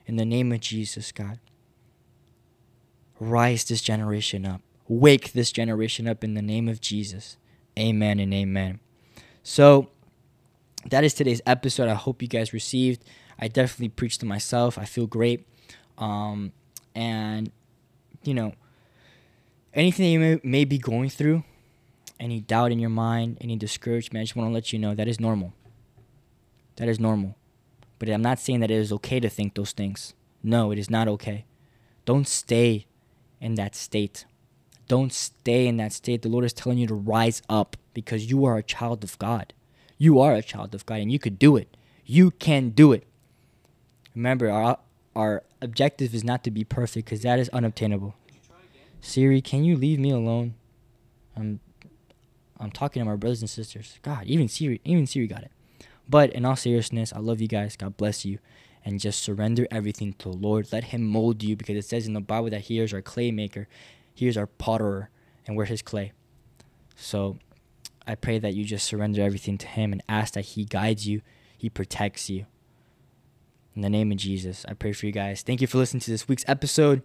In 0.08 0.16
the 0.16 0.26
name 0.26 0.54
of 0.54 0.62
Jesus, 0.62 1.12
God, 1.12 1.38
rise 3.20 3.66
this 3.66 3.82
generation 3.82 4.46
up. 4.46 4.62
Wake 4.88 5.34
this 5.34 5.52
generation 5.52 6.08
up 6.08 6.24
in 6.24 6.34
the 6.34 6.42
name 6.42 6.70
of 6.70 6.80
Jesus. 6.80 7.36
Amen 7.78 8.18
and 8.20 8.34
amen. 8.34 8.80
So, 9.44 9.90
that 10.90 11.04
is 11.04 11.14
today's 11.14 11.42
episode. 11.46 11.90
I 11.90 11.94
hope 11.94 12.22
you 12.22 12.30
guys 12.30 12.54
received. 12.54 13.04
I 13.38 13.50
definitely 13.50 13.90
preached 13.90 14.22
to 14.22 14.26
myself. 14.26 14.78
I 14.78 14.86
feel 14.86 15.08
great. 15.08 15.46
Um, 15.98 16.54
and, 16.96 17.52
you 18.24 18.34
know, 18.34 18.54
anything 19.74 20.10
you 20.10 20.20
may, 20.20 20.40
may 20.42 20.64
be 20.64 20.78
going 20.78 21.10
through, 21.10 21.44
any 22.18 22.40
doubt 22.40 22.72
in 22.72 22.80
your 22.80 22.90
mind, 22.90 23.38
any 23.42 23.58
discouragement, 23.58 24.22
I 24.22 24.24
just 24.24 24.38
want 24.38 24.50
to 24.50 24.54
let 24.54 24.72
you 24.72 24.80
know 24.80 24.96
that 24.96 25.10
is 25.10 25.20
normal. 25.20 25.54
That 26.78 26.88
is 26.88 26.98
normal. 26.98 27.36
But 28.00 28.10
I'm 28.10 28.22
not 28.22 28.40
saying 28.40 28.60
that 28.60 28.72
it 28.72 28.78
is 28.78 28.92
okay 28.94 29.20
to 29.20 29.30
think 29.30 29.56
those 29.56 29.72
things. 29.72 30.14
No, 30.44 30.72
it 30.72 30.80
is 30.80 30.90
not 30.90 31.08
okay. 31.08 31.46
Don't 32.06 32.28
stay 32.28 32.86
in 33.42 33.56
that 33.56 33.76
state. 33.76 34.26
Don't 34.88 35.12
stay 35.12 35.68
in 35.68 35.78
that 35.78 35.92
state. 35.94 36.22
The 36.22 36.30
Lord 36.30 36.46
is 36.46 36.54
telling 36.54 36.78
you 36.78 36.88
to 36.88 36.96
rise 36.96 37.42
up 37.50 37.76
because 37.94 38.30
you 38.30 38.46
are 38.46 38.58
a 38.58 38.64
child 38.64 39.04
of 39.04 39.18
God. 39.20 39.54
You 39.98 40.20
are 40.20 40.34
a 40.34 40.44
child 40.44 40.76
of 40.76 40.86
God 40.86 41.02
and 41.02 41.12
you 41.12 41.20
could 41.20 41.40
do 41.40 41.58
it. 41.58 41.76
You 42.06 42.32
can 42.32 42.70
do 42.70 42.94
it. 42.94 43.06
Remember, 44.16 44.50
our, 44.50 44.80
our 45.16 45.44
objective 45.62 46.14
is 46.14 46.24
not 46.24 46.44
to 46.44 46.52
be 46.52 46.64
perfect 46.64 47.06
because 47.06 47.22
that 47.22 47.40
is 47.40 47.50
unobtainable. 47.50 48.16
Siri, 49.02 49.42
can 49.42 49.64
you 49.64 49.76
leave 49.76 50.00
me 50.00 50.12
alone? 50.12 50.56
I'm 51.36 51.60
I'm 52.60 52.72
talking 52.72 53.02
to 53.02 53.06
my 53.06 53.16
brothers 53.16 53.42
and 53.42 53.50
sisters. 53.50 54.00
God, 54.02 54.26
even 54.26 54.48
Siri, 54.48 54.82
even 54.84 55.06
Siri 55.06 55.28
got 55.28 55.44
it. 55.44 55.52
But 56.10 56.32
in 56.32 56.46
all 56.46 56.56
seriousness, 56.56 57.12
I 57.14 57.20
love 57.20 57.42
you 57.42 57.48
guys. 57.48 57.76
God 57.76 57.98
bless 57.98 58.26
you. 58.26 58.40
And 58.86 59.00
just 59.00 59.22
surrender 59.22 59.68
everything 59.70 60.14
to 60.14 60.30
the 60.30 60.38
Lord. 60.38 60.72
Let 60.72 60.86
Him 60.86 61.04
mold 61.04 61.44
you 61.44 61.58
because 61.58 61.76
it 61.76 61.86
says 61.86 62.08
in 62.08 62.14
the 62.14 62.22
Bible 62.22 62.50
that 62.52 62.62
He 62.62 62.80
is 62.80 62.94
our 62.94 63.02
clay 63.02 63.32
maker, 63.32 63.68
He 64.14 64.28
is 64.28 64.38
our 64.38 64.48
potterer, 64.48 65.08
and 65.46 65.58
we're 65.58 65.66
His 65.66 65.82
clay. 65.82 66.14
So 66.96 67.38
I 68.08 68.16
pray 68.16 68.40
that 68.40 68.54
you 68.54 68.64
just 68.64 68.86
surrender 68.86 69.22
everything 69.22 69.58
to 69.58 69.68
Him 69.68 69.92
and 69.92 70.02
ask 70.08 70.36
that 70.36 70.46
He 70.46 70.64
guides 70.64 71.06
you, 71.06 71.22
He 71.58 71.70
protects 71.70 72.30
you. 72.30 72.46
In 73.76 73.82
the 73.82 73.90
name 73.90 74.12
of 74.12 74.18
Jesus, 74.18 74.66
I 74.68 74.74
pray 74.74 74.94
for 74.94 75.06
you 75.06 75.12
guys. 75.12 75.42
Thank 75.42 75.60
you 75.60 75.68
for 75.68 75.78
listening 75.78 76.02
to 76.02 76.12
this 76.12 76.28
week's 76.28 76.46
episode, 76.48 77.04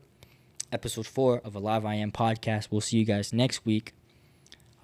episode 0.71 1.07
four 1.07 1.41
of 1.45 1.55
Alive 1.57 1.85
I 1.85 1.97
Am 1.97 2.13
podcast. 2.13 2.69
We'll 2.71 2.81
see 2.81 2.99
you 2.99 3.05
guys 3.05 3.33
next 3.33 3.67
week. 3.67 3.93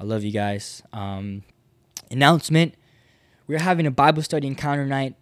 I 0.01 0.05
love 0.05 0.25
you 0.25 0.33
guys. 0.33 0.83
Um, 0.93 1.45
announcement 2.11 2.75
we're 3.49 3.59
having 3.59 3.87
a 3.87 3.91
Bible 3.91 4.23
study 4.23 4.47
encounter 4.47 4.85
night 4.85 5.17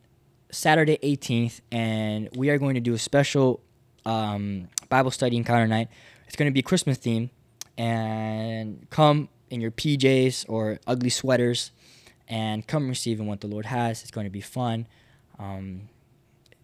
Saturday 0.50 0.98
18th, 1.02 1.60
and 1.70 2.28
we 2.36 2.50
are 2.50 2.58
going 2.58 2.74
to 2.74 2.80
do 2.80 2.92
a 2.92 2.98
special 2.98 3.62
um, 4.04 4.68
Bible 4.88 5.12
study 5.12 5.36
encounter 5.36 5.66
night. 5.66 5.88
It's 6.26 6.36
going 6.36 6.50
to 6.50 6.52
be 6.52 6.60
Christmas 6.60 6.98
theme, 6.98 7.30
and 7.78 8.86
come 8.90 9.28
in 9.48 9.60
your 9.60 9.70
PJs 9.70 10.44
or 10.48 10.80
ugly 10.86 11.08
sweaters, 11.08 11.70
and 12.28 12.66
come 12.66 12.88
receiving 12.88 13.28
what 13.28 13.40
the 13.40 13.46
Lord 13.46 13.66
has. 13.66 14.02
It's 14.02 14.10
going 14.10 14.26
to 14.26 14.30
be 14.30 14.40
fun, 14.40 14.88
um, 15.38 15.82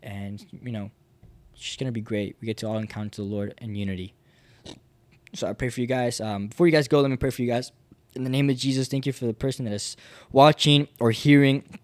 and 0.03 0.45
you 0.51 0.73
know, 0.73 0.91
it's 1.55 1.63
just 1.63 1.79
going 1.79 1.87
to 1.87 1.93
be 1.93 2.01
great. 2.01 2.37
We 2.41 2.47
get 2.47 2.57
to 2.59 2.67
all 2.67 2.79
encounter 2.79 3.23
the 3.23 3.29
Lord 3.29 3.55
in 3.61 3.77
unity. 3.77 4.15
So 5.35 5.47
I 5.47 5.53
pray 5.55 5.71
for 5.71 5.81
you 5.81 5.87
guys. 5.87 6.21
Um, 6.21 6.49
before 6.49 6.67
you 6.67 6.73
guys 6.73 6.89
go, 6.89 7.01
let 7.01 7.11
me 7.11 7.17
pray 7.17 7.31
for 7.31 7.41
you 7.41 7.49
guys 7.49 7.71
in 8.15 8.25
the 8.25 8.31
name 8.31 8.51
of 8.51 8.57
Jesus, 8.57 8.89
thank 8.89 9.07
you 9.07 9.13
for 9.13 9.27
the 9.27 9.35
person 9.35 9.65
that 9.65 9.75
is 9.75 9.97
watching 10.31 10.89
or 11.01 11.11
hearing 11.11 11.79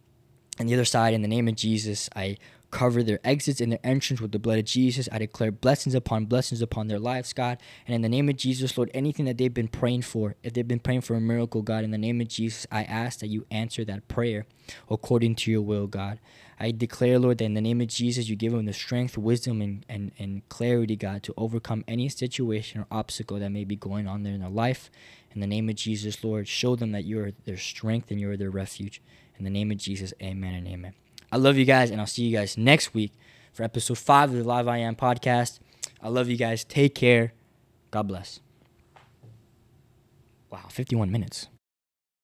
on 0.60 0.66
the 0.66 0.74
other 0.74 0.84
side. 0.84 1.14
In 1.14 1.22
the 1.22 1.28
name 1.28 1.48
of 1.48 1.56
Jesus, 1.56 2.08
I 2.14 2.36
cover 2.70 3.02
their 3.02 3.18
exits 3.24 3.60
and 3.60 3.72
their 3.72 3.78
entrance 3.82 4.20
with 4.20 4.32
the 4.32 4.38
blood 4.38 4.58
of 4.58 4.64
Jesus. 4.64 5.08
I 5.10 5.18
declare 5.18 5.50
blessings 5.50 5.94
upon 5.94 6.26
blessings 6.26 6.60
upon 6.60 6.88
their 6.88 6.98
lives, 6.98 7.32
God. 7.32 7.58
And 7.86 7.94
in 7.94 8.02
the 8.02 8.08
name 8.08 8.28
of 8.28 8.36
Jesus, 8.36 8.76
Lord, 8.76 8.90
anything 8.92 9.24
that 9.24 9.38
they've 9.38 9.52
been 9.52 9.68
praying 9.68 10.02
for, 10.02 10.34
if 10.42 10.52
they've 10.52 10.68
been 10.68 10.78
praying 10.78 11.02
for 11.02 11.14
a 11.14 11.20
miracle, 11.20 11.62
God, 11.62 11.84
in 11.84 11.90
the 11.90 11.98
name 11.98 12.20
of 12.20 12.28
Jesus, 12.28 12.66
I 12.70 12.84
ask 12.84 13.20
that 13.20 13.28
you 13.28 13.46
answer 13.50 13.84
that 13.86 14.08
prayer 14.08 14.46
according 14.90 15.36
to 15.36 15.50
your 15.50 15.62
will, 15.62 15.86
God. 15.86 16.20
I 16.60 16.72
declare, 16.72 17.18
Lord, 17.18 17.38
that 17.38 17.44
in 17.44 17.54
the 17.54 17.60
name 17.60 17.80
of 17.80 17.86
Jesus, 17.86 18.28
you 18.28 18.36
give 18.36 18.52
them 18.52 18.66
the 18.66 18.72
strength, 18.72 19.16
wisdom, 19.16 19.62
and, 19.62 19.86
and, 19.88 20.12
and 20.18 20.46
clarity, 20.48 20.96
God, 20.96 21.22
to 21.22 21.34
overcome 21.36 21.84
any 21.86 22.08
situation 22.08 22.80
or 22.80 22.86
obstacle 22.90 23.38
that 23.38 23.50
may 23.50 23.64
be 23.64 23.76
going 23.76 24.06
on 24.06 24.24
there 24.24 24.34
in 24.34 24.40
their 24.40 24.50
life. 24.50 24.90
In 25.34 25.40
the 25.40 25.46
name 25.46 25.68
of 25.68 25.74
Jesus, 25.74 26.22
Lord, 26.24 26.48
show 26.48 26.76
them 26.76 26.92
that 26.92 27.04
you 27.04 27.20
are 27.20 27.32
their 27.44 27.56
strength 27.56 28.10
and 28.10 28.20
you 28.20 28.30
are 28.30 28.36
their 28.36 28.50
refuge. 28.50 29.02
In 29.38 29.44
the 29.44 29.50
name 29.50 29.70
of 29.70 29.76
Jesus, 29.76 30.12
amen 30.22 30.54
and 30.54 30.66
amen. 30.66 30.94
I 31.30 31.36
love 31.36 31.56
you 31.56 31.64
guys, 31.64 31.90
and 31.90 32.00
I'll 32.00 32.06
see 32.06 32.24
you 32.24 32.36
guys 32.36 32.56
next 32.56 32.94
week 32.94 33.12
for 33.52 33.62
episode 33.62 33.98
five 33.98 34.30
of 34.30 34.36
the 34.36 34.44
Live 34.44 34.66
I 34.66 34.78
Am 34.78 34.96
podcast. 34.96 35.60
I 36.02 36.08
love 36.08 36.28
you 36.28 36.36
guys. 36.36 36.64
Take 36.64 36.94
care. 36.94 37.34
God 37.90 38.08
bless. 38.08 38.40
Wow, 40.50 40.66
51 40.70 41.10
minutes. 41.10 41.48